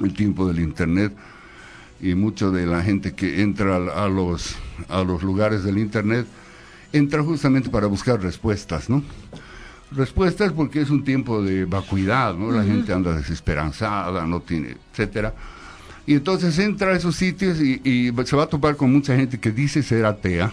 el 0.00 0.14
tiempo 0.14 0.48
del 0.48 0.58
Internet, 0.58 1.14
y 2.02 2.14
mucho 2.14 2.50
de 2.50 2.66
la 2.66 2.82
gente 2.82 3.12
que 3.14 3.40
entra 3.42 3.76
a, 3.76 4.08
los, 4.08 4.56
a 4.88 5.02
los 5.04 5.22
lugares 5.22 5.62
del 5.64 5.78
Internet, 5.78 6.26
entra 6.92 7.22
justamente 7.22 7.70
para 7.70 7.86
buscar 7.86 8.20
respuestas, 8.20 8.90
¿no? 8.90 9.02
Respuestas 9.92 10.52
porque 10.52 10.80
es 10.80 10.90
un 10.90 11.04
tiempo 11.04 11.42
de 11.42 11.64
vacuidad, 11.66 12.34
¿no? 12.34 12.50
La 12.50 12.64
gente 12.64 12.92
anda 12.92 13.14
desesperanzada, 13.14 14.26
no 14.26 14.40
tiene, 14.40 14.76
etcétera. 14.90 15.34
Y 16.06 16.14
entonces 16.14 16.58
entra 16.58 16.88
a 16.92 16.96
esos 16.96 17.14
sitios 17.14 17.60
y, 17.60 17.80
y 17.84 18.12
se 18.24 18.34
va 18.36 18.44
a 18.44 18.46
topar 18.46 18.76
con 18.76 18.90
mucha 18.92 19.14
gente 19.14 19.38
que 19.38 19.52
dice 19.52 19.82
ser 19.82 20.04
atea, 20.06 20.50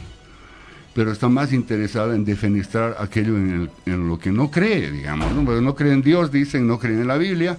pero 0.93 1.11
está 1.11 1.29
más 1.29 1.53
interesada 1.53 2.13
en 2.15 2.25
defenestrar 2.25 2.97
aquello 2.99 3.37
en, 3.37 3.49
el- 3.85 3.93
en 3.93 4.07
lo 4.09 4.19
que 4.19 4.31
no 4.31 4.51
cree, 4.51 4.91
digamos, 4.91 5.33
¿no? 5.33 5.45
Porque 5.45 5.61
no 5.61 5.73
creen 5.73 5.93
en 5.95 6.01
Dios, 6.01 6.31
dicen, 6.31 6.67
no 6.67 6.77
creen 6.77 6.99
en 7.01 7.07
la 7.07 7.17
Biblia, 7.17 7.57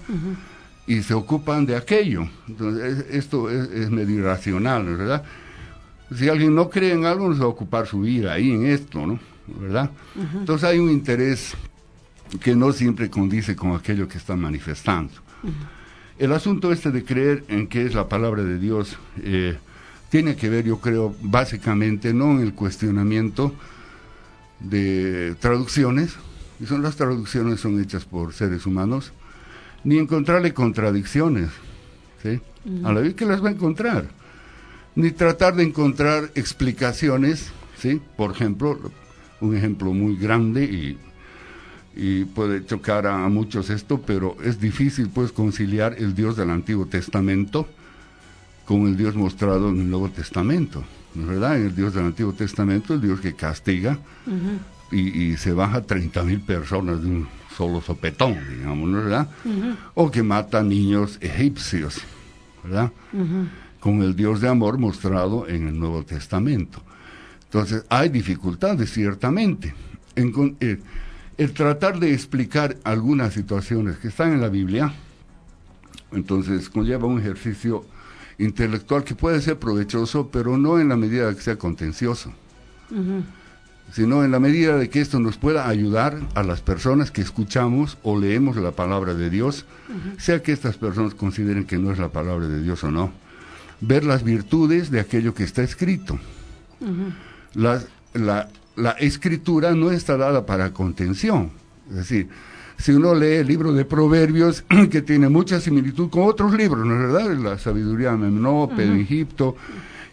y 0.92 1.03
se 1.03 1.14
ocupan 1.14 1.66
de 1.66 1.76
aquello. 1.76 2.26
Entonces, 2.48 2.98
es- 2.98 3.14
esto 3.14 3.48
es, 3.50 3.70
es 3.70 3.90
medio 3.90 4.16
irracional, 4.18 4.85
¿no 4.85 4.92
es 4.92 4.98
¿verdad? 4.98 5.24
Si 6.16 6.29
alguien 6.29 6.55
no 6.55 6.68
cree 6.68 6.92
en 6.92 7.05
algo, 7.05 7.29
no 7.29 7.35
se 7.35 7.40
va 7.40 7.46
a 7.46 7.48
ocupar 7.50 7.87
su 7.87 8.00
vida 8.00 8.33
ahí 8.33 8.50
en 8.50 8.66
esto, 8.66 9.07
¿no? 9.07 9.20
¿Verdad? 9.61 9.90
Entonces 10.35 10.68
hay 10.68 10.79
un 10.79 10.90
interés 10.90 11.55
que 12.42 12.55
no 12.57 12.72
siempre 12.72 13.09
condice 13.11 13.55
con 13.57 13.72
aquello 13.76 14.09
que 14.09 14.18
están 14.18 14.40
manifestando. 14.40 15.12
El 16.18 16.33
asunto 16.33 16.72
este 16.72 16.90
de 16.90 17.05
creer 17.05 17.44
en 17.48 17.66
que 17.66 17.85
es 17.87 17.94
la 17.94 18.09
palabra 18.09 18.42
de 18.44 18.59
Dios 18.59 18.96
eh, 19.22 19.57
tiene 20.11 20.35
que 20.37 20.48
ver, 20.50 20.64
yo 20.64 20.79
creo, 20.81 21.14
básicamente 21.22 22.12
no 22.12 22.33
en 22.33 22.40
el 22.40 22.53
cuestionamiento 22.55 23.55
de 24.61 25.35
traducciones, 25.40 26.16
y 26.61 26.66
son 26.66 26.83
las 26.83 26.96
traducciones 26.96 27.61
son 27.61 27.81
hechas 27.81 28.05
por 28.05 28.33
seres 28.35 28.66
humanos, 28.66 29.12
ni 29.84 29.98
encontrarle 29.98 30.52
contradicciones, 30.54 31.50
¿sí? 32.22 32.40
A 32.84 32.92
la 32.92 33.00
vez 33.00 33.14
que 33.14 33.24
las 33.24 33.42
va 33.42 33.48
a 33.48 33.52
encontrar, 33.52 34.08
ni 34.94 35.10
tratar 35.10 35.54
de 35.56 35.62
encontrar 35.62 36.30
explicaciones, 36.34 37.50
¿sí? 37.78 38.00
Por 38.16 38.32
ejemplo, 38.32 38.78
un 39.40 39.56
ejemplo 39.56 39.92
muy 39.92 40.16
grande 40.16 40.64
y 40.64 40.98
y 41.94 42.24
puede 42.24 42.64
chocar 42.64 43.06
a, 43.06 43.28
muchos 43.28 43.70
esto, 43.70 44.00
pero 44.00 44.36
es 44.44 44.60
difícil 44.60 45.08
pues 45.08 45.32
conciliar 45.32 45.96
el 45.98 46.14
Dios 46.14 46.36
del 46.36 46.50
Antiguo 46.50 46.86
Testamento 46.86 47.68
con 48.64 48.86
el 48.86 48.96
Dios 48.96 49.16
mostrado 49.16 49.70
en 49.70 49.80
el 49.80 49.90
Nuevo 49.90 50.08
Testamento, 50.08 50.84
¿no 51.14 51.22
es 51.24 51.28
¿verdad? 51.28 51.56
En 51.56 51.66
el 51.66 51.74
Dios 51.74 51.92
del 51.92 52.04
Antiguo 52.04 52.32
Testamento, 52.32 52.94
el 52.94 53.00
Dios 53.00 53.20
que 53.20 53.34
castiga 53.34 53.98
y, 54.92 55.00
y 55.00 55.36
se 55.36 55.52
baja 55.52 55.82
30 55.82 56.22
mil 56.22 56.40
personas 56.40 57.02
de 57.02 57.08
un 57.08 57.28
solo 57.60 57.82
sopetón, 57.82 58.38
digamos, 58.48 58.88
¿no 58.88 58.98
es 59.00 59.04
verdad? 59.04 59.28
O 59.92 60.10
que 60.10 60.22
mata 60.22 60.62
niños 60.62 61.18
egipcios, 61.20 62.00
¿verdad? 62.64 62.90
Con 63.80 64.00
el 64.00 64.16
Dios 64.16 64.40
de 64.40 64.48
amor 64.48 64.78
mostrado 64.78 65.46
en 65.46 65.68
el 65.68 65.78
Nuevo 65.78 66.02
Testamento. 66.02 66.80
Entonces, 67.44 67.84
hay 67.90 68.08
dificultades, 68.08 68.90
ciertamente. 68.90 69.74
En 70.16 70.56
eh, 70.60 70.80
el 71.36 71.52
tratar 71.52 72.00
de 72.00 72.14
explicar 72.14 72.78
algunas 72.82 73.34
situaciones 73.34 73.98
que 73.98 74.08
están 74.08 74.32
en 74.32 74.40
la 74.40 74.48
Biblia, 74.48 74.94
entonces 76.12 76.70
conlleva 76.70 77.06
un 77.08 77.20
ejercicio 77.20 77.84
intelectual 78.38 79.04
que 79.04 79.14
puede 79.14 79.42
ser 79.42 79.58
provechoso, 79.58 80.30
pero 80.30 80.56
no 80.56 80.80
en 80.80 80.88
la 80.88 80.96
medida 80.96 81.34
que 81.34 81.42
sea 81.42 81.56
contencioso, 81.56 82.32
sino 83.92 84.24
en 84.24 84.31
la 84.31 84.40
medida 84.40 84.76
de 84.76 84.88
que 84.88 85.00
esto 85.00 85.20
nos 85.20 85.37
pueda 85.37 85.68
ayudar 85.68 86.20
a 86.35 86.42
las 86.42 86.61
personas 86.61 87.11
que 87.11 87.20
escuchamos 87.20 87.98
o 88.03 88.18
leemos 88.18 88.57
la 88.57 88.72
palabra 88.72 89.14
de 89.14 89.31
Dios, 89.31 89.66
sea 90.18 90.42
que 90.42 90.53
estas 90.53 90.76
personas 90.76 91.14
consideren 91.14 91.64
que 91.64 91.79
no 91.79 91.92
es 91.92 91.98
la 91.98 92.09
palabra 92.09 92.46
de 92.48 92.62
Dios 92.62 92.85
o 92.85 92.90
no, 92.90 93.12
ver 93.81 94.05
las 94.05 94.22
virtudes 94.22 94.90
de 94.90 95.00
aquello 95.00 95.35
que 95.35 95.44
está 95.44 95.62
escrito. 95.62 96.18
La, 97.55 97.81
la 98.14 98.90
escritura 98.92 99.74
no 99.74 99.90
está 99.90 100.16
dada 100.16 100.46
para 100.46 100.72
contención. 100.72 101.50
Es 101.90 101.96
decir, 101.96 102.29
si 102.81 102.92
uno 102.92 103.14
lee 103.14 103.37
el 103.37 103.46
libro 103.46 103.72
de 103.72 103.85
Proverbios, 103.85 104.64
que 104.90 105.03
tiene 105.03 105.29
mucha 105.29 105.61
similitud 105.61 106.09
con 106.09 106.22
otros 106.22 106.55
libros, 106.55 106.87
¿no 106.87 106.94
es 106.94 107.12
verdad? 107.12 107.37
La 107.37 107.59
sabiduría 107.59 108.12
de 108.12 108.16
Memnope, 108.16 108.87
de 108.87 109.03
Egipto, 109.03 109.57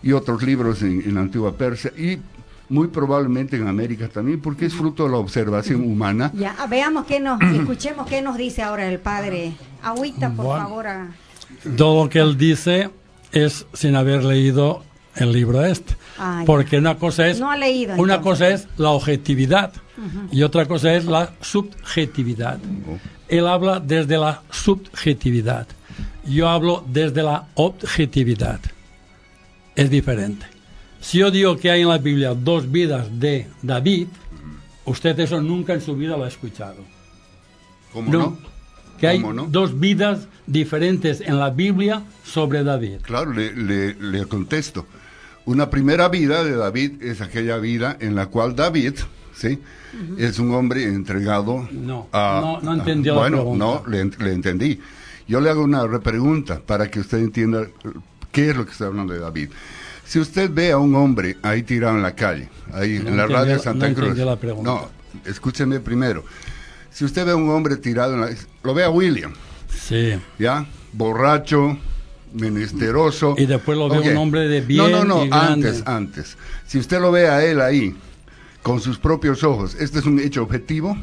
y 0.03 0.11
otros 0.11 0.43
libros 0.43 0.81
en, 0.81 1.01
en 1.01 1.15
la 1.15 1.21
antigua 1.21 1.55
Persia, 1.55 1.93
y 1.97 2.19
muy 2.69 2.87
probablemente 2.87 3.55
en 3.55 3.67
América 3.67 4.07
también, 4.09 4.41
porque 4.41 4.65
es 4.65 4.73
fruto 4.73 5.05
de 5.05 5.11
la 5.11 5.17
observación 5.17 5.81
humana. 5.83 6.31
Ya, 6.33 6.55
veamos 6.69 7.05
qué 7.05 7.19
nos, 7.19 7.39
escuchemos 7.55 8.07
qué 8.07 8.21
nos 8.21 8.37
dice 8.37 8.61
ahora 8.63 8.87
el 8.89 8.99
padre. 8.99 9.53
Agüita, 9.83 10.29
por 10.31 10.45
Bueno. 10.45 10.63
favor. 10.67 10.87
a- 10.87 11.07
todo 11.77 12.03
lo 12.03 12.09
que 12.09 12.19
él 12.19 12.37
dice 12.37 12.89
es 13.31 13.65
sin 13.73 13.95
haber 13.95 14.23
leído 14.23 14.83
el 15.15 15.31
libro 15.31 15.63
este. 15.65 15.95
Ah. 16.19 16.43
Porque 16.45 16.77
una 16.77 16.97
cosa 16.97 17.27
es 17.27 17.39
No 17.39 17.49
ha 17.49 17.57
leído, 17.57 17.95
una 17.95 18.15
entonces. 18.15 18.19
cosa 18.23 18.49
es 18.73 18.79
la 18.79 18.89
objetividad 18.91 19.71
y 20.31 20.43
otra 20.43 20.65
cosa 20.65 20.93
es 20.93 21.05
la 21.05 21.33
subjetividad. 21.41 22.59
Él 23.29 23.47
habla 23.47 23.79
desde 23.79 24.17
la 24.17 24.41
subjetividad. 24.51 25.67
Yo 26.25 26.49
hablo 26.49 26.83
desde 26.87 27.23
la 27.23 27.47
objetividad. 27.55 28.59
Es 29.75 29.89
diferente. 29.89 30.45
Si 31.01 31.19
yo 31.19 31.31
digo 31.31 31.57
que 31.57 31.71
hay 31.71 31.81
en 31.81 31.87
la 31.89 31.97
Biblia 31.97 32.33
dos 32.33 32.71
vidas 32.71 33.19
de 33.19 33.47
David, 33.61 34.07
usted 34.85 35.19
eso 35.19 35.41
nunca 35.41 35.73
en 35.73 35.81
su 35.81 35.95
vida 35.95 36.17
lo 36.17 36.23
ha 36.25 36.27
escuchado. 36.27 36.77
¿Cómo 37.93 38.11
No. 38.11 38.19
no? 38.19 38.37
Que 38.99 39.07
hay 39.07 39.23
dos 39.49 39.79
vidas 39.79 40.27
diferentes 40.47 41.21
en 41.21 41.37
la 41.37 41.51
Biblia 41.51 42.01
sobre 42.23 42.63
David. 42.63 43.01
Claro, 43.03 43.31
le, 43.31 43.53
le- 43.55 43.93
le 43.93 44.25
contesto. 44.25 44.87
Una 45.45 45.69
primera 45.69 46.09
vida 46.09 46.43
de 46.43 46.55
David 46.55 47.03
es 47.03 47.21
aquella 47.21 47.57
vida 47.57 47.95
en 47.99 48.15
la 48.15 48.25
cual 48.25 48.55
David, 48.55 48.95
¿sí? 49.35 49.59
Es 50.17 50.39
un 50.39 50.51
hombre 50.53 50.83
entregado 50.83 51.67
No, 51.71 52.07
a... 52.11 52.39
no- 52.43 52.59
no 52.61 52.73
entendió 52.73 53.13
la 53.13 53.19
Bueno, 53.21 53.37
pregunta. 53.37 53.65
no, 53.65 53.83
le, 53.87 54.03
ent- 54.03 54.17
le 54.17 54.33
entendí. 54.33 54.79
Yo 55.27 55.41
le 55.41 55.49
hago 55.51 55.63
una 55.63 55.85
repregunta 55.85 56.59
para 56.59 56.89
que 56.89 56.99
usted 56.99 57.19
entienda 57.19 57.67
qué 58.31 58.49
es 58.49 58.57
lo 58.57 58.65
que 58.65 58.71
está 58.71 58.87
hablando 58.87 59.13
de 59.13 59.19
David. 59.19 59.49
Si 60.07 60.19
usted 60.19 60.49
ve 60.51 60.71
a 60.71 60.77
un 60.77 60.95
hombre 60.95 61.35
ahí 61.41 61.63
tirado 61.63 61.95
en 61.97 62.01
la 62.01 62.15
calle, 62.15 62.47
ahí 62.71 62.99
No 62.99 63.09
en 63.09 63.17
la 63.17 63.27
radio 63.27 63.55
no 63.57 63.61
Santa 63.61 63.93
Cruz. 63.93 64.17
la. 64.17 64.37
No, 64.63 64.89
escúcheme 65.25 65.79
primero. 65.81 66.23
Si 66.91 67.03
usted 67.03 67.25
ve 67.25 67.31
a 67.33 67.35
un 67.35 67.49
hombre 67.49 67.75
tirado 67.75 68.13
en 68.13 68.21
la... 68.21 68.29
Lo 68.63 68.73
ve 68.73 68.83
a 68.85 68.89
William, 68.89 69.33
Sí. 69.69 70.13
¿ya? 70.39 70.65
Borracho, 70.93 71.77
menesteroso. 72.33 73.35
Y 73.37 73.45
después 73.45 73.77
lo 73.77 73.89
ve 73.89 73.99
Ok. 73.99 74.05
un 74.11 74.17
hombre 74.17 74.47
de 74.47 74.61
bien 74.61 74.89
No, 74.91 75.03
no, 75.03 75.25
no, 75.25 75.35
antes, 75.35 75.83
antes. 75.85 76.37
Si 76.65 76.77
usted 76.79 76.99
lo 77.01 77.11
ve 77.11 77.27
a 77.29 77.43
él 77.45 77.59
ahí, 77.61 77.95
con 78.63 78.79
sus 78.79 78.97
propios 78.97 79.43
ojos, 79.43 79.75
¿este 79.75 79.99
es 79.99 80.05
un 80.05 80.19
hecho 80.19 80.41
objetivo? 80.43 80.97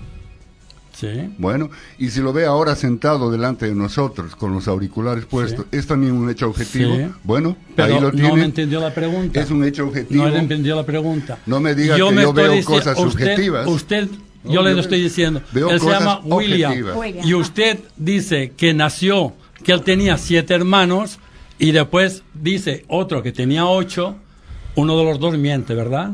Sí. 1.13 1.31
Bueno, 1.39 1.71
y 1.99 2.11
si 2.11 2.21
lo 2.21 2.33
ve 2.33 2.47
ahora 2.47 2.75
sentado 2.77 3.31
delante 3.31 3.67
de 3.67 3.75
nosotros, 3.75 4.35
con 4.37 4.53
los 4.55 4.69
auriculares 4.69 5.25
puestos, 5.27 5.67
¿es 5.73 5.87
también 5.87 6.13
un 6.15 6.31
hecho 6.31 6.49
objetivo? 6.49 6.95
Sí. 6.97 7.07
Bueno, 7.23 7.57
Pero 7.77 7.95
ahí 7.95 8.01
lo 8.01 8.11
no 8.13 8.19
tiene. 8.19 8.33
me 8.37 8.45
entendió 8.45 8.81
la 8.81 8.93
pregunta. 8.95 9.41
Es 9.41 9.51
un 9.51 9.65
hecho 9.65 9.87
objetivo. 9.87 10.25
No 10.25 10.31
le 10.31 10.39
entendió 10.39 10.77
la 10.77 10.85
pregunta. 10.87 11.39
No 11.47 11.61
me 11.61 11.75
diga 11.75 11.97
que 11.97 12.11
me 12.13 12.23
yo 12.23 12.33
veo 12.33 12.53
dici- 12.55 12.65
cosas 12.65 12.99
usted- 12.99 13.11
subjetivas. 13.11 13.67
Usted, 13.67 14.09
No, 14.45 14.53
yo 14.53 14.63
le 14.63 14.73
yo 14.75 14.81
estoy 14.81 15.03
diciendo. 15.03 15.41
veo 15.53 15.71
él 15.71 15.81
se 15.81 15.87
llama 15.89 16.21
William. 16.25 16.71
objetivas. 16.73 16.97
William. 16.97 17.27
Y 17.27 17.35
usted 17.35 17.79
dice 17.97 18.53
que 18.57 18.75
nació, 18.75 19.33
que 19.63 19.73
él 19.73 19.83
tenía 19.83 20.19
siete 20.19 20.55
hermanos, 20.55 21.19
y 21.59 21.73
después 21.73 22.23
dice 22.35 22.85
otro 22.89 23.23
que 23.23 23.33
tenía 23.33 23.67
ocho. 23.67 24.17
Uno 24.77 24.99
de 24.99 25.05
los 25.05 25.21
dos 25.21 25.39
miente, 25.39 25.73
¿verdad? 25.75 26.11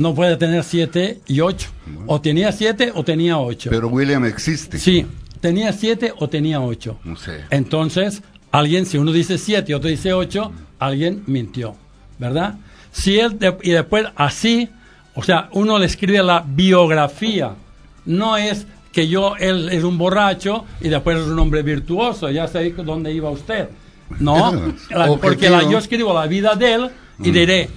No 0.00 0.14
puede 0.14 0.36
tener 0.38 0.64
siete 0.64 1.20
y 1.26 1.40
ocho. 1.40 1.68
O 2.06 2.20
tenía 2.20 2.52
siete 2.52 2.90
o 2.94 3.04
tenía 3.04 3.38
ocho. 3.38 3.68
Pero 3.70 3.88
William 3.88 4.24
existe. 4.24 4.78
Sí, 4.78 5.06
tenía 5.40 5.72
siete 5.72 6.12
o 6.18 6.28
tenía 6.28 6.60
ocho. 6.60 6.98
No 7.04 7.16
sé. 7.16 7.42
Entonces, 7.50 8.22
alguien, 8.50 8.86
si 8.86 8.96
uno 8.96 9.12
dice 9.12 9.36
siete 9.36 9.72
y 9.72 9.74
otro 9.74 9.90
dice 9.90 10.12
ocho, 10.14 10.52
alguien 10.78 11.22
mintió, 11.26 11.74
¿verdad? 12.18 12.54
Si 12.92 13.18
él, 13.18 13.38
de- 13.38 13.56
y 13.62 13.70
después 13.72 14.06
así, 14.16 14.70
o 15.14 15.22
sea, 15.22 15.48
uno 15.52 15.78
le 15.78 15.84
escribe 15.86 16.22
la 16.22 16.44
biografía, 16.46 17.54
no 18.06 18.36
es 18.38 18.66
que 18.92 19.06
yo, 19.06 19.36
él 19.38 19.68
es 19.70 19.84
un 19.84 19.98
borracho 19.98 20.64
y 20.80 20.88
después 20.88 21.18
es 21.18 21.26
un 21.26 21.38
hombre 21.38 21.62
virtuoso, 21.62 22.30
ya 22.30 22.48
sé 22.48 22.70
dónde 22.70 23.12
iba 23.12 23.28
usted. 23.30 23.68
No, 24.18 24.52
la- 24.90 25.06
porque 25.20 25.50
la- 25.50 25.62
yo 25.70 25.76
escribo 25.78 26.14
la 26.14 26.26
vida 26.26 26.54
de 26.54 26.72
él 26.74 26.90
y 27.22 27.30
diré, 27.30 27.68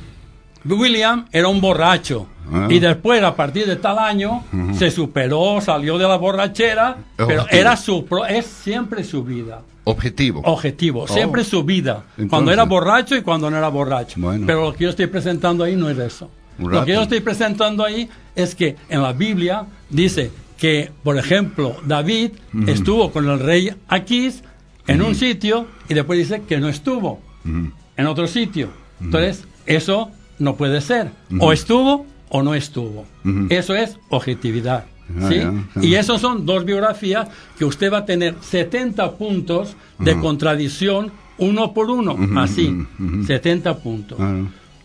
William 0.65 1.25
era 1.31 1.47
un 1.47 1.59
borracho. 1.61 2.27
Ah. 2.51 2.67
Y 2.69 2.79
después, 2.79 3.23
a 3.23 3.35
partir 3.35 3.65
de 3.65 3.75
tal 3.77 3.97
año, 3.99 4.43
se 4.77 4.91
superó, 4.91 5.59
salió 5.61 5.97
de 5.97 6.07
la 6.07 6.17
borrachera, 6.17 6.97
pero 7.15 7.41
Objetivo. 7.43 7.61
era 7.61 7.77
su, 7.77 8.05
pro- 8.05 8.25
es 8.25 8.45
siempre 8.45 9.03
su 9.03 9.23
vida. 9.23 9.61
Objetivo. 9.85 10.41
Objetivo, 10.45 11.07
siempre 11.07 11.43
su 11.43 11.63
vida. 11.63 12.03
Entonces- 12.11 12.29
cuando 12.29 12.51
era 12.51 12.63
borracho 12.63 13.15
y 13.15 13.21
cuando 13.21 13.49
no 13.49 13.57
era 13.57 13.67
borracho. 13.69 14.19
Bueno. 14.19 14.45
Pero 14.45 14.65
lo 14.65 14.73
que 14.73 14.83
yo 14.85 14.89
estoy 14.89 15.07
presentando 15.07 15.63
ahí 15.63 15.75
no 15.75 15.89
es 15.89 15.97
eso. 15.97 16.29
Lo 16.59 16.85
que 16.85 16.93
yo 16.93 17.01
estoy 17.01 17.19
presentando 17.21 17.83
ahí 17.83 18.07
es 18.35 18.53
que 18.55 18.75
en 18.89 19.01
la 19.01 19.11
Biblia 19.13 19.65
dice 19.89 20.31
que, 20.57 20.91
por 21.03 21.17
ejemplo, 21.17 21.75
David 21.85 22.31
estuvo 22.67 23.11
con 23.11 23.27
el 23.29 23.39
rey 23.39 23.73
Aquís 23.87 24.43
en 24.87 25.01
un 25.01 25.15
sitio 25.15 25.65
y 25.89 25.93
después 25.95 26.19
dice 26.19 26.43
que 26.47 26.59
no 26.59 26.69
estuvo 26.69 27.19
en 27.45 28.05
otro 28.05 28.27
sitio. 28.27 28.69
Entonces, 29.01 29.45
eso 29.65 30.11
no 30.43 30.55
puede 30.55 30.81
ser. 30.81 31.11
O 31.39 31.51
estuvo 31.51 32.05
o 32.29 32.43
no 32.43 32.53
estuvo. 32.53 33.05
Eso 33.49 33.75
es 33.75 33.97
objetividad. 34.09 34.85
Ah, 35.19 35.29
¿sí? 35.29 35.41
Y 35.81 35.95
esos 35.95 36.21
son 36.21 36.45
dos 36.45 36.65
biografías 36.65 37.27
que 37.57 37.65
usted 37.65 37.91
va 37.91 37.99
a 37.99 38.05
tener 38.05 38.35
70 38.41 39.11
puntos 39.13 39.75
de 39.99 40.19
contradicción 40.19 41.11
uno 41.37 41.73
por 41.73 41.89
uno, 41.89 42.15
así, 42.39 42.67
ujú, 42.99 43.17
ujú. 43.17 43.23
70 43.25 43.77
puntos. 43.79 44.19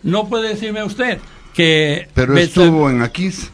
No 0.02 0.28
puede 0.28 0.50
decirme 0.50 0.82
usted 0.82 1.18
que... 1.54 2.08
Pero 2.14 2.36
estuvo 2.36 2.88
en 2.90 3.02
Aquís. 3.02 3.50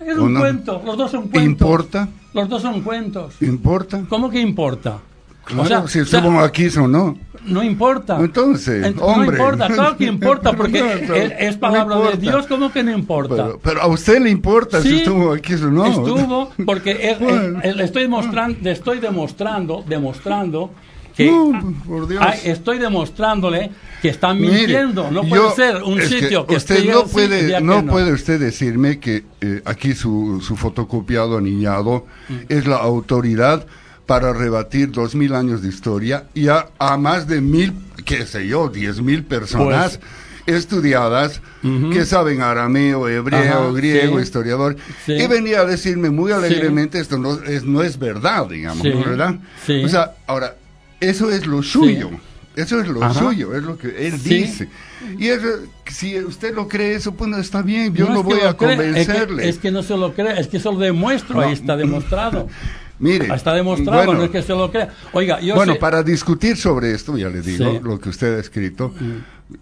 Es 0.00 0.18
¿o 0.18 0.24
un 0.24 0.34
no? 0.34 0.40
cuento, 0.40 0.82
los 0.84 0.96
dos 0.96 1.10
son 1.10 1.28
cuentos. 1.28 1.44
¿Importa? 1.44 2.08
Los 2.32 2.48
dos 2.48 2.62
son 2.62 2.82
cuentos. 2.82 3.34
¿Importa? 3.40 4.04
¿Cómo 4.08 4.28
que 4.28 4.40
importa? 4.40 5.00
Claro, 5.44 5.62
O 5.62 5.66
sea, 5.66 5.88
si 5.88 5.98
o 6.00 6.02
estuvo 6.02 6.28
en 6.28 6.36
Aquís 6.38 6.76
o 6.76 6.88
no. 6.88 7.16
no 7.46 7.62
importa. 7.62 8.16
Entonces, 8.18 8.84
Ent- 8.86 8.98
hombre. 9.00 9.36
No 9.38 9.44
importa, 9.44 9.66
claro 9.68 9.96
que 9.98 10.04
importa, 10.06 10.52
porque 10.56 10.80
No, 10.80 10.86
no, 11.08 11.14
es, 11.14 11.32
es 11.38 11.54
no 11.54 11.60
palabra 11.60 11.96
de 11.96 12.02
importa. 12.02 12.20
Dios, 12.20 12.46
¿cómo 12.46 12.72
que 12.72 12.82
no 12.82 12.92
importa? 12.92 13.34
Pero, 13.36 13.60
pero 13.62 13.82
a 13.82 13.86
usted 13.88 14.20
le 14.22 14.30
importa 14.30 14.80
si 14.80 14.88
Sí, 14.88 14.96
estuvo 14.98 15.32
aquí 15.32 15.52
o 15.54 15.70
no. 15.70 15.84
Estuvo, 15.86 16.52
porque 16.66 17.10
es- 17.10 17.18
Bueno. 17.20 17.60
es- 17.62 17.76
le 17.76 17.84
estoy 17.84 18.02
demostrando, 18.04 18.58
le 18.62 18.70
estoy 18.70 19.00
demostrando, 19.00 19.84
demostrando 19.86 20.70
que 21.14 21.30
No, 21.30 21.74
por 21.86 22.08
Dios. 22.08 22.24
Ay, 22.26 22.40
estoy 22.44 22.78
demostrándole 22.78 23.70
que 24.02 24.08
están 24.08 24.40
Mire, 24.40 24.56
mintiendo. 24.56 25.10
no 25.10 25.22
yo- 25.22 25.28
puede 25.28 25.50
ser 25.54 25.82
un 25.82 26.00
es 26.00 26.08
que 26.08 26.20
sitio 26.20 26.46
que, 26.46 26.56
usted 26.56 26.84
no 26.92 27.04
puede 27.04 27.46
que 27.54 27.60
no, 27.60 27.84
puede 27.86 28.12
usted 28.12 28.40
decirme 28.40 28.98
que 28.98 29.24
eh, 29.40 29.62
aquí 29.66 29.92
su, 29.94 30.40
su 30.40 30.56
fotocopiado 30.56 31.36
aniñado 31.38 32.06
Mm. 32.28 32.34
es 32.48 32.66
la 32.66 32.76
autoridad 32.78 33.64
para 34.06 34.32
rebatir 34.32 34.90
dos 34.90 35.14
mil 35.14 35.34
años 35.34 35.62
de 35.62 35.68
historia 35.68 36.24
y 36.34 36.48
a, 36.48 36.66
a 36.78 36.96
más 36.96 37.26
de 37.26 37.40
mil, 37.40 37.72
qué 38.04 38.26
sé 38.26 38.46
yo, 38.46 38.68
diez 38.68 39.00
mil 39.00 39.24
personas 39.24 39.98
Pues, 40.44 40.56
estudiadas 40.58 41.40
que 41.90 42.04
saben 42.04 42.42
arameo, 42.42 43.08
hebreo, 43.08 43.38
Ajá, 43.68 43.72
griego, 43.72 44.18
sí. 44.18 44.22
historiador 44.24 44.76
Sí. 45.06 45.12
y 45.14 45.26
venía 45.26 45.60
a 45.60 45.64
decirme 45.64 46.10
muy 46.10 46.32
alegremente 46.32 47.00
esto 47.00 47.16
no 47.16 47.42
es 47.44 47.64
no 47.64 47.82
es 47.82 47.98
verdad, 47.98 48.46
digamos. 48.48 48.84
¿no 48.84 49.04
¿verdad? 49.04 49.36
O 49.84 49.88
sea, 49.88 50.12
ahora 50.26 50.54
eso 51.00 51.30
es 51.30 51.46
lo 51.46 51.62
suyo. 51.62 52.10
Eso 52.56 52.78
es 52.80 52.86
lo 52.88 53.02
Ajá. 53.02 53.18
suyo, 53.18 53.52
es 53.56 53.62
lo 53.64 53.76
que 53.78 54.06
él 54.06 54.22
dice. 54.22 54.68
Y 55.18 55.26
eso, 55.28 55.48
si 55.90 56.18
usted 56.20 56.54
lo 56.54 56.68
cree, 56.68 56.94
eso 56.94 57.12
pues 57.14 57.28
no 57.28 57.38
está 57.38 57.62
bien, 57.62 57.92
yo 57.94 58.08
no, 58.08 58.16
que 58.18 58.22
voy 58.22 58.34
a 58.34 58.36
cree, 58.38 58.48
es 58.50 58.54
que- 58.54 58.66
convencerle. 58.66 59.48
Es 59.48 59.58
que, 59.58 59.70
no 59.72 59.82
se 59.82 59.96
lo 59.96 60.12
cree, 60.14 60.38
es 60.38 60.46
que 60.48 60.58
eso 60.58 60.70
lo 60.72 60.78
demuestro, 60.78 61.34
No. 61.36 61.40
ahí 61.40 61.52
está 61.54 61.76
demostrado. 61.76 62.48
Mire, 62.98 63.34
Está 63.34 63.52
demostrado, 63.54 64.04
bueno, 64.04 64.20
no 64.20 64.24
es 64.24 64.30
que 64.30 64.42
se 64.42 64.52
lo 64.52 64.70
crea. 64.70 64.90
Oiga, 65.12 65.40
yo 65.40 65.54
bueno, 65.56 65.72
sé- 65.74 65.78
para 65.80 66.02
discutir 66.02 66.56
sobre 66.56 66.92
esto, 66.92 67.16
ya 67.18 67.28
le 67.28 67.40
digo, 67.42 67.72
Sí. 67.72 67.80
lo 67.82 67.98
que 67.98 68.08
usted 68.08 68.36
ha 68.36 68.40
escrito, 68.40 68.94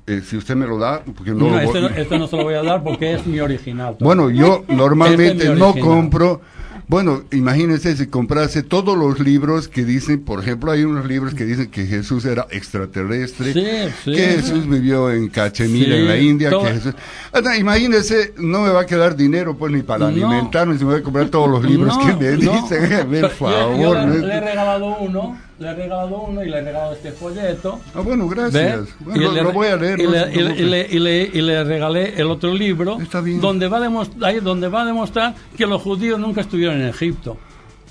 eh, 0.07 0.23
si 0.25 0.37
usted 0.37 0.55
me 0.55 0.67
lo 0.67 0.79
da, 0.79 1.03
porque 1.03 1.31
no, 1.31 1.39
No, 1.39 1.51
lo 1.51 1.59
este, 1.61 1.81
voy- 1.81 1.91
no, 1.91 1.97
este 1.97 2.19
no 2.19 2.27
se 2.27 2.37
lo 2.37 2.45
voy 2.45 2.55
a 2.55 2.63
dar 2.63 2.83
porque 2.83 3.15
es 3.15 3.27
mi 3.27 3.41
original. 3.41 3.97
Bueno, 4.01 4.29
yo 4.31 4.65
normalmente 4.69 5.29
Este 5.45 5.53
es 5.53 5.59
no 5.59 5.75
compro. 5.75 6.41
Bueno, 6.89 7.23
imagínense 7.33 7.97
si 7.97 8.07
comprase 8.09 8.63
todos 8.63 8.99
los 8.99 9.19
libros 9.21 9.69
que 9.69 9.85
dicen, 9.85 10.21
por 10.25 10.41
ejemplo, 10.41 10.73
hay 10.73 10.85
unos 10.85 11.07
libros 11.07 11.33
que 11.33 11.45
dicen 11.45 11.71
que 11.71 11.87
Jesús 11.87 12.25
era 12.27 12.47
extraterrestre, 12.51 13.53
Sí, 13.53 13.65
sí. 14.05 14.13
que 14.13 14.27
Jesús 14.27 14.69
vivió 14.69 15.11
en 15.11 15.29
Cachemira, 15.29 15.97
en 15.97 16.07
la 16.09 16.19
India, 16.19 16.51
todo- 16.51 16.65
que 16.65 16.73
Jesús... 16.75 16.95
Anda, 17.33 17.57
imagínense, 17.57 18.35
no 18.37 18.63
me 18.63 18.71
va 18.71 18.83
a 18.83 18.87
quedar 18.87 19.17
dinero 19.17 19.57
pues 19.57 19.73
ni 19.73 19.83
para 19.83 20.01
No. 20.01 20.07
alimentarme, 20.09 20.77
si 20.77 20.85
me 20.85 20.93
voy 20.93 21.01
a 21.01 21.03
comprar 21.05 21.29
todos 21.31 21.49
los 21.49 21.65
libros 21.65 21.97
No, 21.97 22.07
que 22.07 22.15
me 22.25 22.31
dicen, 22.37 23.11
Yo- 23.21 23.29
favor. 23.31 23.81
Yo, 23.81 23.95
¿no? 23.95 24.15
le, 24.15 24.19
le 24.27 24.35
he 24.35 24.41
regalado 24.41 24.97
uno, 24.99 25.39
le 25.63 25.69
he 25.71 25.75
regalado 25.75 26.21
uno 26.23 26.43
y 26.45 26.49
le 26.51 26.59
he 26.59 26.63
regalado 26.63 26.93
este 26.93 27.13
folleto. 27.13 27.81
Ah, 27.95 28.01
bueno, 28.01 28.29
gracias. 28.29 28.89
Bueno, 29.01 29.21
Y 29.21 29.25
lo, 29.25 29.33
le- 29.33 29.43
lo 29.43 29.53
voy 29.53 29.69
a 29.69 29.77
leer. 29.77 30.01
Y 30.01 30.05
no 30.05 30.11
le, 30.11 30.19
se 30.25 30.31
y 30.33 30.35
le- 30.35 30.41
y 30.41 30.45
preocupe. 30.45 30.65
le- 30.71 30.89
y 30.91 30.99
le- 30.99 31.31
y 31.33 31.41
le 31.43 31.65
regalé 31.65 32.15
el 32.21 32.31
otro 32.31 32.53
libro 32.53 32.99
Está 33.01 33.21
bien. 33.21 33.41
donde 33.41 33.69
va 33.69 33.79
a 33.79 33.81
demostrar, 33.81 34.25
ahí 34.31 34.41
donde 34.41 34.69
va 34.69 34.83
a 34.83 34.85
demostrar 34.85 35.35
que 35.57 35.67
los 35.67 35.81
judíos 35.81 36.19
nunca 36.21 36.41
estuvieron 36.43 36.81
en 36.81 36.89
Egipto. 36.89 37.37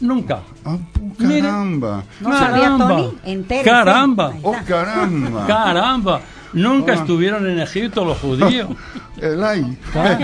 Nunca. 0.01 0.39
Ah, 0.65 0.77
Mire. 1.19 1.41
caramba. 1.41 2.03
¿No 2.21 2.31
sabía, 2.37 2.61
Caramba. 2.63 2.87
Tony? 3.23 3.63
Caramba. 3.63 4.33
Oh, 4.41 4.55
caramba. 4.67 5.45
Caramba. 5.47 6.21
Nunca 6.53 6.93
Ah. 6.93 6.95
estuvieron 6.95 7.49
en 7.49 7.59
Egipto 7.59 8.03
los 8.03 8.17
judíos. 8.17 8.69
El 9.21 9.43
ay. 9.43 9.77
Ah, 9.93 10.17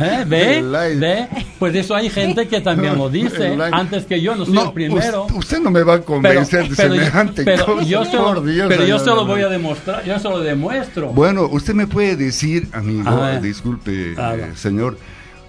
¿eh? 0.00 0.24
¿Ve? 0.26 0.58
El 0.58 0.74
ay. 0.74 0.98
¿Ve? 0.98 1.28
Pues 1.58 1.74
eso 1.74 1.94
hay 1.94 2.10
gente 2.10 2.48
que 2.48 2.60
también 2.60 2.96
lo 2.98 3.08
dice, 3.10 3.56
antes 3.72 4.04
que 4.06 4.20
yo, 4.20 4.34
no 4.34 4.44
soy 4.44 4.58
el 4.58 4.72
primero. 4.72 5.24
us- 5.26 5.32
Usted 5.32 5.60
no 5.60 5.70
me 5.70 5.82
va 5.82 5.94
a 5.94 6.00
convencer 6.02 6.68
de 6.68 6.74
pero- 6.76 6.94
semejante 6.94 7.44
pero 7.44 7.64
cosa. 7.66 7.82
yo 7.86 8.04
se 8.04 8.16
lo, 8.16 8.24
por 8.24 8.44
Dios, 8.44 8.66
pero 8.68 8.84
yo 8.86 8.98
se 8.98 9.06
lo 9.06 9.24
voy 9.24 9.42
a 9.42 9.48
demostrar, 9.48 10.04
yo 10.04 10.18
se 10.18 10.28
lo 10.28 10.40
demuestro. 10.40 11.08
Bueno, 11.10 11.46
usted 11.46 11.74
me 11.74 11.86
puede 11.86 12.16
decir, 12.16 12.68
amigo, 12.72 13.08
A 13.08 13.30
ver. 13.32 13.42
disculpe, 13.42 14.14
A 14.18 14.34
eh, 14.34 14.50
señor, 14.56 14.98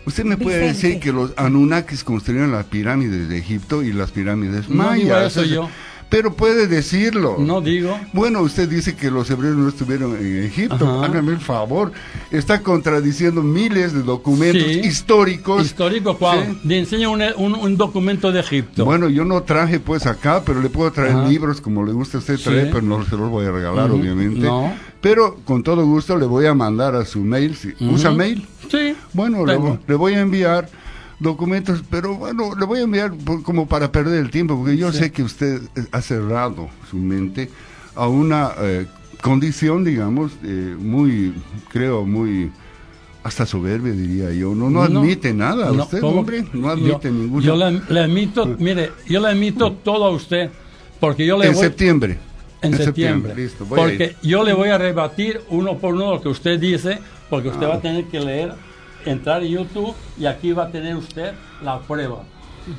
usted 0.05 0.23
me 0.23 0.37
puede 0.37 0.59
Vicente. 0.67 0.87
decir 0.87 0.99
que 1.01 1.11
los 1.11 1.33
Anunnakis 1.37 2.03
construyeron 2.03 2.51
las 2.51 2.65
pirámides 2.65 3.27
de 3.29 3.37
Egipto 3.37 3.81
y 3.83 3.93
las 3.93 4.11
pirámides 4.11 4.69
No 4.69 4.83
mayas. 4.83 5.25
eso 5.35 5.43
yo. 5.43 5.69
Pero 6.11 6.33
puede 6.33 6.67
decirlo. 6.67 7.37
No 7.39 7.61
digo. 7.61 7.97
Bueno, 8.11 8.41
usted 8.41 8.67
dice 8.67 8.97
que 8.97 9.09
los 9.09 9.29
hebreos 9.31 9.55
no 9.55 9.69
estuvieron 9.69 10.17
en 10.17 10.43
Egipto. 10.43 10.75
Ajá. 10.97 11.05
Hágame 11.05 11.31
el 11.31 11.39
favor. 11.39 11.93
Está 12.31 12.61
contradiciendo 12.61 13.41
miles 13.41 13.93
de 13.93 14.03
documentos 14.03 14.61
Sí. 14.61 14.81
históricos. 14.83 15.65
¿Histórico 15.65 16.17
cuál? 16.17 16.57
Sí. 16.61 16.67
Le 16.67 16.79
enseño 16.79 17.11
un, 17.11 17.21
un- 17.37 17.55
un 17.55 17.77
documento 17.77 18.29
de 18.33 18.41
Egipto. 18.41 18.83
Bueno, 18.83 19.07
yo 19.07 19.23
no 19.23 19.43
traje 19.43 19.79
pues 19.79 20.05
acá, 20.05 20.43
pero 20.45 20.61
le 20.61 20.67
puedo 20.67 20.91
traer 20.91 21.13
Ajá. 21.15 21.29
libros 21.29 21.61
como 21.61 21.85
le 21.85 21.93
gusta 21.93 22.17
a 22.17 22.19
usted 22.19 22.35
Sí. 22.35 22.43
traer, 22.43 22.69
pero 22.71 22.81
no 22.81 23.05
se 23.05 23.15
los 23.15 23.29
voy 23.29 23.45
a 23.45 23.51
regalar, 23.51 23.89
obviamente. 23.89 24.41
No. 24.41 24.73
Pero 24.99 25.37
con 25.45 25.63
todo 25.63 25.85
gusto 25.85 26.17
le 26.17 26.25
voy 26.25 26.45
a 26.45 26.53
mandar 26.53 26.93
a 26.93 27.05
su 27.05 27.21
mail. 27.21 27.55
si-. 27.55 27.73
¿Usa 27.79 28.11
mail? 28.11 28.45
Sí. 28.69 28.95
Bueno, 29.13 29.45
le, 29.45 29.57
le 29.87 29.95
voy 29.95 30.13
a 30.15 30.19
enviar 30.19 30.67
documentos, 31.21 31.83
pero 31.89 32.15
bueno, 32.15 32.55
le 32.59 32.65
voy 32.65 32.79
a 32.79 32.83
enviar 32.83 33.13
por- 33.13 33.43
como 33.43 33.67
para 33.67 33.91
perder 33.91 34.19
el 34.19 34.31
tiempo, 34.31 34.57
porque 34.57 34.75
yo 34.77 34.91
Sí. 34.91 34.99
sé 34.99 35.11
que 35.11 35.23
usted 35.23 35.61
ha 35.91 36.01
cerrado 36.01 36.69
su 36.89 36.97
mente 36.97 37.49
a 37.95 38.07
una 38.07 38.51
eh, 38.59 38.87
condición, 39.21 39.83
digamos, 39.83 40.31
eh, 40.43 40.75
muy, 40.79 41.33
creo, 41.71 42.05
muy 42.05 42.51
hasta 43.23 43.45
soberbia, 43.45 43.91
diría 43.93 44.31
yo. 44.33 44.55
No, 44.55 44.69
no, 44.71 44.81
admite 44.81 45.31
nada, 45.33 45.71
no, 45.71 45.83
usted, 45.83 46.01
hombre, 46.03 46.43
no 46.53 46.69
admite 46.69 47.07
yo, 47.09 47.13
ninguna. 47.13 47.45
Yo 47.45 47.55
le, 47.55 47.81
le 47.87 47.99
admito, 47.99 48.45
mire, 48.59 48.91
yo 49.07 49.19
le 49.21 49.27
admito 49.27 49.73
todo 49.73 50.05
a 50.05 50.09
usted, 50.09 50.49
porque 50.99 51.25
yo 51.25 51.37
le 51.37 51.45
en 51.47 51.53
voy... 51.53 51.61
septiembre. 51.63 52.17
En 52.63 52.75
septiembre. 52.77 53.33
Listo, 53.35 53.65
voy 53.65 53.79
porque 53.79 54.15
yo 54.21 54.43
le 54.43 54.53
voy 54.53 54.69
a 54.69 54.77
rebatir 54.77 55.41
uno 55.49 55.77
por 55.77 55.95
uno 55.95 56.13
lo 56.13 56.21
que 56.21 56.29
usted 56.29 56.59
dice, 56.59 56.99
porque 57.29 57.49
usted 57.49 57.65
Ah. 57.65 57.69
va 57.69 57.75
a 57.75 57.81
tener 57.81 58.05
que 58.05 58.19
leer, 58.19 58.53
entrar 59.05 59.43
en 59.43 59.49
YouTube 59.49 59.95
y 60.17 60.25
aquí 60.25 60.51
va 60.53 60.63
a 60.65 60.69
tener 60.69 60.95
usted 60.95 61.33
la 61.63 61.79
prueba. 61.79 62.23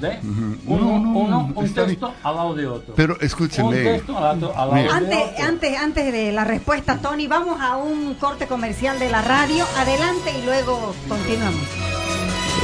¿Ve? 0.01 0.21
Uno, 0.67 0.85
No, 0.85 0.99
no, 1.01 1.11
uno, 1.19 1.29
no, 1.29 1.61
un 1.61 1.75
texto 1.75 2.15
al 2.23 2.37
lado 2.37 2.55
de 2.55 2.67
otro. 2.69 2.95
Pero 2.95 3.15
un 3.19 3.25
escúcheme. 3.27 3.83
texto 3.83 4.17
al 4.17 4.39
lado, 4.39 4.53
al 4.57 4.71
lado 4.71 4.73
Mire. 4.75 4.89
de 4.89 4.95
Antes, 4.95 5.33
otro. 5.33 5.45
antes, 5.45 5.77
antes 5.79 6.13
de 6.13 6.33
la 6.33 6.45
respuesta, 6.45 6.99
Tony, 6.99 7.27
vamos 7.27 7.61
a 7.61 7.77
un 7.79 8.15
corte 8.15 8.47
comercial 8.47 8.99
de 9.01 9.11
la 9.11 9.23
radio. 9.23 9.65
Adelante 9.79 10.39
y 10.41 10.45
luego 10.47 10.95
continuamos. 11.09 11.63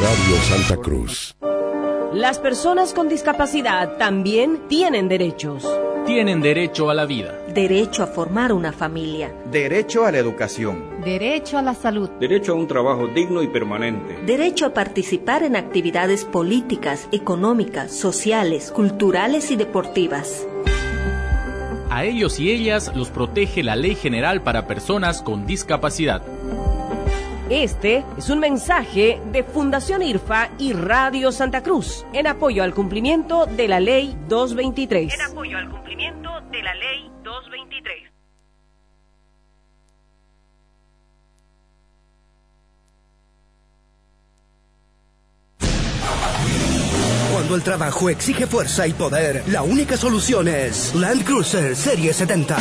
Radio 0.01 0.37
Santa 0.49 0.77
Cruz. 0.81 1.35
Las 2.13 2.39
personas 2.39 2.95
con 2.95 3.09
discapacidad 3.09 3.97
también 3.99 4.61
tienen 4.69 5.09
derechos. 5.09 5.67
tienen 6.07 6.41
derecho 6.41 6.89
a 6.89 6.95
la 6.95 7.05
vida. 7.05 7.35
Derecho 7.59 8.05
a 8.05 8.07
formar 8.07 8.53
una 8.53 8.71
familia. 8.71 9.33
Derecho 9.51 10.07
a 10.07 10.13
la 10.13 10.19
educación. 10.19 11.03
Derecho 11.03 11.59
a 11.59 11.63
la 11.63 11.75
salud. 11.75 12.09
Derecho 12.21 12.53
a 12.53 12.55
un 12.55 12.69
trabajo 12.69 13.09
digno 13.09 13.43
y 13.43 13.49
permanente. 13.49 14.17
Derecho 14.25 14.67
a 14.67 14.73
participar 14.73 15.43
en 15.43 15.57
actividades 15.57 16.25
políticas, 16.25 17.09
económicas, 17.11 17.91
sociales, 17.91 18.71
culturales 18.71 19.51
y 19.51 19.57
deportivas. 19.57 20.47
A 21.91 22.05
ellos 22.05 22.39
y 22.39 22.53
ellas 22.53 22.93
los 22.95 23.11
protege 23.11 23.65
la 23.65 23.75
Ley 23.75 23.97
General 23.97 24.41
para 24.41 24.69
Personas 24.69 25.21
con 25.21 25.45
Discapacidad. 25.45 26.23
Este 27.51 28.05
es 28.17 28.31
un 28.31 28.39
mensaje 28.39 29.21
de 29.33 29.43
Fundación 29.43 30.03
IRFA 30.03 30.51
y 30.59 30.75
Radio 30.75 31.33
Santa 31.33 31.65
Cruz 31.65 32.07
en 32.13 32.29
apoyo 32.29 32.63
al 32.63 32.73
cumplimiento 32.73 33.47
de 33.47 33.67
la 33.67 33.81
Ley 33.81 34.17
223. 34.29 35.13
En 35.13 35.21
apoyo 35.23 35.59
al 35.59 35.69
cumplimiento 35.71 36.18
de 36.59 36.65
la 36.65 36.75
Ley 36.75 37.09
223. 37.23 38.08
Cuando 47.39 47.55
el 47.55 47.63
trabajo 47.63 48.11
exige 48.11 48.49
fuerza 48.49 48.89
y 48.89 48.93
poder, 48.93 49.45
la 49.47 49.63
única 49.63 49.97
solución 49.97 50.49
es 50.49 50.93
Land 50.97 51.23
Cruiser 51.23 51.77
Serie 51.77 52.13
70. 52.13 52.57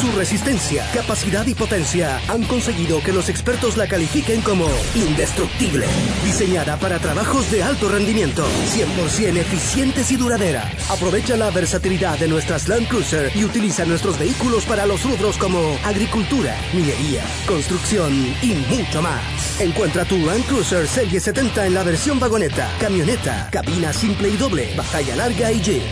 Su 0.00 0.10
resistencia, 0.18 0.84
capacidad 0.92 1.46
y 1.46 1.54
potencia 1.54 2.20
han 2.26 2.42
conseguido 2.42 3.00
que 3.04 3.12
los 3.12 3.28
expertos 3.28 3.76
la 3.76 3.86
califiquen 3.86 4.42
como 4.42 4.66
indestructible. 4.96 5.86
Diseñada 6.24 6.76
para 6.76 6.98
trabajos 6.98 7.52
de 7.52 7.62
alto 7.62 7.88
rendimiento, 7.88 8.44
100% 8.74 9.36
eficientes 9.36 10.10
y 10.10 10.16
duraderas. 10.16 10.90
Aprovecha 10.90 11.36
la 11.36 11.52
versatilidad 11.52 12.18
de 12.18 12.26
nuestras 12.26 12.66
Land 12.68 12.88
Cruiser 12.88 13.30
y 13.32 13.44
utiliza 13.44 13.84
nuestros 13.84 14.18
vehículos 14.18 14.64
para 14.64 14.86
los 14.86 15.04
rubros 15.04 15.38
como 15.38 15.78
agricultura, 15.84 16.56
minería, 16.74 17.22
construcción 17.46 18.12
y 18.42 18.54
mucho 18.74 19.00
más. 19.00 19.22
Encuentra 19.58 20.04
tu 20.04 20.18
Land 20.18 20.44
Cruiser 20.44 20.86
Serie 20.86 21.18
70 21.18 21.66
en 21.66 21.72
la 21.72 21.82
versión 21.82 22.20
vagoneta, 22.20 22.70
camioneta, 22.78 23.48
cabina 23.50 23.90
simple 23.90 24.28
y 24.28 24.36
doble, 24.36 24.68
batalla 24.76 25.16
larga 25.16 25.50
y 25.50 25.62
jeep. 25.62 25.82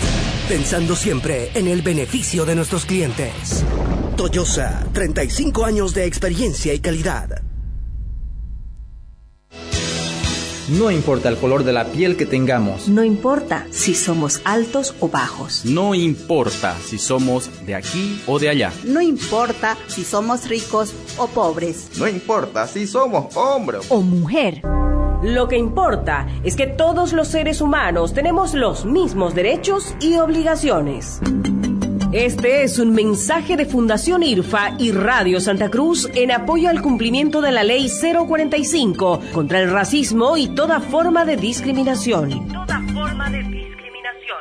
Pensando 0.48 0.94
siempre 0.94 1.50
en 1.54 1.68
el 1.68 1.80
beneficio 1.80 2.44
de 2.44 2.56
nuestros 2.56 2.84
clientes. 2.84 3.64
Toyosa, 4.18 4.86
35 4.92 5.64
años 5.64 5.94
de 5.94 6.04
experiencia 6.04 6.74
y 6.74 6.80
calidad. 6.80 7.43
No 10.68 10.90
importa 10.90 11.28
el 11.28 11.36
color 11.36 11.62
de 11.62 11.74
la 11.74 11.84
piel 11.84 12.16
que 12.16 12.24
tengamos. 12.24 12.88
No 12.88 13.04
importa 13.04 13.66
si 13.70 13.94
somos 13.94 14.40
altos 14.44 14.94
o 14.98 15.08
bajos. 15.08 15.66
No 15.66 15.94
importa 15.94 16.74
si 16.82 16.96
somos 16.96 17.50
de 17.66 17.74
aquí 17.74 18.22
o 18.26 18.38
de 18.38 18.48
allá. 18.48 18.72
No 18.84 19.02
importa 19.02 19.76
si 19.88 20.04
somos 20.04 20.48
ricos 20.48 20.94
o 21.18 21.26
pobres. 21.26 21.90
No 21.98 22.08
importa 22.08 22.66
si 22.66 22.86
somos 22.86 23.36
hombre 23.36 23.78
o 23.90 24.00
mujer. 24.00 24.62
Lo 25.22 25.48
que 25.48 25.58
importa 25.58 26.28
es 26.44 26.56
que 26.56 26.66
todos 26.66 27.12
los 27.12 27.28
seres 27.28 27.60
humanos 27.60 28.14
tenemos 28.14 28.54
los 28.54 28.86
mismos 28.86 29.34
derechos 29.34 29.94
y 30.00 30.16
obligaciones. 30.16 31.20
Este 32.14 32.62
es 32.62 32.78
un 32.78 32.92
mensaje 32.92 33.56
de 33.56 33.66
Fundación 33.66 34.22
IRFA 34.22 34.76
y 34.78 34.92
Radio 34.92 35.40
Santa 35.40 35.68
Cruz 35.68 36.08
en 36.14 36.30
apoyo 36.30 36.70
al 36.70 36.80
cumplimiento 36.80 37.40
de 37.40 37.50
la 37.50 37.64
Ley 37.64 37.90
045 37.90 39.20
contra 39.32 39.58
el 39.58 39.72
racismo 39.72 40.36
y 40.36 40.46
toda 40.54 40.78
forma 40.78 41.24
de 41.24 41.36
discriminación. 41.36 42.46
Toda 42.52 42.80
forma 42.94 43.30
de 43.30 43.38
discriminación. 43.38 44.38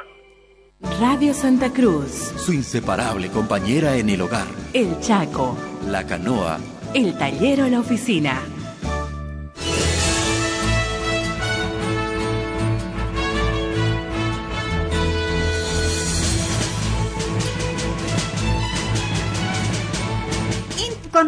Radio 1.02 1.34
Santa 1.34 1.74
Cruz, 1.74 2.12
Su 2.38 2.54
inseparable 2.54 3.30
compañera 3.30 3.98
en 3.98 4.12
el 4.12 4.22
hogar. 4.22 4.46
El 4.74 5.00
Chaco, 5.00 5.58
La 5.88 6.06
canoa. 6.06 6.60
El 6.94 7.18
Tallero 7.18 7.66
en 7.66 7.72
la 7.72 7.80
oficina. 7.80 8.40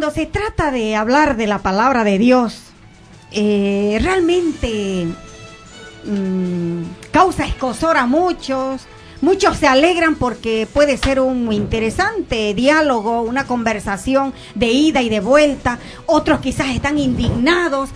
Cuando 0.06 0.22
se 0.22 0.28
trata 0.28 0.70
de 0.70 0.96
hablar 0.96 1.36
de 1.36 1.48
la 1.48 1.64
palabra 1.64 2.04
de 2.04 2.20
Dios, 2.20 2.60
eh, 3.32 3.98
realmente 4.04 5.08
mm, 6.04 6.84
causa 7.10 7.48
escosor 7.48 7.98
a 7.98 8.06
muchos. 8.06 8.84
Muchos 9.22 9.58
se 9.58 9.68
alegran 9.68 10.14
porque 10.14 10.68
puede 10.72 10.98
ser 10.98 11.20
un 11.20 11.52
interesante 11.52 12.54
diálogo, 12.54 13.22
una 13.24 13.48
conversación 13.48 14.32
de 14.54 14.68
ida 14.68 15.02
y 15.02 15.10
de 15.10 15.22
vuelta. 15.22 15.80
Otros 16.06 16.40
quizás 16.40 16.68
están 16.68 17.00
indignados 17.00 17.90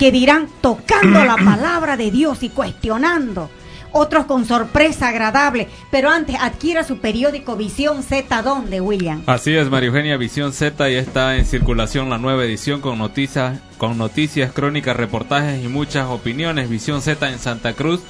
que 0.00 0.10
dirán 0.10 0.48
tocando 0.62 1.24
la 1.24 1.36
palabra 1.36 1.96
de 1.96 2.10
Dios 2.10 2.42
y 2.42 2.48
cuestionando. 2.48 3.50
Otros 3.92 4.26
con 4.26 4.44
sorpresa 4.44 5.08
agradable. 5.08 5.68
Pero 5.90 6.10
antes 6.10 6.36
adquiera 6.40 6.84
su 6.84 6.98
periódico 6.98 7.56
Visión 7.56 8.02
Z, 8.02 8.42
¿dónde, 8.42 8.80
William? 8.80 9.22
Así 9.26 9.54
es, 9.54 9.70
María 9.70 9.88
Eugenia, 9.88 10.16
Visión 10.16 10.52
Z 10.52 10.88
ya 10.88 10.98
está 10.98 11.36
en 11.36 11.46
circulación 11.46 12.10
la 12.10 12.18
nueva 12.18 12.44
edición 12.44 12.80
con 12.80 12.98
noticias, 12.98 13.60
con 13.78 13.98
noticias, 13.98 14.52
crónicas, 14.52 14.96
reportajes 14.96 15.62
y 15.62 15.68
muchas 15.68 16.08
opiniones. 16.08 16.68
Visión 16.68 17.02
Z 17.02 17.30
en 17.30 17.38
Santa 17.38 17.74
Cruz 17.74 18.00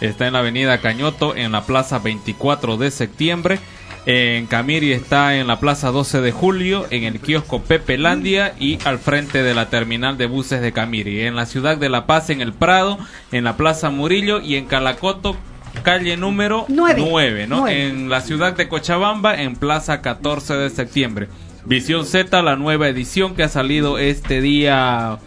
está 0.00 0.26
en 0.26 0.34
la 0.34 0.40
avenida 0.40 0.80
Cañoto, 0.80 1.34
en 1.36 1.52
la 1.52 1.62
plaza 1.62 1.98
24 1.98 2.76
de 2.76 2.90
septiembre. 2.90 3.58
En 4.06 4.46
Camiri 4.46 4.92
está 4.92 5.36
en 5.36 5.46
la 5.46 5.60
plaza 5.60 5.90
12 5.90 6.20
de 6.20 6.32
julio, 6.32 6.86
en 6.90 7.04
el 7.04 7.20
kiosco 7.20 7.60
Pepe 7.60 7.98
Landia 7.98 8.54
y 8.58 8.78
al 8.84 8.98
frente 8.98 9.42
de 9.42 9.54
la 9.54 9.68
terminal 9.68 10.16
de 10.16 10.26
buses 10.26 10.62
de 10.62 10.72
Camiri. 10.72 11.22
En 11.22 11.36
la 11.36 11.44
ciudad 11.44 11.76
de 11.76 11.88
La 11.88 12.06
Paz, 12.06 12.30
en 12.30 12.40
el 12.40 12.52
Prado, 12.52 12.98
en 13.32 13.44
la 13.44 13.56
plaza 13.56 13.90
Murillo 13.90 14.40
y 14.40 14.56
en 14.56 14.66
Calacoto, 14.66 15.36
calle 15.82 16.16
número 16.16 16.64
Nueve. 16.68 17.04
9, 17.06 17.46
¿no? 17.46 17.68
En 17.68 18.08
la 18.08 18.20
ciudad 18.20 18.56
de 18.56 18.68
Cochabamba, 18.68 19.40
en 19.42 19.56
plaza 19.56 20.00
14 20.00 20.54
de 20.54 20.70
septiembre. 20.70 21.28
Visión 21.64 22.06
Z, 22.06 22.40
la 22.42 22.56
nueva 22.56 22.88
edición 22.88 23.34
que 23.34 23.42
ha 23.42 23.48
salido 23.48 23.98
este 23.98 24.40
día 24.40 25.18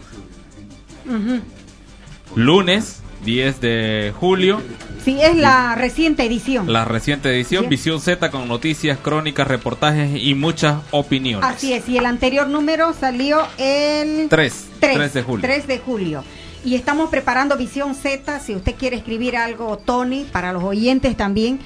lunes 2.34 3.01
10 3.24 3.60
de 3.60 4.12
julio. 4.18 4.60
Sí, 5.04 5.18
es 5.20 5.36
la 5.36 5.74
reciente 5.74 6.24
edición. 6.24 6.72
La 6.72 6.84
reciente 6.84 7.28
edición, 7.30 7.64
Sí. 7.64 7.70
Visión 7.70 8.00
Z 8.00 8.30
con 8.30 8.46
noticias, 8.46 8.98
crónicas, 8.98 9.48
reportajes 9.48 10.10
y 10.22 10.34
muchas 10.34 10.76
opiniones. 10.92 11.48
Así 11.48 11.72
es, 11.72 11.88
y 11.88 11.98
el 11.98 12.06
anterior 12.06 12.46
número 12.48 12.92
salió 12.92 13.42
el 13.58 14.28
3, 14.28 14.66
3, 14.80 14.94
3 14.94 15.14
de 15.14 15.22
julio. 15.22 15.42
3 15.42 15.66
de 15.66 15.78
julio. 15.78 16.24
Y 16.64 16.76
estamos 16.76 17.10
preparando 17.10 17.56
Visión 17.56 17.96
Z, 17.96 18.38
si 18.38 18.54
usted 18.54 18.76
quiere 18.76 18.94
escribir 18.96 19.36
algo, 19.36 19.78
Tony, 19.78 20.22
para 20.30 20.52
los 20.52 20.62
oyentes 20.62 21.16
también, 21.16 21.58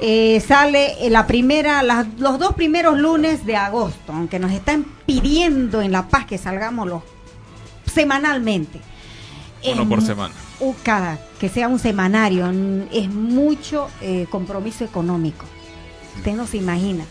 eh, 0.00 0.40
sale 0.46 0.94
la 1.10 1.26
primera, 1.26 1.82
las- 1.82 2.06
los 2.20 2.38
dos 2.38 2.54
primeros 2.54 2.96
lunes 2.96 3.44
de 3.44 3.56
agosto, 3.56 4.12
aunque 4.12 4.38
nos 4.38 4.52
están 4.52 4.86
pidiendo 5.06 5.82
en 5.82 5.90
La 5.90 6.06
Paz 6.06 6.26
que 6.26 6.38
salgamos 6.38 6.86
los 6.86 7.02
semanalmente. 7.92 8.80
Uno 9.72 9.88
por 9.88 10.02
semana. 10.02 10.34
cada, 10.82 11.18
que 11.38 11.48
sea 11.48 11.68
un 11.68 11.78
semanario, 11.78 12.50
es 12.92 13.10
mucho 13.10 13.88
eh, 14.00 14.26
compromiso 14.30 14.84
económico. 14.84 15.46
Usted 16.16 16.34
no 16.34 16.46
se 16.46 16.58
imagina 16.58 17.04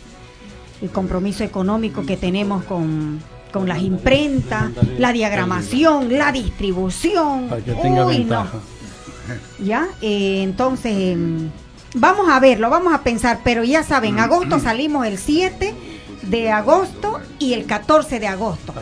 el 0.82 0.90
compromiso 0.90 1.44
económico 1.44 2.06
que 2.06 2.18
tenemos 2.18 2.64
con, 2.66 3.22
con 3.52 3.68
las 3.68 3.82
imprentas, 3.82 4.72
la 4.98 5.14
diagramación, 5.14 6.18
la 6.18 6.32
distribución. 6.32 7.48
Para 7.50 7.64
que 7.64 7.74
tenga 7.74 8.06
Uy, 8.06 8.20
no. 8.26 8.44
ventaja. 8.44 8.60
¿Ya? 9.64 9.88
Eh, 10.02 10.42
entonces, 10.44 10.92
em, 10.94 11.50
vamos 11.96 12.28
a 12.30 12.40
verlo, 12.40 12.70
vamos 12.70 12.94
a 12.94 13.02
pensar, 13.02 13.40
pero 13.44 13.64
ya 13.64 13.84
saben, 13.84 14.20
agosto 14.20 14.60
salimos 14.60 15.06
el 15.08 15.18
7 15.18 15.74
de 16.24 16.52
agosto 16.52 17.20
y 17.40 17.54
el 17.54 17.66
14 17.66 18.20
de 18.20 18.28
agosto 18.28 18.74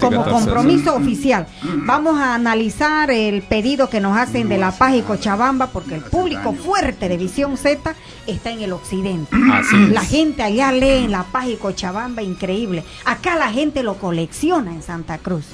como 0.00 0.24
14, 0.24 0.30
compromiso 0.30 0.94
oficial. 0.94 1.46
Vamos 1.62 2.18
a 2.18 2.34
analizar 2.34 3.10
el 3.10 3.42
pedido 3.42 3.88
que 3.88 4.00
nos 4.00 4.16
hacen 4.16 4.48
de 4.48 4.58
La 4.58 4.72
Paz 4.72 4.94
y 4.94 5.02
Cochabamba 5.02 5.68
porque 5.68 5.94
el 5.94 6.02
público 6.02 6.52
fuerte 6.52 7.08
de 7.08 7.16
Visión 7.16 7.56
Z 7.56 7.94
está 8.26 8.50
en 8.50 8.62
el 8.62 8.72
occidente. 8.72 9.36
Así 9.52 9.76
es. 9.76 9.90
La 9.90 10.02
gente 10.02 10.42
allá 10.42 10.72
lee 10.72 11.04
en 11.04 11.10
La 11.10 11.24
Paz 11.24 11.48
y 11.48 11.56
Cochabamba, 11.56 12.22
increíble. 12.22 12.84
Acá 13.04 13.36
la 13.36 13.50
gente 13.50 13.82
lo 13.82 13.94
colecciona 13.94 14.72
en 14.72 14.82
Santa 14.82 15.18
Cruz. 15.18 15.46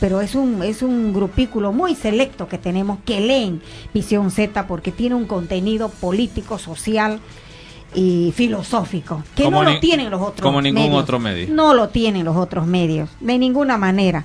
Pero 0.00 0.20
es 0.20 0.34
un, 0.34 0.62
es 0.62 0.82
un 0.82 1.14
grupículo 1.14 1.72
muy 1.72 1.94
selecto 1.94 2.46
que 2.46 2.58
tenemos 2.58 2.98
que 3.06 3.20
leen 3.20 3.62
Visión 3.94 4.30
Z 4.30 4.66
porque 4.66 4.92
tiene 4.92 5.14
un 5.14 5.24
contenido 5.24 5.88
político, 5.88 6.58
social 6.58 7.20
y 7.94 8.32
filosófico 8.36 9.22
que 9.36 9.44
Como 9.44 9.62
no 9.62 9.68
ni- 9.68 9.74
lo 9.74 9.80
tienen 9.80 10.10
los 10.10 10.20
otros 10.20 10.40
como 10.42 10.60
ningún 10.60 10.82
medios. 10.84 11.02
otro 11.02 11.18
medio. 11.20 11.46
No 11.54 11.74
lo 11.74 11.88
tienen 11.88 12.24
los 12.24 12.36
otros 12.36 12.66
medios, 12.66 13.08
de 13.20 13.38
ninguna 13.38 13.76
manera. 13.78 14.24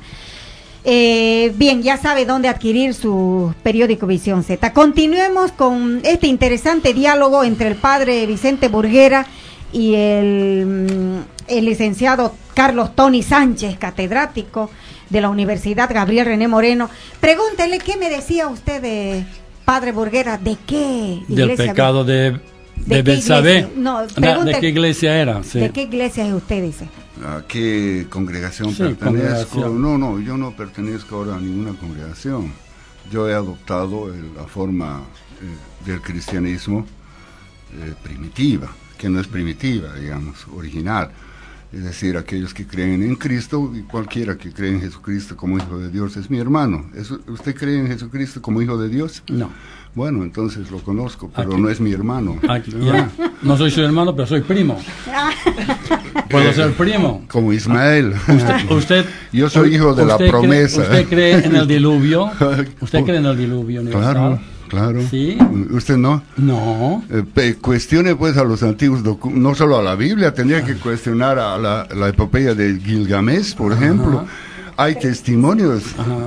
Eh, 0.86 1.54
bien, 1.58 1.84
ya 1.84 1.98
sabe 1.98 2.26
dónde 2.26 2.48
adquirir 2.48 2.94
su 2.94 3.54
periódico 3.64 4.08
Visión 4.08 4.44
Z. 4.44 4.72
Continuemos 4.74 5.52
con 5.52 6.00
este 6.04 6.28
interesante 6.28 6.94
diálogo 6.94 7.44
entre 7.44 7.68
el 7.68 7.76
padre 7.76 8.26
Vicente 8.26 8.70
Burguera 8.70 9.26
y 9.74 9.94
el, 9.96 10.66
mm, 10.66 11.18
el 11.52 11.66
licenciado 11.66 12.34
Carlos 12.54 12.96
Tony 12.96 13.22
Sánchez, 13.24 13.78
catedrático 13.78 14.70
de 15.10 15.22
la 15.22 15.30
Universidad 15.30 15.90
Gabriel 15.94 16.26
René 16.26 16.48
Moreno. 16.48 16.90
Pregúntele 17.20 17.80
qué 17.80 17.98
me 17.98 18.10
decía 18.10 18.48
usted 18.48 18.82
de 18.82 19.26
padre 19.66 19.92
Burguera, 19.92 20.38
de 20.38 20.56
qué 20.66 21.20
Del 21.28 21.56
pecado 21.56 22.04
de, 22.06 22.40
¿De 22.86 22.96
de 22.98 23.04
qué 23.04 23.12
Betsabé. 23.12 23.58
iglesia? 23.60 23.82
No, 23.82 24.08
pregunte- 24.16 24.52
¿De 24.54 24.60
qué 24.60 24.70
iglesia 24.70 25.16
era? 25.18 25.44
Sí. 25.44 25.60
¿De 25.60 25.70
qué 25.72 25.84
iglesia 25.84 26.26
es 26.28 26.34
usted, 26.34 26.64
dice? 26.64 26.88
¿A 27.26 27.44
qué 27.48 28.08
congregación 28.10 28.70
Sí, 28.72 28.78
pertenezco? 28.78 29.06
congregación. 29.06 29.82
No, 29.82 29.98
no, 29.98 30.20
yo 30.20 30.38
no 30.38 30.56
pertenezco 30.56 31.18
ahora 31.18 31.36
a 31.36 31.40
ninguna 31.40 31.74
congregación. 31.78 32.52
Yo 33.12 33.28
he 33.30 33.34
adoptado 33.34 34.14
el- 34.14 34.34
la 34.36 34.44
forma 34.46 35.02
eh, 35.42 35.86
del 35.86 36.02
cristianismo 36.02 36.86
eh, 37.74 37.94
primitiva, 38.04 38.68
que 38.98 39.10
no 39.10 39.20
es 39.20 39.28
primitiva, 39.28 39.94
digamos, 39.96 40.46
original. 40.56 41.12
Es 41.72 41.84
decir, 41.84 42.18
aquellos 42.18 42.54
que 42.54 42.66
creen 42.66 43.04
en 43.04 43.16
Cristo 43.16 43.72
y 43.76 43.82
cualquiera 43.84 44.36
que 44.38 44.52
cree 44.52 44.72
en 44.72 44.82
Jesucristo 44.82 45.38
como 45.38 45.58
Hijo 45.58 45.78
de 45.78 45.90
Dios 45.90 46.18
es 46.18 46.30
mi 46.32 46.40
hermano. 46.40 46.90
¿Eso- 46.96 47.20
¿Usted 47.28 47.56
cree 47.56 47.78
en 47.80 47.88
Jesucristo 47.88 48.42
como 48.42 48.62
Hijo 48.62 48.78
de 48.78 48.90
Dios? 48.90 49.22
No. 49.30 49.52
Bueno, 49.96 50.24
entonces 50.24 50.70
lo 50.72 50.78
conozco, 50.80 51.30
pero 51.36 51.52
Aquí. 51.54 51.62
no 51.62 51.70
es 51.70 51.82
mi 51.82 51.92
hermano. 51.92 52.38
Aquí, 52.48 52.72
ya. 52.80 53.10
No 53.42 53.58
soy 53.58 53.72
su 53.72 53.82
hermano, 53.82 54.16
pero 54.16 54.28
soy 54.28 54.42
primo. 54.42 54.78
Puedo 56.30 56.54
ser 56.54 56.74
primo. 56.74 57.24
Como 57.28 57.52
Ismael. 57.54 58.14
Usted, 58.28 58.72
usted- 58.72 59.06
Yo 59.34 59.50
soy 59.50 59.76
hijo 59.76 59.94
de 59.96 60.06
la 60.06 60.18
cree- 60.18 60.30
promesa. 60.30 60.82
¿Usted 60.82 61.08
cree 61.08 61.46
en 61.46 61.56
el 61.56 61.68
diluvio? 61.68 62.30
¿Usted 62.82 63.04
cree 63.04 63.18
en 63.18 63.26
el 63.26 63.38
diluvio 63.38 63.82
universal? 63.82 64.14
Claro, 64.14 64.40
claro. 64.70 65.02
¿Sí? 65.10 65.38
¿Usted 65.72 65.98
no? 65.98 66.22
No. 66.38 67.04
Eh, 67.10 67.56
cuestione 67.60 68.16
pues 68.16 68.38
a 68.38 68.44
los 68.44 68.62
antiguos 68.64 69.02
no 69.34 69.56
solo 69.56 69.78
a 69.80 69.84
la 69.84 69.96
Biblia, 69.96 70.34
tendría 70.34 70.64
que 70.64 70.76
cuestionar 70.76 71.40
a 71.40 71.58
la, 71.58 71.88
la 71.96 72.10
epopeya 72.10 72.54
de 72.54 72.80
Gilgamesh, 72.80 73.56
por 73.56 73.74
ejemplo. 73.74 74.26
Hay 74.82 74.96
testimonios 74.96 75.84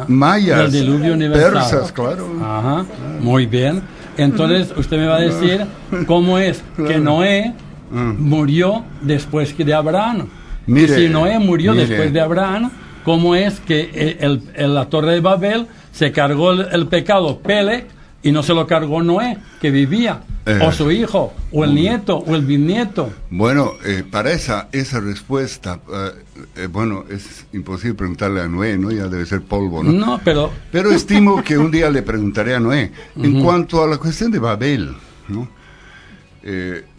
mayas, 0.09 0.71
Del 0.71 0.85
diluvio 0.85 1.15
universal. 1.15 1.53
persas, 1.53 1.93
claro. 1.93 2.27
Ajá, 2.43 2.85
muy 3.21 3.47
bien. 3.47 3.83
Entonces, 4.19 4.73
usted 4.77 4.99
me 4.99 5.07
va 5.07 5.17
a 5.17 5.21
decir 5.21 5.65
cómo 6.07 6.39
es 6.39 6.63
que 6.77 6.99
Noé 6.99 7.55
murió 7.91 8.85
después 9.01 9.53
que 9.55 9.65
de 9.65 9.75
Abraham. 9.75 10.29
Mm. 10.67 10.73
Mire, 10.73 10.97
si 10.97 11.09
Noé 11.09 11.39
murió 11.39 11.73
mire. 11.73 11.87
después 11.87 12.13
de 12.13 12.21
Abraham, 12.21 12.71
¿cómo 13.05 13.35
es 13.35 13.59
que 13.61 14.17
el, 14.21 14.43
el- 14.55 14.75
la 14.75 14.85
torre 14.87 15.15
de 15.15 15.21
Babel 15.21 15.67
se 15.93 16.13
cargó 16.13 16.53
el, 16.53 16.69
el 16.73 16.87
pecado 16.89 17.39
Pelec 17.41 17.87
y 18.23 18.33
no 18.33 18.43
se 18.43 18.55
lo 18.55 18.67
cargó 18.67 19.03
Noé, 19.03 19.39
que 19.61 19.71
vivía? 19.71 20.23
Eh. 20.45 20.59
o 20.61 20.73
su 20.73 20.91
hijo, 20.91 21.33
o 21.53 21.63
el 21.63 21.73
nieto, 21.73 22.17
o 22.19 22.35
el 22.35 22.45
bisnieto. 22.45 23.13
Bueno, 23.31 23.75
eh, 23.85 24.03
para 24.09 24.33
esa, 24.33 24.69
esa 24.73 24.99
respuesta, 24.99 25.79
eh, 25.89 26.11
eh, 26.57 26.67
bueno, 26.67 27.05
es 27.09 27.47
imposible 27.53 27.95
preguntarle 27.95 28.41
a 28.41 28.49
Noé, 28.49 28.77
¿no? 28.77 28.91
Ya 28.91 29.07
debe 29.07 29.25
ser 29.25 29.43
polvo, 29.43 29.85
¿no? 29.85 29.93
No, 29.93 30.21
pero 30.25 30.51
Pero 30.73 30.91
estimo 30.91 31.45
que 31.45 31.57
un 31.57 31.71
día 31.71 31.91
le 31.91 32.03
preguntaré 32.03 32.57
a 32.57 32.61
Noé. 32.61 32.91
En 33.17 33.41
cuanto 33.41 33.85
a 33.85 33.87
la 33.87 33.99
cuestión 33.99 34.33
de 34.33 34.41
Babel, 34.41 34.93
¿no? 35.29 35.49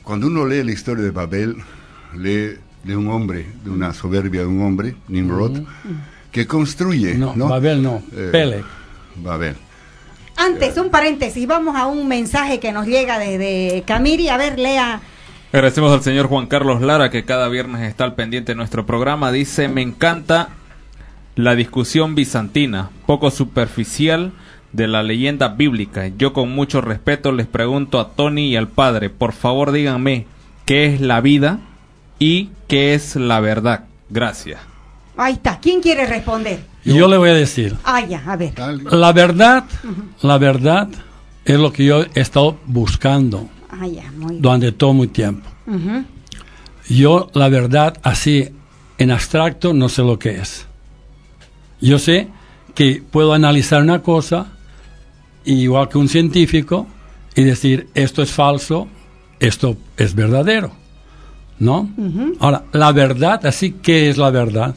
Cuando 0.03 0.27
uno 0.27 0.45
lee 0.47 0.63
la 0.63 0.71
historia 0.71 1.03
de 1.03 1.11
Babel, 1.11 1.57
lee 2.15 2.57
de 2.85 2.95
un 2.95 3.09
hombre, 3.09 3.45
de 3.65 3.69
una 3.69 3.93
soberbia 3.93 4.41
de 4.41 4.47
un 4.47 4.61
hombre, 4.61 4.95
Nimrod, 5.09 5.63
que 6.31 6.47
construye, 6.47 7.15
No, 7.15 7.35
¿no? 7.35 7.49
Babel 7.49 7.83
no, 7.83 8.01
Pelec. 8.31 8.63
Babel. 9.17 9.55
Antes, 10.35 10.77
un 10.77 10.89
paréntesis, 10.89 11.47
vamos 11.47 11.75
a 11.75 11.85
un 11.85 12.07
mensaje 12.07 12.59
que 12.59 12.71
nos 12.71 12.87
llega 12.87 13.19
desde 13.19 13.83
Camiri. 13.85 14.29
A 14.29 14.37
ver, 14.37 14.59
lea. 14.59 15.01
Agradecemos 15.51 15.91
al 15.91 16.01
señor 16.01 16.27
Juan 16.27 16.47
Carlos 16.47 16.81
Lara 16.81 17.11
que 17.11 17.25
cada 17.25 17.47
viernes 17.47 17.87
está 17.87 18.03
al 18.03 18.15
pendiente 18.15 18.53
de 18.53 18.55
nuestro 18.55 18.85
programa. 18.85 19.31
Dice, 19.31 19.67
me 19.67 19.83
encanta 19.83 20.49
la 21.35 21.55
discusión 21.55 22.15
bizantina, 22.15 22.89
poco 23.05 23.29
superficial 23.31 24.33
de 24.71 24.87
la 24.87 25.03
leyenda 25.03 25.49
bíblica. 25.49 26.07
Yo 26.07 26.33
con 26.33 26.49
mucho 26.49 26.81
respeto 26.81 27.31
les 27.31 27.47
pregunto 27.47 27.99
a 27.99 28.09
Tony 28.09 28.47
y 28.47 28.55
al 28.55 28.67
padre, 28.67 29.11
por 29.11 29.33
favor 29.33 29.71
díganme, 29.71 30.25
¿qué 30.65 30.87
es 30.87 31.01
la 31.01 31.21
vida 31.21 31.59
y 32.17 32.49
qué 32.67 32.95
es 32.95 33.15
la 33.15 33.39
verdad? 33.39 33.85
Gracias. 34.09 34.59
Ahí 35.15 35.33
está. 35.33 35.59
¿Quién 35.59 35.81
quiere 35.81 36.07
responder? 36.07 36.72
Y 36.85 36.93
yo 36.95 37.07
le 37.07 37.17
voy 37.17 37.29
a 37.29 37.33
decir, 37.33 37.75
Ah, 37.83 38.01
ya, 38.05 38.21
a 38.25 38.35
ver. 38.35 38.53
la 38.91 39.11
verdad, 39.13 39.63
la 40.21 40.37
verdad 40.37 40.89
es 41.45 41.59
lo 41.59 41.71
que 41.71 41.85
yo 41.85 42.03
he 42.13 42.19
estado 42.19 42.57
buscando 42.65 43.49
Ah, 43.69 43.87
ya, 43.87 44.11
muy 44.17 44.31
bien. 44.31 44.41
durante 44.41 44.71
todo 44.73 44.93
mi 44.93 45.07
tiempo. 45.07 45.49
Yo, 46.89 47.29
la 47.33 47.49
verdad, 47.49 47.97
así 48.03 48.49
en 48.97 49.11
abstracto, 49.11 49.73
no 49.73 49.87
sé 49.89 50.01
lo 50.03 50.19
que 50.19 50.31
es. 50.37 50.67
Yo 51.81 51.97
sé 51.99 52.27
que 52.75 53.01
puedo 53.09 53.33
analizar 53.33 53.81
una 53.81 54.01
cosa, 54.01 54.47
igual 55.45 55.89
que 55.89 55.97
un 55.97 56.09
científico, 56.09 56.87
y 57.35 57.43
decir, 57.43 57.87
esto 57.93 58.21
es 58.21 58.31
falso, 58.31 58.87
esto 59.39 59.77
es 59.97 60.13
verdadero. 60.15 60.71
¿No? 61.59 61.89
Ahora, 62.39 62.63
la 62.73 62.91
verdad, 62.91 63.45
así, 63.45 63.71
¿qué 63.81 64.09
es 64.09 64.17
la 64.17 64.29
verdad? 64.31 64.75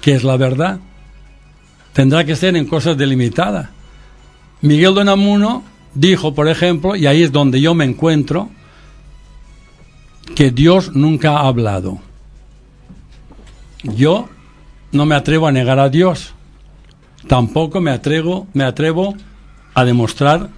¿Qué 0.00 0.14
es 0.14 0.24
la 0.24 0.36
verdad? 0.36 0.80
Tendrá 1.96 2.24
que 2.26 2.36
ser 2.36 2.54
en 2.56 2.66
cosas 2.66 2.94
delimitadas. 2.98 3.70
Miguel 4.60 4.94
de 4.94 5.00
Unamuno 5.00 5.62
dijo, 5.94 6.34
por 6.34 6.46
ejemplo, 6.46 6.94
y 6.94 7.06
ahí 7.06 7.22
es 7.22 7.32
donde 7.32 7.58
yo 7.58 7.74
me 7.74 7.86
encuentro, 7.86 8.50
que 10.34 10.50
Dios 10.50 10.94
nunca 10.94 11.38
ha 11.38 11.46
hablado. 11.46 11.98
Yo 13.82 14.28
no 14.92 15.06
me 15.06 15.14
atrevo 15.14 15.46
a 15.46 15.52
negar 15.52 15.78
a 15.78 15.88
Dios. 15.88 16.34
Tampoco 17.28 17.80
me 17.80 17.90
atrevo, 17.90 18.46
me 18.52 18.64
atrevo 18.64 19.14
a 19.72 19.84
demostrar 19.86 20.50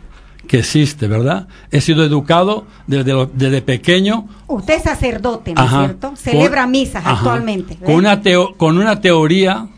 que 0.49 0.59
existe, 0.59 1.07
¿verdad? 1.07 1.47
He 1.71 1.81
sido 1.81 2.03
educado 2.05 2.67
desde, 2.89 3.13
lo- 3.13 3.27
desde 3.27 3.63
pequeño 3.63 4.27
Usted 4.49 4.75
es 4.75 4.83
sacerdote, 4.83 5.53
¿no 5.55 5.63
es 5.63 5.71
cierto? 5.71 6.17
Celebra 6.17 6.67
misas 6.67 7.07
Ajá. 7.07 7.17
actualmente. 7.19 7.77
Con 7.77 7.95
una, 7.95 8.23
teo- 8.23 8.57
con 8.57 8.77
una 8.79 9.01
teoría, 9.01 9.69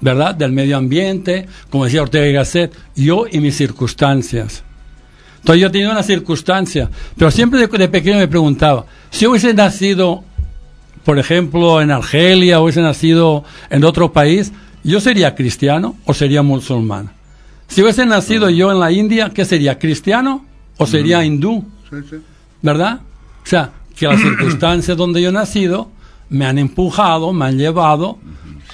¿verdad? 0.00 0.34
Del 0.34 0.52
medio 0.52 0.76
ambiente, 0.76 1.46
como 1.70 1.84
decía 1.84 2.02
Ortega 2.02 2.26
y 2.26 2.32
Gasset, 2.32 2.72
yo 2.96 3.26
y 3.30 3.40
mis 3.40 3.56
circunstancias. 3.56 4.62
Entonces 5.38 5.62
yo 5.62 5.70
tenido 5.70 5.90
una 5.90 6.02
circunstancia, 6.02 6.90
pero 7.16 7.30
siempre 7.30 7.60
de, 7.60 7.66
de 7.66 7.88
pequeño 7.88 8.18
me 8.18 8.28
preguntaba, 8.28 8.84
si 9.10 9.26
hubiese 9.26 9.54
nacido, 9.54 10.22
por 11.04 11.18
ejemplo, 11.18 11.80
en 11.80 11.90
Argelia, 11.90 12.60
hubiese 12.60 12.82
nacido 12.82 13.44
en 13.70 13.84
otro 13.84 14.12
país, 14.12 14.52
¿yo 14.84 15.00
sería 15.00 15.34
cristiano 15.34 15.96
o 16.04 16.14
sería 16.14 16.42
musulmán? 16.42 17.10
Si 17.68 17.82
hubiese 17.82 18.04
nacido 18.04 18.50
yo 18.50 18.70
en 18.70 18.80
la 18.80 18.92
India, 18.92 19.30
¿qué 19.30 19.44
sería? 19.44 19.78
¿Cristiano 19.78 20.44
o 20.76 20.86
sería 20.86 21.24
hindú? 21.24 21.64
Sí, 21.88 21.96
sí. 22.08 22.16
¿verdad? 22.62 23.00
O 23.42 23.46
sea, 23.46 23.70
que 23.96 24.06
las 24.06 24.20
circunstancias 24.20 24.96
donde 24.96 25.22
yo 25.22 25.30
he 25.30 25.32
nacido 25.32 25.90
me 26.28 26.46
han 26.46 26.58
empujado, 26.58 27.32
me 27.32 27.46
han 27.46 27.58
llevado 27.58 28.18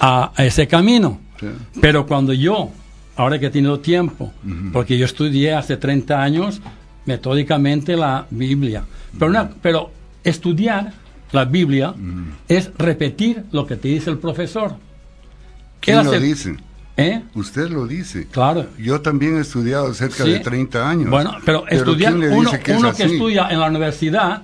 a, 0.01 0.33
a 0.35 0.45
ese 0.45 0.67
camino. 0.67 1.21
Sí. 1.41 1.47
Pero 1.81 2.07
cuando 2.07 2.33
yo, 2.33 2.71
ahora 3.17 3.39
que 3.39 3.47
he 3.47 3.51
tenido 3.51 3.81
tiempo, 3.81 4.33
porque 4.73 4.97
yo 4.99 5.05
estudié 5.05 5.55
hace 5.55 5.77
30 5.77 6.23
años 6.23 6.61
metódicamente 7.05 7.97
la 7.97 8.27
Biblia, 8.31 8.85
pero, 9.19 9.31
una- 9.31 9.51
pero 9.63 9.91
estudiar 10.25 10.93
la 11.33 11.45
Biblia 11.45 11.95
es 12.49 12.71
repetir 12.79 13.45
lo 13.53 13.67
que 13.67 13.77
te 13.77 13.89
dice 13.89 14.11
el 14.11 14.19
profesor. 14.19 14.75
¿Quién 15.81 15.99
Él 15.99 16.05
lo 16.05 16.11
hace- 16.13 16.21
dice? 16.21 16.57
¿Eh? 16.99 17.23
Usted 17.35 17.69
lo 17.69 17.87
dice. 17.87 18.27
Claro. 18.31 18.67
Yo 18.79 19.03
también 19.03 19.37
he 19.37 19.41
estudiado 19.41 19.93
cerca 19.93 20.25
Sí. 20.25 20.31
de 20.33 20.41
30 20.41 20.89
años. 20.89 21.11
Bueno, 21.11 21.37
pero, 21.45 21.69
estudiar, 21.69 22.15
¿quién 22.15 22.31
le 22.31 22.35
uno, 22.37 22.51
que 22.53 22.73
uno 22.73 22.89
estudia 22.89 23.49
en 23.51 23.61
la 23.61 23.67
universidad, 23.67 24.43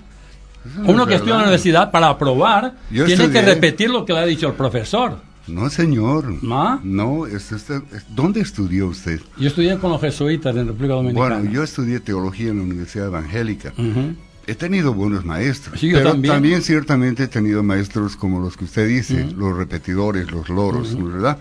no 0.76 0.90
uno 0.90 1.06
que 1.06 1.14
estudia 1.14 1.32
en 1.34 1.38
la 1.38 1.44
universidad 1.44 1.90
para 1.90 2.10
aprobar, 2.10 2.74
Yo 2.90 3.06
tiene 3.06 3.30
que 3.30 3.40
repetir 3.40 3.88
lo 3.90 4.04
que 4.04 4.12
le 4.12 4.18
ha 4.18 4.26
dicho 4.26 4.48
el 4.48 4.52
profesor. 4.54 5.16
No, 5.48 5.68
señor. 5.70 6.34
¿Ah? 6.50 6.78
No, 6.84 7.26
es- 7.26 7.50
es- 7.52 7.68
es- 7.70 7.82
¿dónde 8.14 8.40
estudió 8.40 8.86
usted? 8.88 9.20
Yo 9.38 9.48
estudié 9.48 9.76
con 9.78 9.90
los 9.90 10.00
jesuitas 10.00 10.54
en 10.56 10.68
República 10.68 10.94
Dominicana. 10.94 11.36
Bueno, 11.36 11.50
yo 11.50 11.62
estudié 11.62 12.00
teología 12.00 12.50
en 12.50 12.58
la 12.58 12.62
Universidad 12.64 13.06
Evangélica. 13.06 13.72
Ujú. 13.76 14.14
He 14.46 14.54
tenido 14.56 14.92
buenos 14.92 15.24
maestros, 15.24 15.78
Sí, 15.78 15.88
yo 15.88 15.98
pero 15.98 16.10
también. 16.12 16.62
ciertamente 16.62 17.24
he 17.24 17.28
tenido 17.28 17.62
maestros 17.62 18.16
como 18.16 18.40
los 18.40 18.56
que 18.56 18.64
usted 18.64 18.88
dice, 18.88 19.26
los 19.36 19.56
repetidores, 19.56 20.30
los 20.32 20.48
loros, 20.48 20.94
Ujú. 20.94 21.08
¿verdad? 21.10 21.38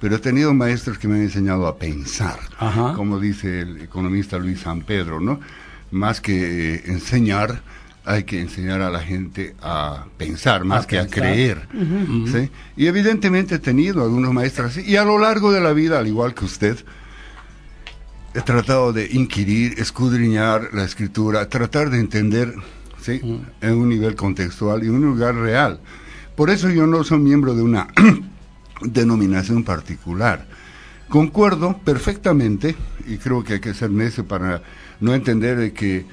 Pero 0.00 0.16
he 0.16 0.18
tenido 0.18 0.52
maestros 0.52 0.98
que 0.98 1.08
me 1.08 1.14
han 1.16 1.22
enseñado 1.22 1.66
a 1.66 1.76
pensar, 1.76 2.38
como 2.96 3.18
dice 3.20 3.60
el 3.60 3.80
economista 3.82 4.36
Luis 4.38 4.60
San 4.60 4.80
Pedro, 4.82 5.20
¿no? 5.20 5.40
Más 5.92 6.20
que 6.20 6.74
eh, 6.74 6.82
enseñar, 6.86 7.62
hay 8.04 8.24
que 8.24 8.40
enseñar 8.40 8.82
a 8.82 8.90
la 8.90 9.00
gente 9.00 9.54
a 9.62 10.06
pensar, 10.16 10.64
más 10.64 10.84
A 10.84 10.86
que 10.86 10.98
a 10.98 11.06
creer. 11.06 11.68
¿sí? 12.26 12.50
Y 12.76 12.86
evidentemente 12.86 13.56
he 13.56 13.58
tenido 13.58 14.02
algunos 14.02 14.32
maestros 14.32 14.72
así, 14.72 14.82
y 14.82 14.96
a 14.96 15.04
lo 15.04 15.18
largo 15.18 15.52
de 15.52 15.60
la 15.60 15.72
vida, 15.72 15.98
al 15.98 16.08
igual 16.08 16.34
que 16.34 16.44
usted, 16.44 16.78
he 18.34 18.40
tratado 18.40 18.92
de 18.92 19.08
inquirir, 19.12 19.78
escudriñar 19.78 20.70
la 20.72 20.84
escritura, 20.84 21.48
tratar 21.48 21.90
de 21.90 22.00
entender 22.00 22.54
¿sí? 23.00 23.20
en 23.60 23.74
un 23.74 23.88
nivel 23.88 24.16
contextual 24.16 24.82
y 24.82 24.86
en 24.86 24.94
un 24.94 25.02
lugar 25.02 25.34
real. 25.36 25.80
Por 26.34 26.50
eso 26.50 26.70
yo 26.70 26.86
no 26.86 27.04
soy 27.04 27.18
miembro 27.18 27.54
de 27.54 27.62
una 27.62 27.88
denominación 28.82 29.64
particular. 29.64 30.46
Concuerdo 31.08 31.78
perfectamente, 31.84 32.74
y 33.06 33.18
creo 33.18 33.44
que 33.44 33.54
hay 33.54 33.60
que 33.60 33.74
ser 33.74 33.90
necio 33.90 34.26
para 34.26 34.62
no 34.98 35.14
entender 35.14 35.58
de 35.58 35.72
que 35.72 36.06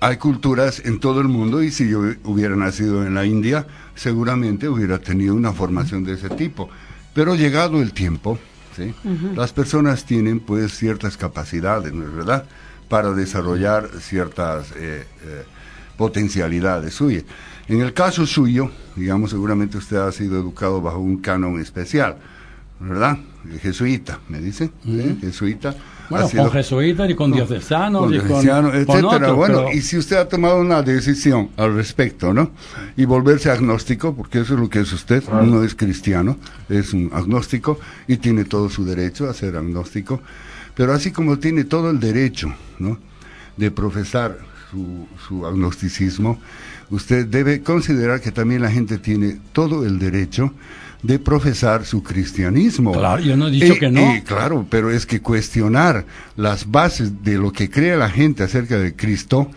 hay 0.00 0.16
culturas 0.16 0.82
en 0.84 0.98
todo 0.98 1.20
el 1.20 1.28
mundo 1.28 1.62
y 1.62 1.70
si 1.70 1.88
yo 1.88 2.00
hubiera 2.24 2.56
nacido 2.56 3.06
en 3.06 3.14
la 3.14 3.26
India, 3.26 3.66
seguramente 3.94 4.68
hubiera 4.68 4.98
tenido 4.98 5.34
una 5.34 5.52
formación 5.52 6.04
de 6.04 6.14
ese 6.14 6.30
tipo. 6.30 6.70
Pero 7.12 7.34
llegado 7.34 7.82
el 7.82 7.92
tiempo, 7.92 8.38
¿sí? 8.76 8.94
Las 9.36 9.52
personas 9.52 10.06
tienen 10.06 10.40
pues 10.40 10.76
ciertas 10.76 11.16
capacidades, 11.16 11.92
¿no 11.92 12.04
es 12.04 12.14
verdad?, 12.14 12.44
para 12.88 13.12
desarrollar 13.12 13.88
ciertas 14.00 14.72
eh, 14.72 15.04
eh, 15.24 15.44
potencialidades 15.96 16.94
suyas. 16.94 17.24
En 17.68 17.80
el 17.82 17.92
caso 17.92 18.26
suyo, 18.26 18.70
digamos, 18.96 19.30
seguramente 19.30 19.76
usted 19.78 19.98
ha 19.98 20.10
sido 20.12 20.38
educado 20.38 20.80
bajo 20.80 20.98
un 20.98 21.18
canon 21.18 21.60
especial, 21.60 22.16
¿verdad? 22.80 23.18
Jesuita, 23.60 24.18
me 24.28 24.40
dice, 24.40 24.70
¿sí? 24.84 25.18
jesuita. 25.20 25.74
Bueno, 26.10 26.28
sido- 26.28 26.42
con 26.44 26.52
jesuitas 26.52 27.08
y 27.10 27.14
con 27.14 27.32
diocesanos 27.32 28.02
con 28.02 28.10
y 28.10 28.18
diocesanos, 28.18 28.70
con 28.72 28.80
etcétera. 28.80 29.08
otros, 29.08 29.36
bueno, 29.36 29.58
pero- 29.66 29.72
y 29.72 29.80
si 29.80 29.96
usted 29.96 30.16
ha 30.16 30.28
tomado 30.28 30.60
una 30.60 30.82
decisión 30.82 31.50
al 31.56 31.74
respecto, 31.74 32.34
¿no? 32.34 32.50
Y 32.96 33.04
volverse 33.04 33.50
agnóstico, 33.50 34.14
porque 34.14 34.40
eso 34.40 34.54
es 34.54 34.60
lo 34.60 34.68
que 34.68 34.80
es 34.80 34.92
usted, 34.92 35.22
no 35.28 35.62
es 35.64 35.74
cristiano, 35.74 36.36
es 36.68 36.92
un 36.92 37.10
agnóstico 37.14 37.78
y 38.08 38.16
tiene 38.18 38.44
todo 38.44 38.68
su 38.68 38.84
derecho 38.84 39.30
a 39.30 39.34
ser 39.34 39.56
agnóstico, 39.56 40.20
pero 40.74 40.92
así 40.92 41.10
como 41.12 41.38
tiene 41.38 41.64
todo 41.64 41.90
el 41.90 42.00
derecho, 42.00 42.52
¿no? 42.78 42.98
De 43.56 43.70
profesar 43.70 44.38
su, 44.70 45.06
su 45.28 45.46
agnosticismo, 45.46 46.40
usted 46.90 47.26
debe 47.26 47.60
considerar 47.62 48.20
que 48.20 48.32
también 48.32 48.62
la 48.62 48.70
gente 48.70 48.98
tiene 48.98 49.38
todo 49.52 49.84
el 49.86 49.98
derecho 49.98 50.52
de 51.02 51.18
profesar 51.18 51.84
su 51.86 52.02
cristianismo. 52.02 52.92
Claro, 52.92 53.22
yo 53.22 53.36
no 53.36 53.48
he 53.48 53.50
dicho 53.50 53.74
Y- 53.74 53.78
que 53.78 53.90
no. 53.90 54.14
y 54.16 54.20
claro, 54.22 54.66
pero 54.68 54.90
es 54.90 55.06
que 55.06 55.20
cuestionar 55.20 56.04
las 56.36 56.70
bases 56.70 57.22
de 57.24 57.38
lo 57.38 57.52
que 57.52 57.70
cree 57.70 57.96
la 57.96 58.10
gente 58.10 58.42
acerca 58.42 58.76
de 58.78 58.94
Cristo, 58.94 59.50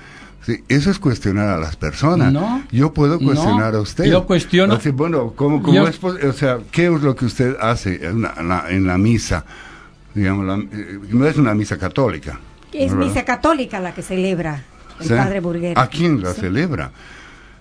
sí, 0.45 0.63
eso 0.69 0.89
es 0.89 0.99
cuestionar 0.99 1.49
a 1.49 1.57
las 1.57 1.75
personas. 1.75 2.31
No. 2.31 2.63
Yo 2.71 2.93
puedo 2.93 3.19
No. 3.19 3.25
cuestionar 3.27 3.75
a 3.75 3.81
usted. 3.81 4.05
Yo 4.05 4.25
cuestiono- 4.25 4.75
Así, 4.75 4.91
bueno, 4.91 5.33
¿cómo, 5.35 5.61
cómo 5.61 5.75
Yo- 5.75 5.87
es 5.87 6.01
o 6.03 6.33
sea, 6.33 6.59
¿qué 6.71 6.85
es 6.85 7.01
lo 7.01 7.13
que 7.15 7.25
usted 7.25 7.57
hace 7.59 8.05
en 8.05 8.21
la, 8.21 8.33
en 8.37 8.47
la- 8.47 8.65
en 8.69 8.87
la 8.87 8.97
misa? 8.97 9.43
Digamos, 10.15 10.45
la- 10.45 10.63
eh, 10.77 10.99
no 11.09 11.25
es 11.27 11.37
una 11.37 11.53
misa 11.53 11.77
católica. 11.77 12.39
Es 12.71 12.91
¿verdad? 12.91 13.05
misa 13.07 13.25
católica 13.25 13.79
la 13.81 13.93
que 13.93 14.01
celebra 14.01 14.63
el 15.01 15.07
¿Sí? 15.07 15.13
padre 15.13 15.39
Burguera. 15.41 15.81
¿A 15.81 15.87
quién 15.87 16.21
la 16.23 16.33
Sí. 16.33 16.41
celebra? 16.41 16.91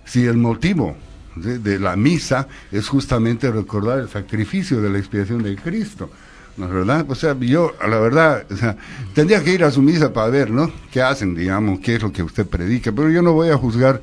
Si 0.05 0.25
el 0.25 0.37
motivo 0.37 0.97
de, 1.37 1.79
la 1.79 1.97
misa 1.97 2.49
es 2.71 2.89
justamente 2.89 3.51
recordar 3.51 4.01
el 4.01 4.09
sacrificio 4.09 4.81
de 4.81 4.91
la 4.91 4.99
expiación 4.99 5.43
de 5.43 5.57
Cristo. 5.57 6.11
¿No 6.57 6.67
es 6.67 6.73
verdad? 6.73 7.07
O 7.09 7.15
sea, 7.15 7.35
yo, 7.39 7.73
la 7.81 7.99
verdad, 7.99 8.45
o 8.51 9.15
tendría 9.15 9.43
que 9.43 9.55
ir 9.55 9.65
a 9.65 9.71
su 9.71 9.81
misa 9.81 10.13
para 10.13 10.29
ver, 10.29 10.51
¿no? 10.51 10.71
¿Qué 10.91 11.01
hacen, 11.01 11.35
digamos? 11.35 11.81
¿Qué 11.81 11.95
es 11.95 12.03
lo 12.03 12.13
que 12.13 12.23
usted 12.23 12.47
predica? 12.47 12.93
Pero 12.93 13.09
yo 13.11 13.23
no 13.23 13.33
voy 13.33 13.49
a 13.49 13.57
juzgar 13.57 14.03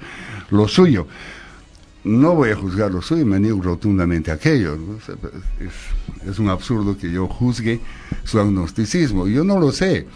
lo 0.50 0.68
suyo. 0.68 1.06
No 2.04 2.34
voy 2.34 2.50
a 2.50 2.56
juzgar 2.56 2.92
lo 2.92 3.02
suyo, 3.04 3.26
me 3.26 3.40
niego 3.40 3.62
rotundamente 3.62 4.32
a 4.32 4.36
aquello. 4.36 4.78
¿no? 4.78 4.94
O 4.94 4.98
es, 4.98 6.28
es 6.28 6.40
un 6.40 6.50
absurdo 6.50 6.98
que 6.98 7.12
yo 7.12 7.28
juzgue 7.28 7.82
su 8.24 8.40
agnosticismo. 8.40 9.28
Yo 9.28 9.44
no 9.44 9.60
lo 9.60 9.72
sé. 9.72 10.08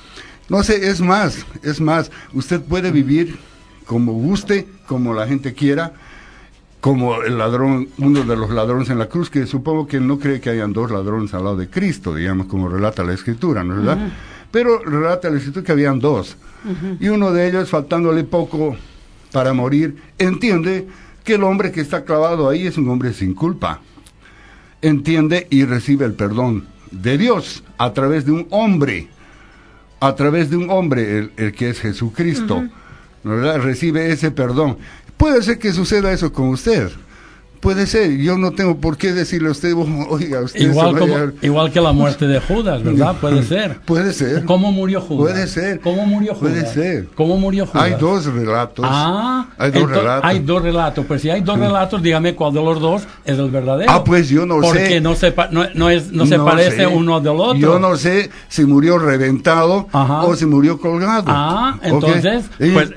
No 0.49 0.63
sé, 0.63 0.89
es 0.89 1.01
más, 1.01 1.45
es 1.61 1.79
más, 1.79 2.11
usted 2.33 2.61
puede 2.61 2.91
vivir 2.91 3.37
como 3.85 4.13
guste, 4.13 4.67
como 4.87 5.13
la 5.13 5.27
gente 5.27 5.53
quiera, 5.53 5.93
como 6.83 7.23
el 7.23 7.37
ladrón, 7.37 7.87
uno 7.97 8.23
de 8.25 8.35
los 8.35 8.49
ladrones 8.49 8.89
en 8.89 8.99
la 8.99 9.05
cruz, 9.05 9.29
que 9.29 9.45
supongo 9.45 9.87
que 9.87 10.01
no 10.01 10.19
cree 10.19 10.41
que 10.41 10.49
hayan 10.49 10.73
dos 10.73 10.91
ladrones 10.91 11.33
al 11.33 11.45
lado 11.45 11.55
de 11.55 11.69
Cristo, 11.69 12.13
digamos, 12.13 12.47
como 12.47 12.67
relata 12.67 13.05
la 13.05 13.13
escritura, 13.13 13.63
¿no 13.63 13.73
es 13.73 13.85
verdad? 13.85 14.09
Pero 14.51 14.79
relata 14.79 15.29
la 15.29 15.37
escritura 15.37 15.65
que 15.65 15.71
habían 15.71 15.99
dos. 15.99 16.35
Y 16.99 17.07
uno 17.07 17.31
de 17.31 17.47
ellos, 17.47 17.69
faltándole 17.69 18.25
poco 18.25 18.75
para 19.31 19.53
morir, 19.53 19.95
entiende 20.17 20.85
que 21.23 21.35
el 21.35 21.45
hombre 21.45 21.71
que 21.71 21.79
está 21.79 22.03
clavado 22.03 22.49
ahí 22.49 22.67
es 22.67 22.77
un 22.77 22.89
hombre 22.89 23.13
sin 23.13 23.33
culpa. 23.33 23.79
Entiende 24.81 25.47
y 25.49 25.63
recibe 25.63 26.03
el 26.03 26.15
perdón 26.15 26.67
de 26.91 27.17
Dios 27.17 27.63
a 27.77 27.93
través 27.93 28.25
de 28.25 28.33
un 28.33 28.45
hombre, 28.49 29.07
a 30.01 30.15
través 30.15 30.49
de 30.49 30.57
un 30.57 30.69
hombre, 30.69 31.17
el, 31.17 31.31
el 31.37 31.53
que 31.53 31.69
es 31.69 31.79
Jesucristo. 31.79 32.57
Ujú. 32.57 32.69
¿no 33.23 33.37
¿verdad? 33.37 33.61
Recibe 33.61 34.11
ese 34.11 34.31
perdón. 34.31 34.77
Puede 35.23 35.41
ser 35.41 35.57
que 35.57 35.71
suceda 35.71 36.11
eso 36.11 36.33
con 36.33 36.49
usted. 36.49 36.89
Puede 37.61 37.87
ser. 37.87 38.17
Yo 38.17 38.37
no 38.37 38.51
tengo 38.51 38.75
por 38.75 38.97
qué 38.97 39.13
decirle 39.13 39.47
a 39.47 39.51
usted, 39.53 39.71
"Oh, 39.73 39.87
oiga, 40.09 40.41
usted 40.41 40.59
Igual, 40.59 40.97
a 40.97 40.99
como, 40.99 41.05
llevar-". 41.15 41.33
igual 41.41 41.71
que 41.71 41.79
la 41.79 41.93
muerte 41.93 42.27
de 42.27 42.41
Judas, 42.41 42.83
¿verdad? 42.83 43.15
Puede 43.21 43.41
ser. 43.53 43.79
Puede 43.85 44.11
ser. 44.11 44.43
¿Cómo 44.43 44.73
murió 44.73 44.99
Judas? 44.99 45.31
Puede 45.31 45.47
ser. 45.47 45.79
¿Cómo 45.79 46.05
murió 46.05 46.35
Judas? 46.35 46.53
Puede 46.55 46.65
ser. 46.73 47.07
¿Cómo 47.15 47.37
murió 47.37 47.65
Judas? 47.65 47.83
Hay 47.85 47.93
dos 47.97 48.25
relatos. 48.25 48.85
Ah, 48.85 49.47
hay 49.57 49.71
dos 49.71 49.83
ento- 49.83 49.95
relatos. 49.95 50.29
Hay 50.29 50.39
dos 50.39 50.61
relatos. 50.61 51.05
Pues 51.05 51.21
si 51.21 51.29
hay 51.29 51.39
dos 51.39 51.57
relatos, 51.57 52.03
dígame 52.03 52.35
cuál 52.35 52.51
de 52.53 52.61
los 52.61 52.81
dos 52.81 53.03
es 53.23 53.39
el 53.39 53.49
verdadero. 53.49 53.89
Ah, 53.89 54.03
pues 54.03 54.27
yo 54.27 54.45
no 54.45 54.59
Porque 54.59 54.87
sé. 54.87 54.99
no 54.99 55.15
se, 55.15 55.33
no, 55.51 55.63
no 55.73 55.89
es, 55.89 56.11
no 56.11 56.25
se 56.25 56.37
No 56.37 56.43
parece 56.43 56.75
sé. 56.75 56.87
uno 56.87 57.21
del 57.21 57.39
otro. 57.39 57.55
Yo 57.55 57.79
no 57.79 57.95
sé 57.95 58.29
si 58.49 58.65
murió 58.65 58.97
reventado 58.99 59.87
o 59.93 60.35
si 60.35 60.45
murió 60.45 60.77
colgado. 60.81 61.23
Ah, 61.27 61.79
entonces, 61.81 62.43
pues 62.57 62.89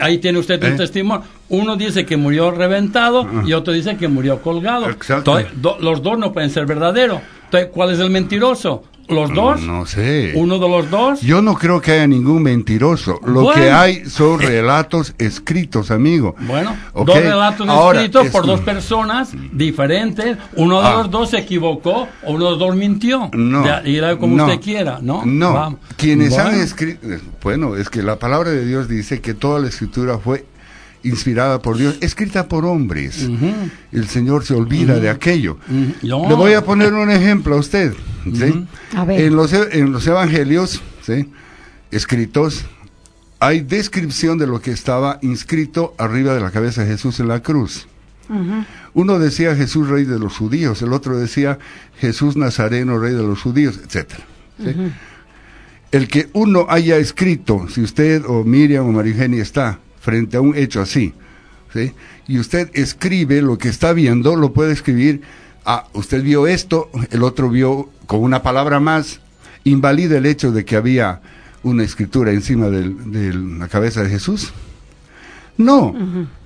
ahí 0.00 0.18
tiene 0.18 0.40
usted 0.40 0.60
un 0.64 0.72
¿Eh? 0.72 0.76
testimonio. 0.76 1.37
Uno 1.50 1.76
dice 1.76 2.04
que 2.04 2.16
murió 2.16 2.50
reventado 2.50 3.26
y 3.46 3.52
otro 3.54 3.72
dice 3.72 3.96
que 3.96 4.08
murió 4.08 4.42
colgado. 4.42 4.88
Exacto. 4.90 5.38
Entonces, 5.38 5.62
do- 5.62 5.78
los 5.80 6.02
dos 6.02 6.18
no 6.18 6.32
pueden 6.32 6.50
ser 6.50 6.66
verdaderos. 6.66 7.20
Entonces, 7.44 7.70
¿cuál 7.72 7.90
es 7.92 7.98
el 8.00 8.10
mentiroso? 8.10 8.84
¿Los 9.08 9.32
dos? 9.32 9.62
No 9.62 9.86
sé. 9.86 10.32
¿Uno 10.34 10.58
de 10.58 10.68
los 10.68 10.90
dos? 10.90 11.22
Yo 11.22 11.40
no 11.40 11.54
creo 11.54 11.80
que 11.80 11.92
haya 11.92 12.06
ningún 12.06 12.42
mentiroso. 12.42 13.18
Lo 13.24 13.40
Bueno. 13.40 13.52
que 13.62 13.70
hay 13.70 14.04
son 14.04 14.38
relatos 14.38 15.14
escritos, 15.16 15.90
amigo. 15.90 16.34
Bueno, 16.40 16.76
dos 16.94 17.16
relatos 17.16 17.66
ahora, 17.66 18.00
escritos 18.00 18.26
es- 18.26 18.32
por 18.32 18.44
dos 18.44 18.60
personas 18.60 19.30
diferentes. 19.50 20.36
Uno 20.56 20.82
de 20.82 20.88
Ah. 20.88 20.94
los 20.98 21.10
dos 21.10 21.30
se 21.30 21.38
equivocó, 21.38 22.06
o 22.22 22.32
uno 22.34 22.44
de 22.44 22.50
los 22.50 22.58
dos 22.58 22.76
mintió. 22.76 23.30
No. 23.32 23.64
Y 23.86 23.96
era 23.96 24.18
como 24.18 24.36
no, 24.36 24.44
usted 24.44 24.60
quiera, 24.60 24.98
¿no? 25.00 25.22
No. 25.24 25.54
Vamos. 25.54 25.80
Quienes 25.96 26.36
han 26.36 26.54
escrito. 26.60 27.06
Bueno, 27.42 27.76
es 27.76 27.88
que 27.88 28.02
la 28.02 28.16
palabra 28.16 28.50
de 28.50 28.66
Dios 28.66 28.88
dice 28.88 29.22
que 29.22 29.32
toda 29.32 29.58
la 29.58 29.68
escritura 29.68 30.18
fue 30.18 30.44
inspirada 31.08 31.60
por 31.60 31.76
Dios, 31.76 31.96
escrita 32.00 32.48
por 32.48 32.64
hombres. 32.64 33.28
El 33.92 34.08
Señor 34.08 34.44
se 34.44 34.54
olvida 34.54 34.98
de 35.00 35.10
aquello. 35.10 35.58
No. 36.02 36.28
Le 36.28 36.34
voy 36.34 36.52
a 36.54 36.64
poner 36.64 36.92
un 36.94 37.10
ejemplo 37.10 37.54
a 37.56 37.58
usted. 37.58 37.94
¿sí? 38.24 38.66
A 38.96 39.04
ver. 39.04 39.20
En, 39.20 39.36
los, 39.36 39.52
e- 39.52 39.78
en 39.78 39.92
los 39.92 40.06
evangelios 40.06 40.82
¿sí? 41.02 41.28
escritos 41.90 42.64
hay 43.40 43.60
descripción 43.60 44.38
de 44.38 44.46
lo 44.46 44.60
que 44.60 44.72
estaba 44.72 45.18
inscrito 45.22 45.94
arriba 45.98 46.34
de 46.34 46.40
la 46.40 46.50
cabeza 46.50 46.82
de 46.82 46.88
Jesús 46.90 47.20
en 47.20 47.28
la 47.28 47.42
cruz. 47.42 47.86
Uno 48.92 49.18
decía 49.18 49.56
Jesús 49.56 49.88
rey 49.88 50.04
de 50.04 50.18
los 50.18 50.36
judíos, 50.36 50.82
el 50.82 50.92
otro 50.92 51.16
decía 51.16 51.58
Jesús 51.98 52.36
Nazareno 52.36 52.98
rey 52.98 53.14
de 53.14 53.22
los 53.22 53.40
judíos, 53.40 53.80
etcétera. 53.82 54.24
¿sí? 54.62 54.74
El 55.92 56.08
que 56.08 56.28
uno 56.34 56.66
haya 56.68 56.98
escrito, 56.98 57.66
si 57.70 57.80
usted 57.80 58.22
o 58.26 58.44
Miriam 58.44 58.86
o 58.86 58.92
Marigeni 58.92 59.38
está 59.38 59.78
frente 60.00 60.36
a 60.36 60.40
un 60.40 60.56
hecho 60.56 60.80
así, 60.80 61.14
¿sí? 61.72 61.92
y 62.28 62.38
usted 62.38 62.70
escribe 62.74 63.40
lo 63.42 63.58
que 63.58 63.68
está 63.68 63.92
viendo, 63.92 64.36
lo 64.36 64.52
puede 64.52 64.72
escribir, 64.72 65.22
ah, 65.64 65.86
usted 65.94 66.22
vio 66.22 66.46
esto, 66.46 66.90
el 67.10 67.22
otro 67.22 67.48
vio 67.48 67.88
con 68.06 68.20
una 68.20 68.42
palabra 68.42 68.80
más, 68.80 69.20
invalida 69.64 70.18
el 70.18 70.26
hecho 70.26 70.52
de 70.52 70.64
que 70.64 70.76
había 70.76 71.20
una 71.62 71.82
escritura 71.82 72.30
encima 72.32 72.68
de 72.68 73.34
la 73.34 73.68
cabeza 73.68 74.02
de 74.02 74.10
Jesús. 74.10 74.52
No, 75.56 75.92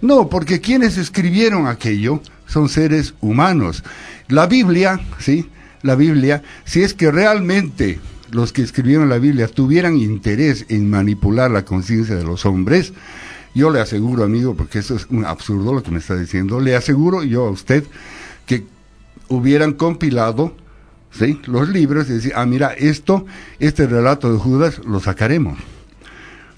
no, 0.01 0.29
porque 0.31 0.61
quienes 0.61 0.97
escribieron 0.97 1.67
aquello 1.67 2.23
son 2.47 2.71
seres 2.71 3.15
humanos. 3.21 3.85
La 4.29 4.47
Biblia, 4.47 5.01
¿sí? 5.19 5.51
La 5.83 5.97
Biblia, 5.97 6.43
si 6.65 6.83
es 6.83 6.95
que 6.95 7.11
realmente 7.11 8.01
los 8.31 8.53
que 8.55 8.63
escribieron 8.63 9.11
la 9.11 9.19
Biblia 9.19 9.49
tuvieran 9.49 9.97
interés 9.97 10.65
en 10.71 10.89
manipular 10.89 11.51
la 11.51 11.67
conciencia 11.67 12.15
de 12.15 12.25
los 12.25 12.47
hombres, 12.47 12.95
yo 13.55 13.71
le 13.71 13.81
aseguro, 13.81 14.25
amigo, 14.25 14.55
porque 14.55 14.79
eso 14.79 14.97
es 14.97 15.07
un 15.11 15.25
absurdo 15.25 15.75
lo 15.75 15.83
que 15.83 15.91
me 15.91 15.99
está 15.99 16.17
diciendo, 16.17 16.61
le 16.61 16.75
aseguro 16.75 17.23
yo 17.23 17.47
a 17.47 17.51
usted 17.51 17.85
que 18.47 18.65
hubieran 19.29 19.73
compilado 19.73 20.55
¿sí? 21.11 21.41
los 21.47 21.69
libros 21.69 22.09
y 22.09 22.15
decir, 22.15 22.33
ah, 22.35 22.47
mira, 22.47 22.73
esto, 22.73 23.27
este 23.59 23.87
relato 23.87 24.33
de 24.33 24.39
Judas 24.39 24.81
lo 24.85 25.01
sacaremos. 25.01 25.59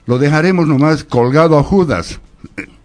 Lo 0.06 0.18
dejaremos 0.18 0.66
nomás 0.66 1.04
colgado 1.04 1.58
a 1.58 1.62
Judas. 1.62 2.20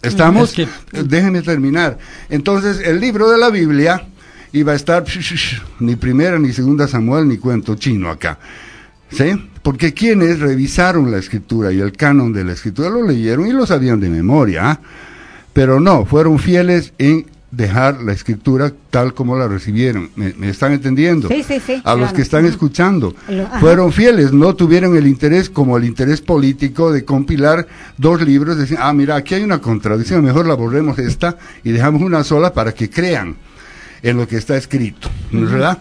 ¿Estamos? 0.02 0.58
Es 0.58 1.10
Déjeme 1.10 1.42
terminar. 1.42 1.98
Entonces, 2.30 2.80
el 2.80 3.00
libro 3.00 3.30
de 3.30 3.38
la 3.38 3.50
Biblia 3.50 4.08
iba 4.54 4.72
a 4.72 4.76
estar 4.76 5.04
ni 5.80 5.96
primera 5.96 6.40
ni 6.40 6.54
segunda 6.54 6.88
Samuel 6.88 7.28
ni 7.28 7.38
cuento 7.38 7.76
chino 7.76 8.10
acá. 8.10 8.40
¿Sí? 9.12 9.50
Porque 9.62 9.94
quienes 9.94 10.40
revisaron 10.40 11.12
la 11.12 11.18
escritura 11.18 11.72
y 11.72 11.80
el 11.80 11.94
canon 11.94 12.32
de 12.32 12.44
la 12.44 12.54
escritura 12.54 12.90
lo 12.90 13.06
leyeron 13.06 13.48
y 13.48 13.52
lo 13.52 13.66
sabían 13.66 14.00
de 14.00 14.10
memoria. 14.10 14.72
¿ah? 14.72 14.80
Pero 15.54 15.80
no, 15.80 16.06
fueron 16.06 16.40
fieles 16.40 16.94
en 16.98 17.26
dejar 17.52 18.02
la 18.02 18.14
escritura 18.14 18.72
tal 18.92 19.14
como 19.14 19.36
la 19.36 19.48
recibieron. 19.48 20.10
¿Me, 20.16 20.34
me 20.34 20.50
están 20.50 20.74
entendiendo? 20.74 21.28
Sí, 21.28 21.44
sí, 21.44 21.60
sí, 21.66 21.82
A 21.84 21.96
los 21.96 22.14
que 22.14 22.22
están 22.22 22.46
escuchando. 22.46 23.16
Lo-. 23.28 23.48
Fueron 23.60 23.92
fieles, 23.92 24.32
no 24.32 24.56
tuvieron 24.56 24.96
el 24.96 25.08
interés 25.08 25.50
como 25.50 25.78
el 25.78 25.86
interés 25.86 26.22
político 26.22 26.92
de 26.92 27.04
compilar 27.04 27.68
dos 27.98 28.22
libros, 28.22 28.58
decir, 28.58 28.78
ah, 28.80 28.94
mira, 28.94 29.16
aquí 29.16 29.36
hay 29.36 29.44
una 29.44 29.60
contradicción, 29.60 30.24
mejor 30.24 30.48
la 30.48 30.54
borremos 30.54 31.00
esta 31.00 31.38
y 31.64 31.72
dejamos 31.72 32.02
una 32.02 32.24
sola 32.24 32.54
para 32.54 32.74
que 32.74 32.90
crean 32.90 33.36
en 34.02 34.18
lo 34.18 34.28
que 34.28 34.38
está 34.38 34.56
escrito, 34.56 35.10
¿no 35.32 35.46
es 35.46 35.52
¿verdad? 35.52 35.80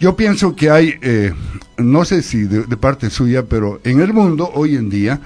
Yo 0.00 0.16
pienso 0.16 0.54
que 0.56 0.70
hay, 0.70 0.94
eh, 1.02 1.32
no 1.78 2.04
sé 2.04 2.22
si 2.22 2.42
de, 2.44 2.64
de 2.64 2.76
parte 2.76 3.10
suya, 3.10 3.44
pero 3.46 3.80
en 3.84 4.00
el 4.00 4.12
mundo 4.12 4.50
hoy 4.54 4.76
en 4.76 4.90
día, 4.90 5.20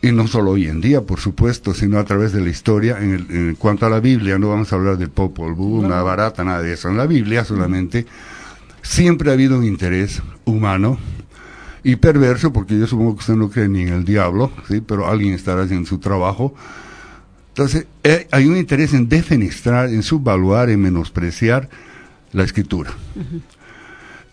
y 0.00 0.10
no 0.12 0.26
solo 0.26 0.52
hoy 0.52 0.66
en 0.68 0.80
día, 0.80 1.02
por 1.02 1.20
supuesto, 1.20 1.74
sino 1.74 1.98
a 1.98 2.04
través 2.04 2.32
de 2.32 2.40
la 2.40 2.48
historia, 2.48 2.98
en, 3.00 3.10
el- 3.14 3.26
en 3.30 3.54
cuanto 3.56 3.86
a 3.86 3.90
la 3.90 4.00
Biblia, 4.00 4.38
no 4.38 4.48
vamos 4.48 4.72
a 4.72 4.76
hablar 4.76 4.96
del 4.96 5.10
Popol 5.10 5.54
Vuh, 5.54 5.80
una 5.84 6.02
barata, 6.02 6.44
nada 6.44 6.62
de 6.62 6.72
eso, 6.72 6.88
en 6.88 6.96
la 6.96 7.06
Biblia 7.06 7.44
solamente, 7.44 8.06
siempre 8.82 9.30
ha 9.30 9.34
habido 9.34 9.58
un 9.58 9.64
interés 9.64 10.22
humano 10.44 10.98
y 11.84 11.96
perverso, 11.96 12.52
porque 12.52 12.78
yo 12.78 12.86
supongo 12.86 13.14
que 13.16 13.20
usted 13.20 13.34
no 13.34 13.50
cree 13.50 13.68
ni 13.68 13.82
en 13.82 13.88
el 13.92 14.04
diablo, 14.04 14.50
¿sí? 14.68 14.80
pero 14.80 15.06
alguien 15.08 15.34
estará 15.34 15.62
haciendo 15.62 15.88
su 15.88 15.98
trabajo. 15.98 16.54
Entonces, 17.50 17.86
eh, 18.04 18.28
hay 18.30 18.46
un 18.46 18.56
interés 18.56 18.94
en 18.94 19.08
defenestrar, 19.08 19.88
en 19.88 20.02
subvaluar, 20.02 20.70
en 20.70 20.80
menospreciar 20.80 21.68
la 22.32 22.44
escritura. 22.44 22.90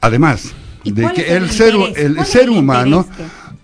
Además 0.05 0.53
¿Y 0.83 0.91
de 0.91 1.11
que 1.13 1.35
el 1.35 1.43
el 1.45 1.49
ser, 1.49 1.73
el 1.73 2.13
¿Cuál 2.15 2.17
es 2.19 2.27
ser 2.31 2.43
el 2.43 2.49
humano, 2.51 3.07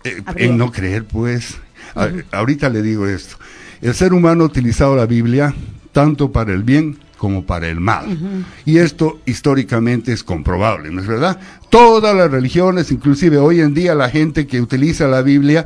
eh, 0.04 0.22
en 0.38 0.58
no 0.58 0.72
creer, 0.72 1.06
pues, 1.06 1.56
a- 1.96 2.10
ahorita 2.32 2.68
le 2.70 2.82
digo 2.82 3.06
esto, 3.08 3.36
el 3.82 3.94
ser 3.94 4.12
humano 4.14 4.44
ha 4.44 4.48
utilizado 4.48 4.96
la 4.96 5.06
Biblia 5.06 5.54
tanto 5.92 6.32
para 6.32 6.52
el 6.54 6.64
bien 6.64 6.98
como 7.18 7.46
para 7.46 7.68
el 7.68 7.80
mal. 7.80 8.18
Y 8.66 8.80
esto 8.80 9.20
históricamente 9.28 10.12
es 10.12 10.24
comprobable, 10.24 10.90
¿no 10.90 11.02
es 11.02 11.08
verdad? 11.08 11.40
Todas 11.70 12.16
las 12.16 12.32
religiones, 12.32 12.92
inclusive 12.92 13.38
hoy 13.38 13.62
en 13.62 13.76
día 13.76 13.94
la 13.94 14.10
gente 14.10 14.48
que 14.48 14.60
utiliza 14.60 15.08
la 15.08 15.22
Biblia, 15.22 15.64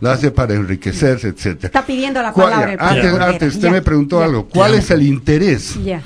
la 0.00 0.12
hace 0.12 0.32
para 0.32 0.54
enriquecerse, 0.54 1.28
etcétera. 1.28 1.68
Está 1.68 1.86
pidiendo 1.86 2.20
la 2.20 2.32
¿Cuál- 2.32 2.50
palabra. 2.50 2.72
el 2.72 2.80
antes, 2.80 3.20
antes 3.20 3.54
usted 3.54 3.68
Ya, 3.68 3.72
me 3.72 3.82
preguntó 3.82 4.20
algo, 4.20 4.48
¿cuál 4.48 4.74
es 4.74 4.90
el 4.90 5.02
interés? 5.02 5.76
Ya. 5.84 6.02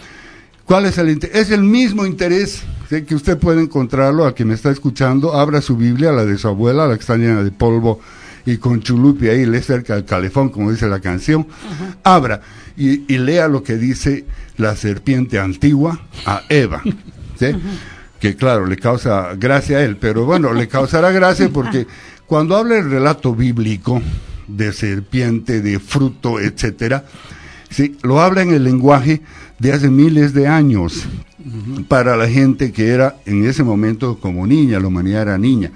¿Cuál 0.67 0.85
es 0.85 0.99
el 0.99 1.09
interés? 1.09 1.35
Es 1.37 1.51
el 1.51 1.63
mismo 1.63 2.05
interés 2.05 2.63
¿sí? 2.91 3.03
que 3.03 3.15
usted 3.15 3.39
puede 3.39 3.63
encontrarlo 3.63 4.27
al 4.27 4.35
que 4.35 4.45
me 4.45 4.55
está 4.55 4.71
escuchando. 4.71 5.35
Abra 5.35 5.63
su 5.63 5.77
Biblia, 5.77 6.13
la 6.13 6.25
de 6.25 6.37
su 6.37 6.49
abuela, 6.49 6.87
la 6.87 6.97
que 6.97 7.01
está 7.01 7.17
llena 7.17 7.43
de 7.43 7.53
polvo 7.53 8.01
y 8.45 8.57
con 8.57 8.81
chulupi 8.81 9.29
ahí, 9.29 9.47
lee 9.47 9.61
cerca 9.61 9.95
del 9.95 10.05
calefón, 10.05 10.49
como 10.49 10.71
dice 10.71 10.89
la 10.89 11.01
canción. 11.01 11.47
Abra 12.03 12.43
y, 12.77 13.13
y 13.13 13.19
lea 13.19 13.49
lo 13.49 13.63
que 13.63 13.77
dice 13.77 14.25
la 14.57 14.75
serpiente 14.77 15.39
antigua 15.39 16.01
a 16.27 16.43
Eva. 16.49 16.83
¿sí? 17.39 17.47
Que 18.19 18.37
claro, 18.37 18.67
le 18.67 18.77
causa 18.77 19.35
gracia 19.37 19.79
a 19.79 19.83
él, 19.83 19.97
pero 19.97 20.25
bueno, 20.25 20.53
le 20.53 20.69
causará 20.69 21.11
gracia 21.13 21.49
porque 21.53 21.87
cuando 22.27 22.57
habla 22.57 22.77
el 22.77 22.91
relato 22.91 23.35
bíblico 23.35 24.03
de 24.49 24.73
serpiente, 24.73 25.61
de 25.61 25.79
fruto, 25.79 26.41
etcétera, 26.41 27.05
Sí, 27.71 27.97
lo 28.03 28.21
habla 28.21 28.43
en 28.43 28.53
el 28.53 28.65
lenguaje 28.65 29.23
de 29.61 29.73
hace 29.73 29.89
miles 29.89 30.35
de 30.35 30.49
años 30.49 31.07
para 31.89 32.17
la 32.17 32.29
gente 32.29 32.73
que 32.73 32.89
era 32.89 33.17
en 33.27 33.45
ese 33.47 33.63
momento 33.63 34.19
como 34.19 34.47
niña, 34.47 34.81
la 34.81 34.89
humanidad 34.89 35.23
era 35.23 35.39
niña. 35.39 35.71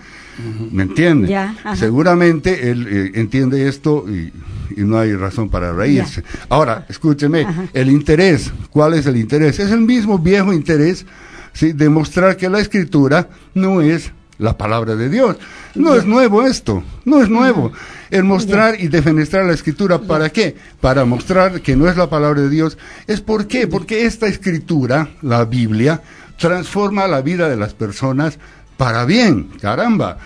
¿Me 0.73 0.83
entiende? 0.83 1.33
Seguramente 1.77 2.71
él 2.71 2.87
eh, 2.91 3.13
entiende 3.15 3.69
esto 3.69 4.05
y, 4.09 4.33
y 4.77 4.85
no 4.85 4.99
hay 4.99 5.15
razón 5.15 5.49
para 5.49 5.73
reírse. 5.73 6.25
Ahora, 6.49 6.87
escúcheme, 6.89 7.47
el 7.73 7.89
interés, 7.89 8.53
¿cuál 8.71 8.95
es 8.95 9.07
el 9.07 9.17
interés? 9.17 9.61
Es 9.61 9.71
el 9.71 9.83
mismo 9.83 10.19
viejo 10.19 10.53
interés 10.53 11.07
¿sí? 11.53 11.73
de 11.73 11.89
mostrar 11.89 12.37
que 12.37 12.49
la 12.49 12.59
escritura 12.59 13.29
no 13.55 13.81
es 13.81 14.11
la 14.39 14.57
palabra 14.57 14.97
de 14.97 15.09
Dios. 15.09 15.37
No 15.75 15.95
es 15.95 16.05
nuevo 16.05 16.43
esto, 16.43 16.83
no 17.05 17.23
es 17.23 17.29
nuevo. 17.29 17.73
El 18.11 18.25
mostrar 18.25 18.81
y 18.81 18.89
defenestrar 18.89 19.45
la 19.45 19.55
escritura, 19.55 19.99
¿para 19.99 20.31
qué? 20.31 20.57
Para 20.81 21.05
mostrar 21.05 21.61
que 21.61 21.77
no 21.77 21.89
es 21.89 21.97
la 21.97 22.09
palabra 22.09 22.43
de 22.43 22.51
Dios. 22.51 22.79
¿Es 23.07 23.21
por 23.21 23.47
qué? 23.47 23.67
Porque 23.67 24.07
esta 24.07 24.27
escritura, 24.27 25.09
la 25.23 25.45
Biblia, 25.45 26.01
transforma 26.39 27.07
la 27.07 27.23
vida 27.23 27.49
de 27.49 27.57
las 27.57 27.75
personas 27.75 28.39
para 28.77 29.05
bien, 29.05 29.51
caramba. 29.61 30.19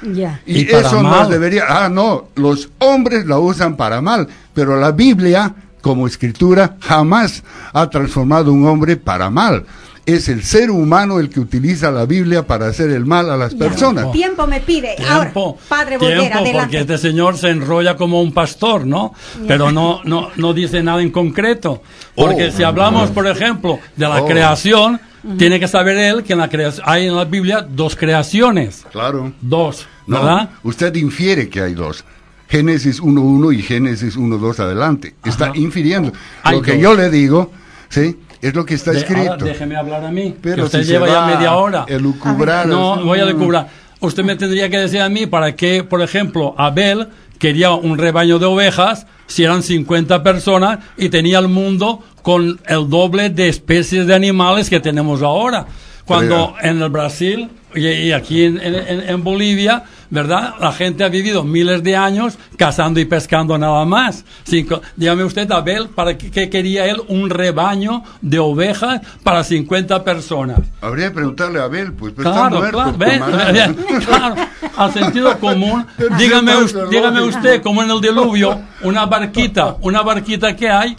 Y, 0.46 0.60
Y 0.60 0.64
para 0.64 0.86
eso 0.86 1.02
mal. 1.02 1.20
nos 1.20 1.30
debería, 1.30 1.64
ah, 1.68 1.88
no, 1.88 2.28
los 2.34 2.70
hombres 2.78 3.26
la 3.26 3.38
usan 3.38 3.76
para 3.76 4.00
mal, 4.00 4.26
pero 4.54 4.78
la 4.80 4.92
Biblia, 4.92 5.54
como 5.82 6.06
escritura, 6.06 6.76
jamás 6.80 7.42
ha 7.72 7.88
transformado 7.90 8.52
un 8.52 8.66
hombre 8.66 8.96
para 8.96 9.30
mal. 9.30 9.64
Es 10.08 10.28
el 10.30 10.42
ser 10.42 10.70
humano 10.70 11.20
el 11.20 11.28
que 11.28 11.38
utiliza 11.38 11.90
la 11.90 12.06
Biblia 12.06 12.46
para 12.46 12.66
hacer 12.68 12.88
el 12.90 13.04
mal 13.04 13.28
a 13.30 13.36
las 13.36 13.52
Ya. 13.52 13.58
personas. 13.58 14.10
Tiempo 14.10 14.46
me 14.46 14.60
pide. 14.60 14.96
Ahora, 15.06 15.32
padre 15.68 15.98
tiempo, 15.98 16.24
porque 16.32 16.48
adelante. 16.50 16.78
este 16.80 16.96
señor 16.98 17.36
se 17.36 17.50
enrolla 17.50 17.94
como 17.94 18.22
un 18.22 18.32
pastor, 18.32 18.86
¿no? 18.86 19.12
Pero 19.46 19.70
no, 19.70 20.00
no, 20.04 20.30
no 20.36 20.54
dice 20.54 20.82
nada 20.82 21.02
en 21.02 21.10
concreto. 21.10 21.82
Porque 22.14 22.46
Oh. 22.46 22.50
si 22.56 22.62
hablamos, 22.62 23.10
por 23.10 23.26
ejemplo, 23.26 23.78
de 23.96 24.08
la 24.08 24.22
Oh. 24.22 24.26
creación, 24.26 24.98
tiene 25.36 25.60
que 25.60 25.68
saber 25.68 25.98
él 25.98 26.22
que 26.22 26.32
en 26.32 26.38
la 26.38 26.48
creación, 26.48 26.86
hay 26.88 27.06
en 27.06 27.14
la 27.14 27.26
Biblia 27.26 27.60
dos 27.68 27.94
creaciones. 27.94 28.86
Claro. 28.90 29.32
Dos, 29.42 29.86
No, 30.06 30.22
¿verdad? 30.22 30.48
usted 30.62 30.94
infiere 30.96 31.50
que 31.50 31.60
hay 31.60 31.74
dos. 31.74 32.02
Génesis 32.48 33.02
1.1 33.02 33.52
y 33.52 33.60
Génesis 33.60 34.16
1.2 34.16 34.58
adelante. 34.58 35.14
Está 35.22 35.52
infiriendo. 35.54 36.12
Hay 36.42 36.56
lo 36.56 36.62
que 36.62 36.72
dos. 36.72 36.80
yo 36.80 36.94
le 36.94 37.10
digo, 37.10 37.52
¿sí? 37.90 38.16
Es 38.40 38.54
lo 38.54 38.64
que 38.64 38.74
está 38.74 38.92
De- 38.92 38.98
escrito. 38.98 39.32
ahora 39.32 39.44
déjeme 39.44 39.76
hablar 39.76 40.04
a 40.04 40.10
mí. 40.10 40.34
Pero 40.40 40.56
que 40.56 40.62
usted 40.62 40.78
si 40.80 40.84
se 40.86 40.92
lleva 40.92 41.06
va 41.06 41.12
ya 41.30 41.36
media 41.36 41.56
hora. 41.56 41.84
elucubrar 41.88 42.66
No, 42.66 43.04
voy 43.04 43.18
a 43.18 43.22
elucubrar. 43.24 43.68
usted 44.00 44.22
me 44.24 44.36
tendría 44.36 44.68
que 44.70 44.78
decir 44.78 45.00
a 45.00 45.08
mí 45.08 45.26
para 45.26 45.56
qué, 45.56 45.82
por 45.84 46.02
ejemplo, 46.02 46.54
Abel 46.56 47.08
quería 47.38 47.72
un 47.72 47.98
rebaño 47.98 48.38
de 48.38 48.46
ovejas 48.46 49.06
si 49.26 49.44
eran 49.44 49.62
50 49.62 50.22
personas 50.22 50.78
y 50.96 51.08
tenía 51.08 51.38
el 51.38 51.48
mundo 51.48 52.02
con 52.22 52.60
el 52.66 52.88
doble 52.88 53.30
de 53.30 53.48
especies 53.48 54.06
de 54.06 54.14
animales 54.14 54.70
que 54.70 54.80
tenemos 54.80 55.22
ahora. 55.22 55.66
Cuando 56.04 56.54
en 56.62 56.80
el 56.80 56.88
Brasil 56.90 57.50
y, 57.74 57.86
y 57.86 58.12
aquí 58.12 58.44
en, 58.44 58.58
en- 58.60 59.08
en 59.10 59.24
Bolivia, 59.24 59.84
¿verdad? 60.10 60.54
La 60.60 60.72
gente 60.72 61.04
ha 61.04 61.08
vivido 61.08 61.44
miles 61.44 61.82
de 61.82 61.94
años 61.96 62.38
cazando 62.56 62.98
y 62.98 63.04
pescando 63.04 63.58
nada 63.58 63.84
más. 63.84 64.24
Cinco- 64.44 64.80
dígame 64.96 65.22
usted, 65.24 65.50
Abel, 65.52 65.88
¿para 65.88 66.16
qué, 66.16 66.30
qué 66.30 66.48
quería 66.48 66.86
él 66.86 67.02
un 67.08 67.28
rebaño 67.28 68.02
de 68.22 68.38
ovejas 68.38 69.00
para 69.22 69.44
50 69.44 70.02
personas? 70.04 70.60
Habría 70.80 71.08
que 71.08 71.14
preguntarle 71.16 71.60
a 71.60 71.64
Abel, 71.64 71.92
pues, 71.92 72.14
pero 72.16 72.28
está 72.30 72.48
Claro, 72.48 72.58
muerto, 72.58 72.96
claro, 72.98 73.74
claro, 74.06 74.34
al 74.76 74.92
sentido 74.92 75.38
común. 75.38 75.86
Dígame, 76.18 76.52
dígame 76.90 77.20
usted, 77.22 77.62
como 77.62 77.82
en 77.82 77.90
el 77.90 78.00
diluvio, 78.00 78.58
una 78.82 79.04
barquita, 79.06 79.76
una 79.82 80.02
barquita 80.02 80.56
que 80.56 80.70
hay, 80.70 80.96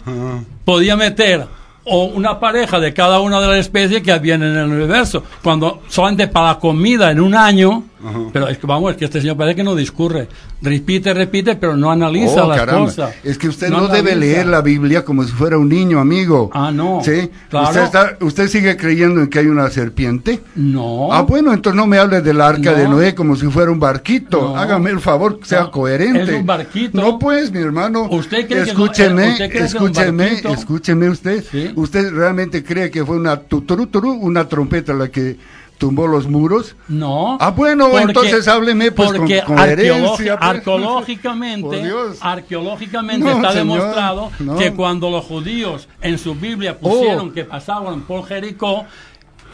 podía 0.64 0.96
meter 0.96 1.46
o 1.90 2.04
una 2.04 2.38
pareja 2.38 2.78
de 2.78 2.94
cada 2.94 3.18
una 3.18 3.40
de 3.40 3.48
las 3.48 3.58
especies 3.58 4.02
que 4.02 4.12
había 4.12 4.36
en 4.36 4.44
el 4.44 4.70
universo. 4.70 5.24
Cuando 5.42 5.82
solamente 5.88 6.28
para 6.28 6.46
la 6.46 6.58
comida 6.58 7.10
en 7.10 7.20
un 7.20 7.34
año, 7.34 7.84
pero 8.32 8.48
es 8.48 8.58
que 8.58 8.66
vamos, 8.66 8.92
es 8.92 8.96
que 8.96 9.04
este 9.04 9.20
señor 9.20 9.36
parece 9.36 9.56
que 9.56 9.62
no 9.64 9.74
discurre. 9.74 10.28
Repite, 10.62 11.12
repite, 11.14 11.56
pero 11.56 11.76
no 11.76 11.90
analiza 11.90 12.44
Oh, 12.44 12.48
las 12.48 12.58
caramba. 12.58 12.84
cosas. 12.86 13.14
Es 13.24 13.38
que 13.38 13.48
usted 13.48 13.68
no, 13.70 13.88
debe 13.88 14.14
leer 14.16 14.46
la 14.46 14.60
Biblia 14.60 15.04
como 15.04 15.22
si 15.24 15.32
fuera 15.32 15.56
un 15.58 15.68
niño, 15.68 15.98
amigo. 16.00 16.50
Ah, 16.52 16.70
no. 16.72 17.00
¿Sí? 17.04 17.30
Claro. 17.48 17.68
¿Usted, 17.68 17.82
está- 17.84 18.16
¿Usted 18.20 18.48
sigue 18.48 18.76
creyendo 18.76 19.20
en 19.20 19.28
que 19.28 19.38
hay 19.38 19.46
una 19.46 19.70
serpiente? 19.70 20.40
No. 20.54 21.12
Ah, 21.12 21.22
bueno, 21.22 21.52
entonces 21.52 21.76
no 21.76 21.86
me 21.86 21.98
hable 21.98 22.20
del 22.20 22.40
arca 22.40 22.72
No. 22.72 22.76
de 22.78 22.88
Noé 22.88 23.14
como 23.14 23.36
si 23.36 23.46
fuera 23.46 23.70
un 23.70 23.80
barquito. 23.80 24.40
No. 24.40 24.56
Hágame 24.56 24.90
el 24.90 25.00
favor, 25.00 25.40
sea 25.44 25.70
coherente. 25.70 26.22
Es 26.22 26.30
un 26.40 26.46
barquito. 26.46 27.00
No, 27.00 27.18
pues, 27.18 27.50
mi 27.52 27.60
hermano. 27.60 28.02
¿Usted 28.10 28.46
cree 28.46 28.64
que 28.64 28.70
escúcheme, 28.70 29.32
usted 29.32 29.36
cree 29.36 29.50
que 29.50 29.58
es 29.66 29.74
un 29.74 29.82
escúcheme, 29.90 30.24
barquito? 30.28 30.48
escúcheme 30.54 31.08
usted. 31.08 31.44
¿Usted 31.76 32.12
realmente 32.12 32.62
cree 32.62 32.90
que 32.90 33.04
fue 33.04 33.16
una 33.16 33.36
tuturuturu, 33.40 34.12
una 34.12 34.46
trompeta 34.48 34.92
la 34.94 35.08
que 35.08 35.36
tumbó 35.80 36.06
los 36.06 36.28
muros? 36.28 36.76
No. 36.86 37.38
Ah, 37.40 37.50
bueno, 37.50 37.88
Porque- 37.88 38.04
entonces 38.04 38.46
hábleme 38.46 38.92
pues 38.92 39.08
con 39.10 39.18
porque 39.18 39.42
pues. 39.46 39.58
arqueológicamente, 40.40 41.82
arqueológicamente 42.20 43.24
No, 43.24 43.30
está 43.36 43.52
señor, 43.52 43.78
demostrado 43.80 44.30
no. 44.38 44.56
que 44.56 44.72
cuando 44.74 45.10
los 45.10 45.24
judíos 45.24 45.88
en 46.02 46.18
su 46.18 46.34
Biblia 46.34 46.78
pusieron 46.78 47.32
que 47.32 47.44
pasaban 47.44 48.02
por 48.02 48.26
Jericó, 48.26 48.84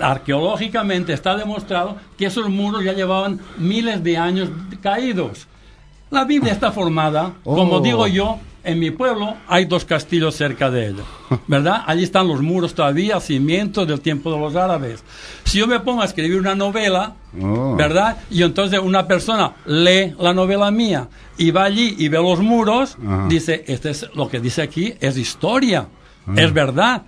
arqueológicamente 0.00 1.12
está 1.12 1.36
demostrado 1.36 1.96
que 2.18 2.26
esos 2.26 2.48
muros 2.48 2.84
ya 2.84 2.92
llevaban 2.92 3.40
miles 3.58 4.02
de 4.02 4.16
años 4.18 4.50
caídos. 4.82 5.46
La 6.10 6.24
Biblia 6.24 6.52
está 6.52 6.70
formada, 6.72 7.32
como 7.44 7.76
Oh. 7.76 7.80
digo 7.80 8.06
yo, 8.06 8.38
en 8.66 8.78
mi 8.78 8.90
pueblo 8.90 9.34
hay 9.48 9.64
dos 9.64 9.84
castillos 9.84 10.34
cerca 10.34 10.70
de 10.70 10.88
ella, 10.88 11.02
¿verdad? 11.46 11.82
Allí 11.86 12.02
están 12.04 12.28
los 12.28 12.42
muros 12.42 12.74
todavía, 12.74 13.20
cimientos 13.20 13.86
del 13.88 14.00
tiempo 14.00 14.32
de 14.32 14.38
los 14.38 14.54
árabes. 14.56 15.02
Si 15.44 15.58
yo 15.58 15.66
me 15.66 15.80
pongo 15.80 16.02
a 16.02 16.04
escribir 16.04 16.38
una 16.38 16.54
novela, 16.54 17.14
Oh. 17.40 17.76
¿verdad? 17.76 18.16
Y 18.30 18.42
entonces 18.42 18.80
una 18.80 19.06
persona 19.06 19.52
lee 19.66 20.14
la 20.18 20.32
novela 20.32 20.70
mía 20.70 21.06
y 21.36 21.50
va 21.50 21.64
allí 21.64 21.94
y 21.98 22.08
ve 22.08 22.16
los 22.16 22.40
muros, 22.40 22.96
Ajá. 23.06 23.26
dice, 23.28 23.62
este 23.66 23.90
es 23.90 24.06
lo 24.14 24.26
que 24.28 24.40
dice 24.40 24.62
aquí 24.62 24.94
es 25.00 25.18
historia, 25.18 25.86
Ah. 26.26 26.32
es 26.36 26.52
verdad. 26.52 27.02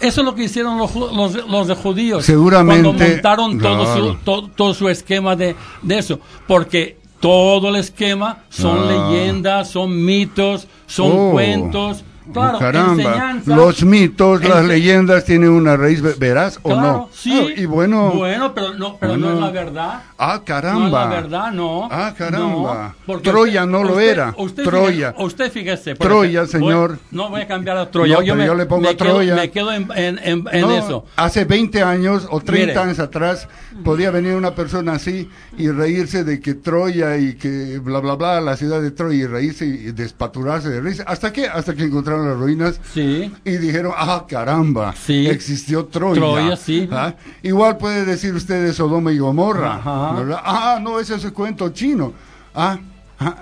Eso 0.00 0.22
es 0.22 0.24
lo 0.24 0.34
que 0.34 0.44
hicieron 0.44 0.76
los, 0.78 0.94
los, 0.96 1.48
los 1.48 1.68
de 1.68 1.74
judíos. 1.74 2.24
Seguramente, 2.24 2.82
Cuando 2.82 3.04
montaron 3.06 3.58
todo, 3.60 3.84
su, 3.94 4.00
claro. 4.02 4.18
to- 4.24 4.50
todo 4.56 4.74
su 4.74 4.88
esquema 4.88 5.36
de, 5.36 5.54
de 5.82 5.98
eso. 5.98 6.18
Porque 6.48 6.96
todo 7.24 7.70
el 7.70 7.76
esquema 7.76 8.42
son 8.50 8.80
Ah. 8.86 9.08
leyendas, 9.16 9.70
son 9.70 10.04
mitos, 10.04 10.68
son 10.86 11.10
Oh. 11.10 11.30
cuentos. 11.32 12.04
Claro, 12.32 12.58
caramba, 12.58 13.38
los 13.44 13.84
mitos, 13.84 14.42
las 14.44 14.64
leyendas 14.64 15.24
tienen 15.24 15.50
una 15.50 15.76
raíz 15.76 16.00
ve- 16.00 16.14
veraz 16.18 16.58
o 16.62 16.70
Claro, 16.70 16.82
no. 16.82 17.08
sí. 17.12 17.38
Ah, 17.54 17.60
y 17.60 17.66
bueno, 17.66 18.12
Bueno, 18.12 18.54
pero 18.54 18.72
no, 18.74 18.96
pero 18.98 19.16
no 19.16 19.26
Bueno. 19.26 19.34
es 19.46 19.52
la 19.54 19.60
verdad. 19.62 20.02
ah, 20.18 20.26
No 20.28 20.34
es 20.36 20.40
caramba. 20.40 21.04
la 21.04 21.10
verdad, 21.10 21.52
no. 21.52 21.88
Ah, 21.90 22.14
caramba. 22.16 22.94
No, 23.06 23.20
Troya 23.20 23.62
usted- 23.64 23.72
no 23.72 23.84
lo 23.84 23.90
usted- 23.92 24.08
era. 24.08 24.34
usted 24.38 24.62
Troya. 24.64 25.12
fíjese- 25.12 25.24
usted 25.26 25.52
fíjese. 25.52 25.94
Troya, 25.96 26.42
ejemplo, 26.44 26.58
señor. 26.58 26.88
voy- 26.90 26.98
no 27.10 27.28
voy 27.30 27.40
a 27.42 27.46
cambiar 27.46 27.76
a 27.76 27.90
Troya. 27.90 28.14
No, 28.14 28.20
pero 28.24 28.44
yo 28.46 28.54
le 28.54 28.66
pongo 28.66 28.82
me 28.82 28.88
a 28.88 28.96
Troya. 28.96 29.34
Quedo, 29.34 29.36
me 29.36 29.50
quedo 29.50 29.72
en, 29.72 29.88
en- 29.94 30.18
en- 30.24 30.44
en 30.50 30.60
No, 30.62 30.70
eso. 30.70 31.04
Hace 31.16 31.44
20 31.44 31.82
años 31.82 32.26
o 32.30 32.40
30 32.40 32.66
Mire. 32.72 32.80
años 32.80 32.98
atrás 33.00 33.48
podía 33.84 34.10
venir 34.10 34.34
una 34.34 34.54
persona 34.54 34.92
así 34.94 35.28
y 35.58 35.68
reírse 35.70 36.24
de 36.24 36.40
que 36.40 36.54
Troya 36.54 37.16
y 37.18 37.34
que 37.34 37.78
bla 37.80 37.98
bla 38.00 38.14
bla, 38.14 38.40
la 38.40 38.56
ciudad 38.56 38.80
de 38.80 38.90
Troya 38.92 39.18
y 39.18 39.26
reírse 39.26 39.66
y 39.66 39.92
despaturarse 39.92 40.70
de 40.70 40.80
risa. 40.80 41.04
¿Hasta 41.06 41.32
qué? 41.32 41.46
Hasta 41.48 41.74
que 41.74 41.90
las 42.20 42.36
ruinas 42.36 42.80
Sí. 42.92 43.32
y 43.44 43.50
dijeron, 43.58 43.92
ah, 43.96 44.24
caramba, 44.28 44.94
Sí. 44.94 45.26
existió 45.26 45.86
Troya. 45.86 46.20
Troya, 46.20 46.56
sí. 46.56 46.88
¿Ah? 46.92 47.14
Igual 47.42 47.76
puede 47.78 48.04
decir 48.04 48.34
usted 48.34 48.64
de 48.64 48.72
Sodoma 48.72 49.12
y 49.12 49.18
Gomorra. 49.18 50.12
¿verdad? 50.16 50.40
Ah, 50.44 50.78
no, 50.82 50.98
ese 51.00 51.14
es 51.16 51.24
el 51.24 51.32
cuento 51.32 51.68
chino. 51.70 52.12
Ah, 52.54 52.78
ah. 53.20 53.36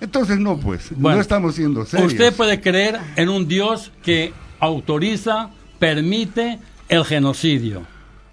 Entonces 0.00 0.38
no, 0.38 0.58
pues, 0.58 0.88
Bueno, 0.96 1.16
no 1.16 1.22
estamos 1.22 1.54
siendo 1.54 1.84
serios. 1.86 2.12
Usted 2.12 2.34
puede 2.34 2.60
creer 2.60 2.98
en 3.16 3.28
un 3.28 3.48
Dios 3.48 3.92
que 4.02 4.32
autoriza, 4.60 5.50
permite 5.78 6.58
el 6.88 7.04
genocidio. 7.04 7.82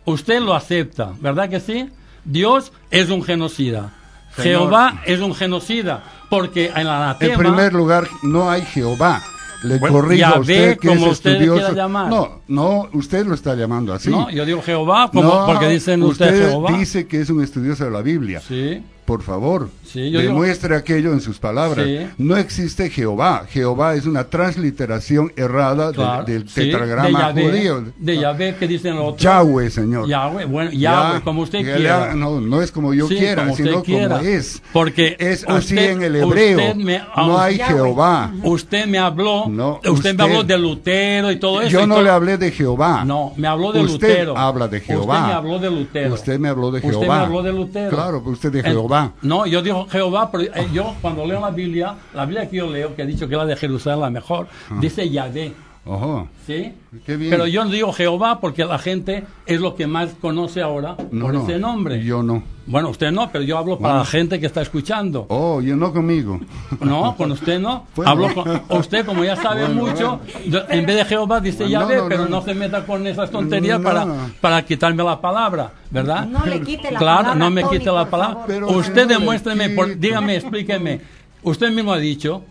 Usted 0.05 0.41
lo 0.41 0.53
acepta, 0.55 1.11
¿verdad 1.21 1.49
que 1.49 1.59
sí? 1.59 1.89
Dios 2.25 2.71
es 2.91 3.09
un 3.09 3.23
genocida. 3.23 3.93
Señor. 4.35 4.61
Jehová 4.61 5.01
es 5.05 5.19
un 5.21 5.33
genocida. 5.35 6.03
Porque 6.29 6.67
en 6.67 6.73
la 6.87 6.95
En 6.97 7.01
anatema... 7.03 7.37
primer 7.37 7.73
lugar, 7.73 8.07
no 8.23 8.49
hay 8.49 8.63
Jehová. 8.63 9.21
Le 9.63 9.77
Bueno, 9.79 9.95
corrijo 9.95 10.25
a 10.25 10.39
usted 10.39 10.77
que 10.77 10.87
como 10.89 11.05
es 11.07 11.11
usted 11.13 11.31
le 11.39 11.45
estudioso. 11.45 11.73
llamar. 11.73 12.09
No, 12.09 12.41
no, 12.47 12.89
usted 12.93 13.25
lo 13.25 13.33
está 13.33 13.55
llamando 13.55 13.93
así. 13.93 14.09
No, 14.09 14.29
yo 14.29 14.45
digo 14.45 14.61
Jehová 14.61 15.09
como, 15.11 15.23
No, 15.23 15.45
porque 15.45 15.67
dicen 15.69 16.03
usted, 16.03 16.27
usted 16.33 16.49
Jehová. 16.49 16.71
dice 16.77 17.07
que 17.07 17.21
es 17.21 17.29
un 17.29 17.41
estudioso 17.41 17.85
de 17.85 17.91
la 17.91 18.01
Biblia. 18.01 18.41
Sí. 18.41 18.83
Por 19.05 19.21
favor, 19.21 19.69
Sí, 19.85 20.11
demuestre 20.11 20.75
aquello 20.75 21.11
en 21.11 21.19
sus 21.21 21.37
palabras. 21.37 21.85
Sí. 21.85 21.99
No 22.17 22.37
existe 22.37 22.89
Jehová. 22.89 23.45
Jehová 23.49 23.95
es 23.95 24.05
una 24.05 24.23
transliteración 24.23 25.31
errada 25.35 25.87
del- 25.87 25.95
Claro, 25.95 26.23
del, 26.25 26.47
sí, 26.49 26.61
tetragrama 26.61 27.31
de 27.33 27.41
Yahvé, 27.43 27.43
judío. 27.51 27.83
De 27.97 28.17
Yahvé 28.17 28.55
que 28.55 28.67
dicen 28.67 28.95
los 28.95 29.03
otros. 29.09 29.21
Yahweh, 29.21 29.69
señor. 29.69 30.07
Yahweh, 30.07 30.45
bueno, 30.45 30.71
Ya, 30.71 30.77
Yahweh, 30.79 31.21
como 31.21 31.41
usted 31.43 31.59
quiera. 31.59 32.15
No, 32.15 32.39
no 32.41 32.61
es 32.61 32.71
como 32.71 32.93
yo 32.93 33.07
quiera, 33.07 33.43
como 33.43 33.51
usted 33.53 33.65
sino 33.65 33.83
quiera. 33.83 34.17
como 34.17 34.29
es. 34.29 34.61
Porque 34.71 35.15
es 35.19 35.43
así 35.47 35.75
usted- 35.75 35.91
en 35.91 36.03
el 36.03 36.15
hebreo. 36.15 36.57
usted 36.57 36.75
me- 36.75 37.01
no 37.17 37.37
hay 37.39 37.57
Yahweh. 37.57 37.73
Jehová. 37.73 38.31
Usted 38.43 38.85
me 38.87 38.97
habló, 38.97 39.47
No, 39.47 39.75
usted, 39.75 39.89
usted- 39.89 40.15
me 40.15 40.23
habló 40.23 40.43
de 40.43 40.57
Lutero 40.57 41.31
y 41.31 41.35
todo 41.39 41.61
eso. 41.61 41.69
Yo 41.69 41.85
no 41.85 41.95
todo- 41.95 42.03
le 42.05 42.09
hablé 42.09 42.37
de 42.37 42.51
Jehová. 42.51 43.03
No, 43.05 43.33
me 43.37 43.47
habló 43.47 43.71
de 43.73 43.81
usted 43.81 44.07
Lutero. 44.09 44.37
habla 44.37 44.67
de 44.67 44.79
Jehová. 44.79 45.15
Usted 45.17 45.27
me 45.27 45.33
habló 45.33 45.59
de 45.59 45.69
Lutero. 45.71 46.13
Usted 46.13 46.39
me 46.39 46.47
habló 46.49 46.71
de 46.71 46.77
Usted 46.79 46.89
Jehová. 46.89 47.17
me 47.17 47.23
habló 47.25 47.43
de 47.43 47.53
Lutero. 47.53 47.89
Claro, 47.91 48.23
usted 48.25 48.51
de 48.51 48.59
En- 48.61 48.65
Jehová. 48.93 49.13
No, 49.21 49.45
yo 49.45 49.61
digo 49.61 49.87
Jehová, 49.89 50.29
pero 50.31 50.43
eh, 50.43 50.67
yo 50.71 50.95
cuando 51.01 51.25
leo 51.25 51.39
la 51.39 51.49
Biblia, 51.49 51.95
la 52.13 52.25
Biblia 52.25 52.49
que 52.49 52.57
yo 52.57 52.69
leo, 52.69 52.95
que 52.95 53.01
ha 53.01 53.05
dicho 53.05 53.27
que 53.27 53.35
la 53.35 53.45
de 53.45 53.55
Jerusalén 53.55 53.99
es 53.99 54.01
la 54.01 54.09
mejor, 54.09 54.47
dice 54.79 55.09
Yahvé. 55.09 55.53
Ojo. 55.85 56.29
¿Sí? 56.47 56.71
Qué 57.05 57.17
bien. 57.17 57.29
Pero 57.29 57.45
yo 57.45 57.65
digo 57.65 57.91
Jehová 57.91 58.39
porque 58.39 58.63
la 58.63 58.79
gente 58.79 59.25
es 59.45 59.59
lo 59.59 59.75
que 59.75 59.85
más 59.85 60.11
conoce 60.21 60.61
ahora 60.61 60.95
No, 61.11 61.25
por 61.25 61.33
no, 61.33 61.43
ese 61.43 61.59
nombre. 61.59 62.01
Yo 62.03 62.23
no. 62.23 62.41
Bueno, 62.65 62.87
usted 62.89 63.11
no, 63.11 63.29
pero 63.29 63.43
yo 63.43 63.57
hablo 63.57 63.77
para 63.77 63.95
Bueno. 63.95 63.99
la 63.99 64.05
gente 64.05 64.39
que 64.39 64.45
está 64.45 64.61
escuchando. 64.61 65.25
Oh, 65.27 65.59
yo 65.59 65.75
no 65.75 65.91
conmigo. 65.91 66.39
No, 66.79 67.13
con 67.17 67.33
usted 67.33 67.59
no. 67.59 67.85
Bueno. 67.97 68.11
Hablo 68.11 68.33
con 68.33 68.61
usted, 68.79 69.05
como 69.05 69.25
ya 69.25 69.35
sabe 69.35 69.65
Bueno, 69.65 69.81
mucho, 69.87 70.21
en 70.69 70.85
vez 70.85 70.95
de 70.95 71.03
Jehová 71.05 71.41
dice 71.41 71.69
Yahvé, 71.69 71.97
no, 71.97 72.07
pero 72.07 72.23
no, 72.23 72.29
no, 72.29 72.37
no. 72.37 72.41
se 72.43 72.53
meta 72.53 72.85
con 72.85 73.05
esas 73.05 73.29
tonterías 73.29 73.79
No. 73.81 73.83
para, 73.83 74.07
para 74.39 74.63
quitarme 74.63 75.03
la 75.03 75.19
palabra, 75.19 75.69
¿verdad? 75.91 76.25
No 76.25 76.45
le 76.45 76.61
quite 76.61 76.91
la 76.91 76.99
claro, 76.99 77.17
palabra, 77.23 77.35
no 77.35 77.51
me 77.51 77.61
Tony, 77.63 77.77
quite 77.79 77.91
la 77.91 78.09
palabra. 78.09 78.43
Pero 78.47 78.69
usted 78.69 79.05
demuéstreme, 79.05 79.69
por- 79.71 79.97
dígame, 79.99 80.37
explíqueme. 80.37 81.01
Usted 81.43 81.69
mismo 81.73 81.91
ha 81.91 81.97
dicho, 81.97 82.41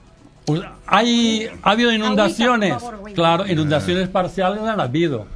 u- 0.47 0.61
hay, 0.87 1.49
ha 1.63 1.71
habido 1.71 1.93
inundaciones. 1.93 2.75
favor, 2.75 3.13
claro, 3.15 3.47
inundaciones 3.47 4.09
parciales 4.09 4.61
han 4.63 4.81
habido. 4.81 5.27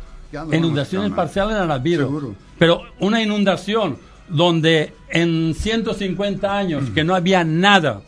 Inundaciones 0.52 1.12
parciales 1.12 1.56
han 1.56 1.70
habido. 1.70 2.06
Seguro. 2.06 2.34
Pero 2.58 2.82
una 3.00 3.22
inundación 3.22 3.98
donde 4.28 4.92
en 5.08 5.54
150 5.54 6.56
años 6.56 6.90
que 6.90 7.04
no 7.04 7.14
había 7.14 7.44
nada, 7.44 8.00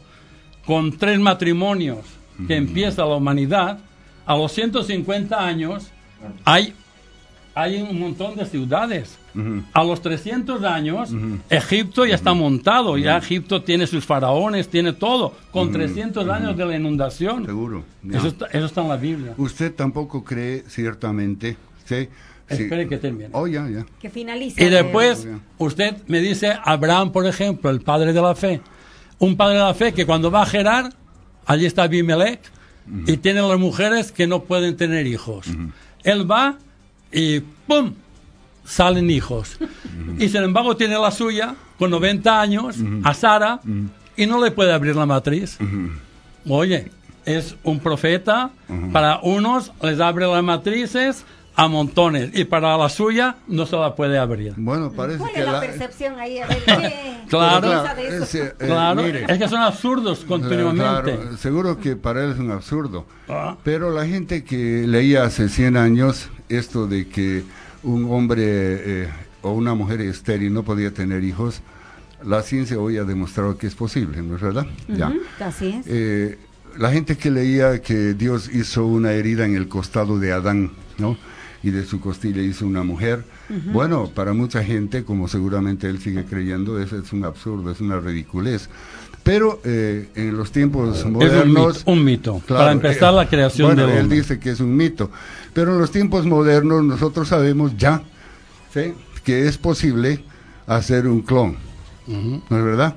con 0.66 0.99
tres 0.99 1.18
matrimonios 1.20 1.99
que 2.46 2.57
empieza 2.57 3.05
la 3.07 3.14
humanidad, 3.14 3.78
a 4.26 4.36
los 4.36 4.53
150 4.53 5.38
años 5.42 5.88
hay, 6.44 6.74
hay 7.59 7.82
un 7.82 7.98
montón 7.98 8.36
de 8.36 8.46
ciudades. 8.46 9.18
Ujú. 9.34 9.62
A 9.72 9.82
los 9.82 10.00
300 10.00 10.62
años, 10.62 11.11
Egipto 11.50 12.06
ya 12.06 12.14
está 12.14 12.32
montado, 12.32 12.96
ya 12.96 13.16
Egipto 13.16 13.62
tiene 13.62 13.86
sus 13.86 14.06
faraones, 14.06 14.68
tiene 14.68 14.92
todo, 14.92 15.34
con 15.50 15.72
300 15.72 16.28
años 16.28 16.56
de 16.56 16.64
la 16.64 16.76
inundación. 16.76 17.44
Seguro. 17.46 17.84
Eso 18.12 18.28
está, 18.28 18.46
eso 18.46 18.66
está 18.66 18.82
en 18.82 18.88
la 18.88 18.96
Biblia. 18.96 19.34
Usted 19.36 19.74
tampoco 19.74 20.22
cree, 20.22 20.64
ciertamente, 20.68 21.56
¿sí? 21.84 22.09
Sí. 22.48 22.62
Espere 22.62 22.88
que 22.88 22.96
termine. 22.96 23.28
Oh, 23.32 23.46
ya, 23.46 23.68
ya. 23.68 23.84
Que 24.00 24.09
finalice. 24.09 24.64
Y 24.64 24.70
después, 24.70 25.28
usted 25.59 25.96
me 26.06 26.20
dice 26.20 26.56
Abraham, 26.64 27.12
por 27.12 27.26
ejemplo, 27.26 27.68
el 27.70 27.80
padre 27.80 28.12
de 28.12 28.22
la 28.22 28.34
fe. 28.34 28.62
Un 29.18 29.36
padre 29.36 29.59
de 29.59 29.64
la 29.64 29.74
fe 29.74 29.92
que 29.92 30.06
cuando 30.06 30.30
va 30.30 30.42
a 30.42 30.46
Gerar, 30.46 30.94
allí 31.44 31.66
está 31.66 31.82
Abimelech, 31.82 32.40
y 33.06 33.18
tiene 33.18 33.42
las 33.42 33.59
mujeres 33.59 34.12
que 34.12 34.26
no 34.26 34.44
pueden 34.44 34.76
tener 34.76 35.06
hijos. 35.06 35.46
Él 36.04 36.30
va 36.30 36.56
y 37.12 37.40
¡pum! 37.66 37.92
salen 38.64 39.09
hijos. 39.11 39.59
Y 40.18 40.28
sin 40.28 40.42
embargo 40.42 40.76
tiene 40.76 40.98
la 40.98 41.11
suya, 41.11 41.54
con 41.78 41.90
90 41.90 42.40
años, 42.40 42.76
a 43.04 43.14
Sara, 43.14 43.61
y 44.16 44.26
no 44.26 44.42
le 44.44 44.50
puede 44.50 44.72
abrir 44.72 44.94
la 44.96 45.06
matriz. 45.06 45.59
Oye, 46.48 46.90
es 47.24 47.56
un 47.62 47.78
profeta, 47.80 48.50
para 48.92 49.20
unos 49.22 49.72
les 49.82 50.00
abre 50.00 50.26
las 50.26 50.42
matrices 50.42 51.24
a 51.56 51.66
montones, 51.66 52.30
y 52.34 52.44
para 52.44 52.76
la 52.76 52.88
suya 52.88 53.36
no 53.48 53.66
se 53.66 53.76
la 53.76 53.94
puede 53.96 54.16
abrir. 54.18 54.52
Bueno, 54.56 54.92
parece 54.92 55.18
¿Cuál 55.18 55.32
que 55.32 55.40
es 55.40 55.46
la 55.46 55.52
la- 55.52 55.61
percepción 55.61 56.18
ahí? 56.20 56.38
A 56.38 56.46
ver, 56.46 56.62
¿qué 56.66 57.16
Claro. 57.28 57.84
Ese, 57.98 58.44
eh, 58.46 58.52
Claro, 58.59 59.02
mire. 59.02 59.24
es 59.28 59.38
que 59.38 59.48
son 59.48 59.61
absurdos 59.61 60.24
continuamente. 60.26 61.14
Claro, 61.16 61.36
seguro 61.36 61.78
que 61.80 61.96
para 61.96 62.22
él 62.24 62.30
es 62.32 62.38
un 62.38 62.50
absurdo. 62.52 63.06
Ah. 63.28 63.56
Pero 63.64 63.90
la 63.90 64.06
gente 64.06 64.44
que 64.44 64.84
leía 64.86 65.24
hace 65.24 65.48
100 65.48 65.76
años 65.76 66.28
esto 66.49 66.86
de 66.86 67.09
que 67.09 67.44
un 67.82 68.11
hombre 68.11 68.44
eh, 68.46 69.09
o 69.42 69.53
una 69.53 69.74
mujer 69.74 70.01
estéril 70.01 70.53
no 70.53 70.62
podía 70.62 70.92
tener 70.92 71.24
hijos, 71.24 71.61
la 72.24 72.42
ciencia 72.42 72.78
hoy 72.78 72.96
ha 72.99 73.05
demostrado 73.05 73.57
que 73.57 73.66
es 73.66 73.74
posible, 73.74 74.22
¿no 74.22 74.36
es 74.36 74.40
verdad? 74.42 74.66
Ya. 74.88 75.09
Ujú, 75.09 75.18
Así 75.40 75.68
es. 75.68 75.86
Eh, 75.88 76.38
la 76.76 76.90
gente 76.92 77.16
que 77.16 77.30
leía 77.30 77.80
que 77.80 78.14
Dios 78.14 78.51
hizo 78.53 78.86
una 78.86 79.12
herida 79.12 79.44
en 79.44 79.57
el 79.57 79.68
costado 79.68 80.18
de 80.18 80.32
Adán, 80.32 80.72
¿no? 80.99 81.16
Y 81.62 81.70
de 81.70 81.84
su 81.84 82.01
costilla 82.01 82.40
hizo 82.40 82.66
una 82.66 82.82
mujer. 82.84 83.24
Bueno, 83.72 84.11
para 84.14 84.32
mucha 84.32 84.62
gente, 84.62 85.05
como 85.05 85.26
seguramente 85.26 85.88
él 85.88 85.99
sigue 85.99 86.24
creyendo, 86.24 86.80
eso 86.80 86.99
es 86.99 87.12
un 87.12 87.24
absurdo, 87.24 87.70
es 87.72 87.80
una 87.80 87.99
ridiculez. 87.99 88.68
Pero 89.22 89.60
eh, 89.64 90.08
en 90.14 90.36
los 90.36 90.50
tiempos 90.52 91.04
un 91.04 91.12
modernos... 91.14 91.78
mito, 91.78 91.90
un 91.90 92.04
mito. 92.04 92.42
Para 92.48 92.72
empezar, 92.72 93.12
la 93.12 93.28
creación 93.28 93.68
bueno, 93.74 93.86
del 93.86 93.98
él 93.98 94.08
dice 94.08 94.38
que 94.38 94.50
es 94.50 94.60
un 94.60 94.74
mito. 94.76 95.10
Pero 95.52 95.72
en 95.74 95.78
los 95.80 95.90
tiempos 95.90 96.24
modernos 96.24 96.82
nosotros 96.84 97.28
sabemos 97.28 97.76
ya 97.76 98.02
¿sí? 98.72 98.94
que 99.24 99.46
es 99.46 99.58
posible 99.58 100.24
hacer 100.66 101.06
un 101.06 101.20
clon. 101.22 101.56
¿No 102.06 102.40
es 102.58 102.64
verdad? 102.64 102.94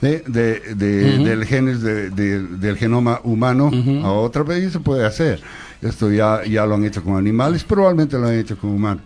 de, 0.00 0.18
de- 0.26 0.74
de- 0.74 1.14
Ujú. 1.14 1.24
del 1.24 1.44
genes 1.44 1.80
de- 1.80 2.10
de- 2.10 2.42
del 2.42 2.76
genoma 2.76 3.20
humano 3.22 3.70
a 4.02 4.10
otro 4.10 4.44
país 4.44 4.72
se 4.72 4.80
puede 4.80 5.06
hacer. 5.06 5.40
Esto 5.80 6.10
ya, 6.10 6.44
ya 6.44 6.66
lo 6.66 6.74
han 6.74 6.84
hecho 6.84 7.04
con 7.04 7.16
animales, 7.16 7.62
probablemente 7.62 8.18
lo 8.18 8.26
han 8.26 8.34
hecho 8.34 8.56
con 8.58 8.70
humanos. 8.70 9.04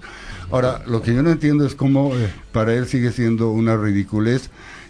Ahora, 0.51 0.83
lo 0.87 1.03
que 1.03 1.13
yo 1.15 1.23
no 1.23 1.31
entiendo 1.31 1.67
es 1.67 1.75
cómo 1.75 2.15
eh, 2.15 2.29
para 2.53 2.73
él 2.73 2.87
sigue 2.87 3.13
siendo 3.13 3.51
una 3.51 3.77
ridiculez 3.77 4.49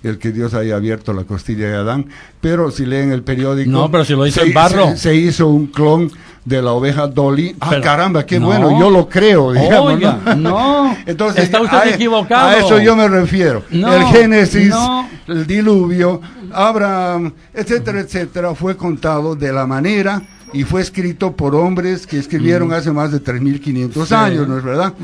el 0.08 0.18
que 0.18 0.32
Dios 0.32 0.54
haya 0.54 0.76
abierto 0.76 1.12
la 1.12 1.24
costilla 1.24 1.68
de 1.68 1.74
Adán, 1.74 2.06
pero 2.40 2.70
si 2.70 2.86
leen 2.86 3.10
el 3.12 3.22
periódico... 3.22 3.70
No, 3.70 3.90
pero 3.90 4.04
si 4.04 4.12
lo 4.14 4.26
hizo 4.26 4.40
se, 4.40 4.46
en 4.46 4.54
barro. 4.54 4.90
Se, 4.90 4.96
se 4.96 5.14
hizo 5.16 5.48
un 5.48 5.66
clon 5.66 6.10
de 6.44 6.62
la 6.62 6.72
oveja 6.72 7.08
Dolly. 7.08 7.56
Ah, 7.60 7.66
Pero- 7.70 7.82
caramba, 7.82 8.24
qué 8.24 8.38
no. 8.38 8.46
bueno, 8.46 8.78
yo 8.78 8.88
lo 8.88 9.08
creo, 9.08 9.52
digamos. 9.52 9.94
Oiga, 9.94 10.34
no, 10.36 10.96
Entonces, 11.06 11.44
está 11.44 11.60
usted 11.60 11.76
a, 11.76 11.88
equivocado. 11.90 12.48
A 12.48 12.56
eso 12.58 12.78
yo 12.78 12.94
me 12.94 13.08
refiero. 13.08 13.64
No, 13.70 13.92
el 13.92 14.04
Génesis, 14.04 14.72
el 15.26 15.46
diluvio, 15.46 16.20
Abraham, 16.52 17.32
etcétera, 17.52 18.00
etcétera, 18.00 18.54
fue 18.54 18.76
contado 18.76 19.34
de 19.34 19.52
la 19.52 19.66
manera 19.66 20.22
y 20.52 20.62
fue 20.64 20.80
escrito 20.80 21.34
por 21.36 21.54
hombres 21.54 22.06
que 22.06 22.18
escribieron 22.18 22.72
hace 22.72 22.92
más 22.92 23.12
de 23.12 23.22
3.500 23.22 24.06
Sí. 24.08 24.14
años, 24.14 24.46
¿no 24.48 24.58
es 24.58 24.64
verdad? 24.64 24.94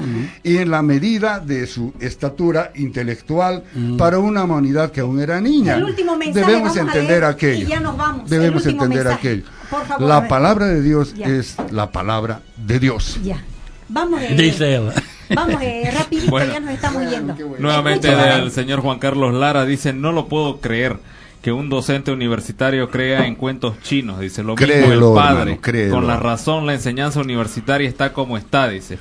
Y 0.43 0.59
en 0.59 0.71
la 0.71 0.83
medida 0.83 1.41
de 1.41 1.67
su 1.67 1.93
estatura 2.01 2.71
intelectual 2.75 3.65
para 3.99 4.19
una 4.19 4.45
humanidad 4.45 4.91
que 4.93 5.01
aún 5.01 5.21
era 5.21 5.41
niña. 5.41 5.75
El 5.77 5.85
último 5.85 6.17
mensaje 6.17 6.47
Debemos 6.47 6.63
vamos 6.75 6.77
a 6.77 6.81
entender 6.81 7.09
leer 7.11 7.25
aquello. 7.25 7.65
Y 7.67 7.69
ya 7.69 7.81
nos 7.81 7.97
vamos. 7.97 8.25
El 8.25 8.31
Debemos 8.31 8.67
entender 8.67 9.05
mensaje. 9.05 9.29
aquello. 9.29 9.43
Por 9.71 9.87
favor, 9.87 10.05
a 10.05 10.21
la 10.21 10.29
palabra 10.29 10.67
de 10.67 10.83
Dios 10.83 11.15
Ya. 11.15 11.27
es 11.27 11.57
la 11.71 11.91
palabra 11.93 12.41
de 12.57 12.79
Dios. 12.79 13.19
Ya. 13.23 13.43
Vamos, 13.89 14.21
eh, 14.23 14.35
Dice 14.37 14.75
él. 14.77 14.91
Vamos, 15.35 15.61
eh, 15.63 15.91
rapidito, 15.99 16.31
Bueno. 16.31 16.53
ya 16.53 16.61
nos 16.61 16.71
estamos 16.73 17.11
yendo. 17.11 17.35
Nuevamente 17.59 18.09
Escucha, 18.09 18.37
el 18.39 18.51
señor 18.51 18.81
Juan 18.81 18.99
Carlos 18.99 19.35
Lara 19.35 19.65
dice, 19.65 19.93
no 19.93 20.13
lo 20.13 20.29
puedo 20.29 20.61
creer 20.61 20.99
que 21.43 21.53
un 21.53 21.69
docente 21.69 22.13
universitario 22.13 22.89
crea 22.89 23.27
en 23.27 23.35
cuentos 23.35 23.75
chinos, 23.83 24.21
dice 24.21 24.43
lo 24.43 24.55
mismo 24.55 24.67
Créelo, 24.67 25.09
el 25.11 25.15
padre. 25.15 25.59
hermano. 25.63 25.95
Con 25.95 26.07
la 26.07 26.17
razón 26.17 26.67
la 26.67 26.75
enseñanza 26.75 27.21
universitaria 27.21 27.89
está 27.89 28.13
como 28.13 28.37
está, 28.39 28.69
dice. 28.69 28.99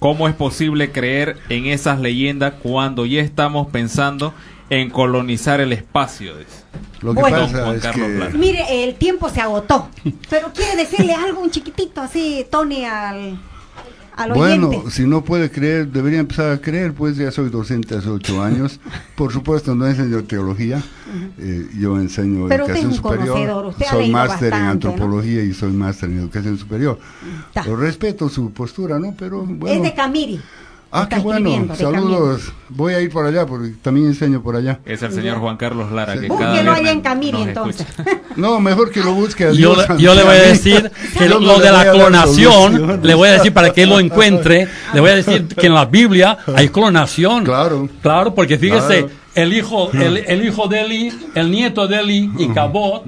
¿Cómo 0.00 0.28
es 0.28 0.34
posible 0.34 0.90
creer 0.92 1.38
en 1.48 1.66
esas 1.66 2.00
leyendas 2.00 2.54
cuando 2.62 3.06
ya 3.06 3.22
estamos 3.22 3.68
pensando 3.68 4.34
en 4.70 4.90
colonizar 4.90 5.60
el 5.60 5.72
espacio? 5.72 6.36
Dice. 6.36 6.64
Lo 7.00 7.14
que 7.14 7.20
Bueno. 7.20 7.36
pasa 7.38 7.64
Juan 7.64 7.76
es 7.76 7.86
que... 8.32 8.38
Mire, 8.38 8.84
el 8.84 8.96
tiempo 8.96 9.28
se 9.30 9.40
agotó. 9.40 9.88
Pero 10.28 10.52
quiere 10.52 10.76
decirle 10.76 11.14
algo 11.14 11.40
un 11.40 11.50
chiquitito 11.50 12.00
así, 12.00 12.44
Tony, 12.50 12.84
al, 12.84 13.38
al 14.16 14.32
Bueno, 14.32 14.84
si 14.90 15.06
no 15.06 15.24
puede 15.24 15.50
creer, 15.50 15.88
debería 15.88 16.20
empezar 16.20 16.52
a 16.52 16.60
creer, 16.60 16.92
pues 16.92 17.16
ya 17.16 17.30
soy 17.30 17.50
docente 17.50 17.96
hace 17.96 18.08
ocho 18.08 18.42
años. 18.42 18.80
Por 19.16 19.32
supuesto, 19.32 19.74
no 19.74 19.86
enseño 19.86 20.22
teología, 20.24 20.82
eh, 21.38 21.66
yo 21.78 21.98
enseño 21.98 22.46
Pero 22.48 22.64
usted 22.64 22.76
es 22.76 22.84
educación 22.84 23.16
un 23.18 23.26
superior. 23.26 23.66
usted 23.66 23.86
soy 23.86 24.10
máster 24.10 24.52
en 24.52 24.62
antropología 24.62 25.42
y 25.42 25.52
soy 25.52 25.72
máster 25.72 26.10
en 26.10 26.18
educación 26.20 26.58
superior. 26.58 26.98
Ta. 27.52 27.64
Lo 27.64 27.76
respeto 27.76 28.28
su 28.28 28.52
postura, 28.52 28.98
¿no? 28.98 29.14
Pero 29.18 29.42
Es 29.42 29.58
bueno. 29.58 29.82
de 29.82 29.94
Camiri. 29.94 30.40
Ah, 30.96 31.02
está 31.02 31.16
qué 31.16 31.22
bueno. 31.22 31.74
Saludos. 31.74 32.52
Voy 32.68 32.94
a 32.94 33.00
ir 33.00 33.10
por 33.10 33.26
allá 33.26 33.44
porque 33.46 33.72
también 33.82 34.06
enseño 34.06 34.40
por 34.44 34.54
allá. 34.54 34.78
Es 34.84 35.02
el 35.02 35.10
señor 35.12 35.38
Juan 35.38 35.56
Carlos 35.56 35.90
Lara 35.90 36.14
que 36.14 36.28
Búsquelo 36.28 36.52
cada 36.52 36.74
allá 36.74 36.92
en 36.92 37.00
Camiri, 37.00 37.42
entonces. 37.42 37.84
No, 38.36 38.60
mejor 38.60 38.90
que 38.90 39.00
lo 39.00 39.12
busque 39.12 39.54
Yo, 39.56 39.76
yo 39.96 40.14
le 40.14 40.22
voy 40.22 40.36
a 40.36 40.42
decir 40.42 40.90
que 41.18 41.28
lo, 41.28 41.58
de 41.58 41.70
la 41.70 41.90
clonación, 41.90 43.00
le 43.02 43.14
voy 43.14 43.28
a 43.28 43.32
decir 43.32 43.52
para 43.52 43.70
que 43.72 43.82
él 43.82 43.90
lo 43.90 43.98
encuentre, 43.98 44.68
le 44.92 45.00
voy 45.00 45.10
a 45.10 45.16
decir 45.16 45.48
que 45.48 45.66
en 45.66 45.74
la 45.74 45.84
Biblia 45.84 46.38
hay 46.54 46.68
clonación. 46.68 47.44
Claro. 47.44 47.88
Claro, 48.00 48.34
porque 48.34 48.56
fíjese, 48.56 49.00
Claro. 49.00 49.14
el 49.34 49.52
hijo, 49.52 49.90
el, 49.92 50.18
el 50.18 50.44
hijo 50.44 50.68
de 50.68 50.80
Eli, 50.80 51.12
el 51.34 51.50
nieto 51.50 51.88
de 51.88 52.00
Eli 52.00 52.30
y 52.38 52.48
Cabot, 52.48 53.04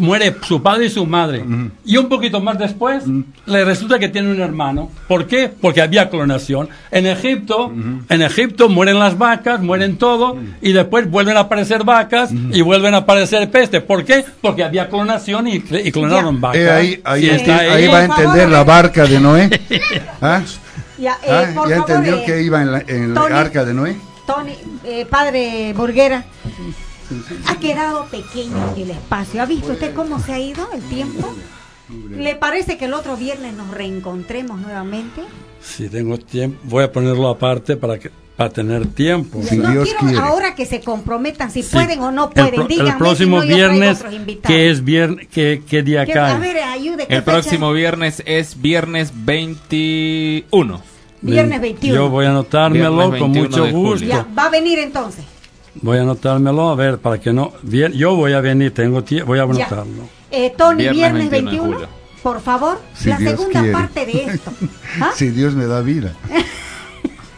muere 0.00 0.34
su 0.42 0.62
padre 0.62 0.86
y 0.86 0.90
su 0.90 1.06
madre. 1.06 1.44
Y 1.84 1.96
un 1.96 2.08
poquito 2.08 2.40
más 2.40 2.58
después, 2.58 3.04
le 3.46 3.64
resulta 3.64 3.98
que 3.98 4.08
tiene 4.08 4.30
un 4.30 4.40
hermano. 4.40 4.90
¿Por 5.08 5.26
qué? 5.26 5.50
Porque 5.60 5.80
había 5.82 6.08
clonación. 6.10 6.68
En 6.90 7.06
Egipto, 7.06 7.72
en 8.08 8.22
Egipto 8.22 8.68
mueren 8.68 8.98
las 8.98 9.16
vacas, 9.18 9.60
mueren 9.60 9.96
todo, 9.96 10.36
y 10.60 10.72
después 10.72 11.10
vuelven 11.10 11.36
a 11.36 11.40
aparecer 11.40 11.84
vacas 11.84 12.30
y 12.32 12.60
vuelven 12.62 12.94
a 12.94 12.98
aparecer 12.98 13.50
peste. 13.50 13.80
¿Por 13.80 14.04
qué? 14.04 14.24
Porque 14.40 14.64
había 14.64 14.88
clonación 14.88 15.46
y, 15.48 15.56
y 15.56 15.92
clonaron 15.92 16.40
vacas. 16.40 16.60
Eh, 16.60 16.70
ahí 16.70 17.00
ahí, 17.04 17.22
Sí, 17.22 17.30
está 17.30 17.56
enti- 17.56 17.60
ahí. 17.60 17.82
ahí 17.84 17.88
va 17.88 17.98
a 17.98 18.04
entender 18.04 18.48
la 18.48 18.64
barca 18.64 19.04
de 19.06 19.20
Noé. 19.20 19.50
¿Ah? 20.20 20.40
Ya, 20.98 21.18
eh, 21.24 21.28
Ah, 21.30 21.44
por 21.54 21.68
¿Ya 21.68 21.76
favor, 21.78 21.90
entendió 21.90 22.16
eh, 22.18 22.22
que 22.24 22.42
iba 22.42 22.62
en 22.62 22.72
la, 22.72 22.78
en 22.86 23.14
Tony. 23.14 23.34
arca 23.34 23.64
de 23.64 23.74
Noé? 23.74 23.96
Tony, 24.26 24.52
eh, 24.84 25.04
padre 25.10 25.72
Burguera, 25.76 26.24
ha 27.46 27.56
quedado 27.56 28.06
pequeño 28.06 28.74
el 28.76 28.90
espacio. 28.90 29.42
¿Ha 29.42 29.46
visto 29.46 29.72
usted 29.72 29.94
cómo 29.94 30.20
se 30.20 30.32
ha 30.32 30.38
ido 30.38 30.68
el 30.72 30.82
tiempo? 30.82 31.32
¿Le 32.10 32.34
parece 32.36 32.78
que 32.78 32.86
el 32.86 32.94
otro 32.94 33.16
viernes 33.16 33.54
nos 33.54 33.70
reencontremos 33.70 34.58
nuevamente? 34.60 35.22
Si 35.60 35.88
tengo 35.88 36.18
tiempo, 36.18 36.58
voy 36.64 36.84
a 36.84 36.92
ponerlo 36.92 37.28
aparte 37.28 37.76
para 37.76 37.98
que 37.98 38.10
para 38.36 38.48
tener 38.48 38.86
tiempo. 38.86 39.38
no 39.40 39.84
quiero 39.84 39.84
ahora 40.20 40.54
que 40.54 40.64
se 40.64 40.80
comprometan 40.80 41.50
si 41.50 41.62
Sí. 41.62 41.68
pueden 41.70 42.00
o 42.00 42.10
no 42.10 42.30
El, 42.34 42.48
pueden. 42.50 42.66
pro- 42.66 42.86
el 42.86 42.96
próximo 42.96 43.42
si 43.42 43.48
no, 43.48 43.54
viernes, 43.54 44.02
que 44.42 44.70
es 44.70 44.82
viernes, 44.82 45.28
que, 45.28 45.62
qué 45.68 45.82
día 45.82 46.06
Que- 46.06 46.12
cae? 46.14 46.32
a 46.32 46.38
ver, 46.38 46.56
ayude. 46.56 47.06
¿qué 47.06 47.14
El 47.14 47.20
fecha 47.20 47.24
próximo 47.24 47.72
viernes 47.72 48.22
es 48.24 48.60
viernes 48.60 49.12
21. 49.14 50.80
Viernes 51.20 51.60
21. 51.60 51.94
Yo 51.94 52.08
voy 52.10 52.24
a 52.26 52.30
anotármelo 52.30 52.96
con 53.18 53.32
21 53.32 53.48
mucho 53.48 53.70
gusto. 53.70 54.04
Ya, 54.06 54.26
va 54.36 54.46
a 54.46 54.50
venir 54.50 54.78
entonces. 54.78 55.24
Voy 55.80 55.98
a 55.98 56.02
anotármelo, 56.02 56.68
a 56.68 56.74
ver, 56.74 56.98
para 56.98 57.18
que 57.18 57.32
no... 57.32 57.52
Bien, 57.62 57.92
yo 57.92 58.14
voy 58.14 58.34
a 58.34 58.40
venir, 58.40 58.74
tengo 58.74 59.02
tie- 59.04 59.24
voy 59.24 59.38
a 59.38 59.42
anotarlo. 59.44 60.08
Eh, 60.30 60.52
Tony, 60.56 60.82
Viernes 60.88 60.96
viernes 60.96 61.30
21 61.30 61.30
de 61.30 61.68
21, 61.68 61.72
julio. 61.74 61.88
por 62.22 62.40
favor, 62.42 62.80
Si 62.94 63.08
la 63.08 63.16
Dios 63.16 63.30
segunda 63.32 63.60
quiere. 63.60 63.72
parte 63.72 64.06
de 64.06 64.24
esto. 64.24 64.52
¿Ah? 65.00 65.10
Si 65.14 65.28
Dios 65.30 65.54
me 65.54 65.66
da 65.66 65.80
vida. 65.80 66.12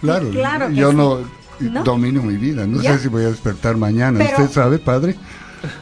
Claro, 0.01 0.29
Claro 0.31 0.69
que 0.69 0.75
yo 0.75 0.91
sí. 0.91 0.97
no, 0.97 1.19
¿No? 1.61 1.83
domino 1.83 2.23
mi 2.23 2.37
vida. 2.37 2.67
No 2.67 2.83
Ya. 2.83 2.93
sé 2.93 3.05
si 3.05 3.09
voy 3.09 3.25
a 3.25 3.29
despertar 3.29 3.77
mañana. 3.79 4.19
Pero- 4.19 4.37
¿Usted 4.45 4.51
sabe, 4.53 4.79
padre? 4.79 5.17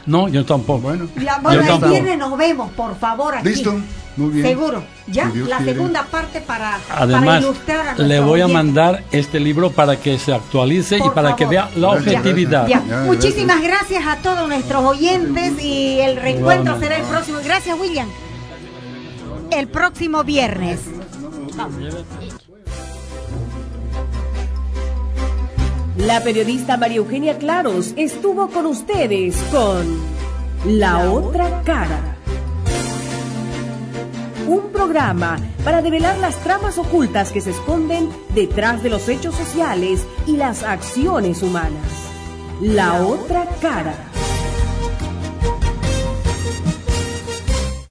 No, 0.05 0.29
yo 0.29 0.45
tampoco. 0.45 0.79
Bueno, 0.79 1.07
Ya, 1.21 1.39
bueno, 1.41 1.55
Yo 1.57 1.61
el 1.61 1.67
tampoco. 1.67 1.91
viernes 1.91 2.17
nos 2.17 2.37
vemos, 2.37 2.71
por 2.71 2.97
favor, 2.97 3.35
aquí. 3.35 3.49
Listo, 3.49 3.75
muy 4.17 4.29
bien. 4.29 4.45
Seguro. 4.45 4.83
Ya, 5.07 5.31
Si 5.31 5.39
la 5.39 5.57
quiere. 5.57 5.73
segunda 5.73 6.03
parte 6.05 6.41
para, 6.41 6.77
para 6.87 7.01
Además, 7.01 7.41
ilustrar 7.41 7.87
a 7.89 7.97
le 7.97 8.19
voy 8.19 8.41
a 8.41 8.47
mandar 8.47 9.03
este 9.11 9.39
libro 9.39 9.71
para 9.71 9.97
que 9.97 10.17
se 10.19 10.33
actualice 10.33 10.97
y 10.97 11.09
para 11.09 11.35
que 11.35 11.45
vea 11.45 11.69
la 11.75 11.93
Gracias, 11.95 12.15
objetividad. 12.17 12.67
Ya, 12.67 12.79
muchísimas 13.05 13.61
gracias 13.61 14.03
a 14.07 14.17
todos 14.17 14.47
nuestros 14.47 14.83
oyentes 14.83 15.61
y 15.61 15.99
el 15.99 16.17
reencuentro 16.17 16.79
será 16.79 16.97
el 16.97 17.03
próximo. 17.03 17.39
Gracias, 17.43 17.77
William. 17.79 18.07
El 19.51 19.67
próximo 19.67 20.23
viernes. 20.23 20.79
Vamos. 21.55 21.75
La 25.97 26.21
periodista 26.23 26.75
María 26.77 26.97
Eugenia 26.97 27.37
Claros 27.37 27.93
estuvo 27.97 28.49
con 28.49 28.65
ustedes 28.65 29.35
con 29.51 29.85
La 30.65 31.11
Otra 31.11 31.61
Cara. 31.63 32.17
Un 34.47 34.71
programa 34.73 35.37
para 35.63 35.81
develar 35.81 36.17
las 36.17 36.35
tramas 36.43 36.77
ocultas 36.77 37.31
que 37.31 37.39
se 37.39 37.51
esconden 37.51 38.09
detrás 38.35 38.83
de 38.83 38.89
los 38.89 39.07
hechos 39.07 39.35
sociales 39.35 40.05
y 40.27 40.35
las 40.35 40.63
acciones 40.63 41.41
humanas. 41.41 41.87
La 42.61 43.05
Otra 43.05 43.47
Cara. 43.61 44.12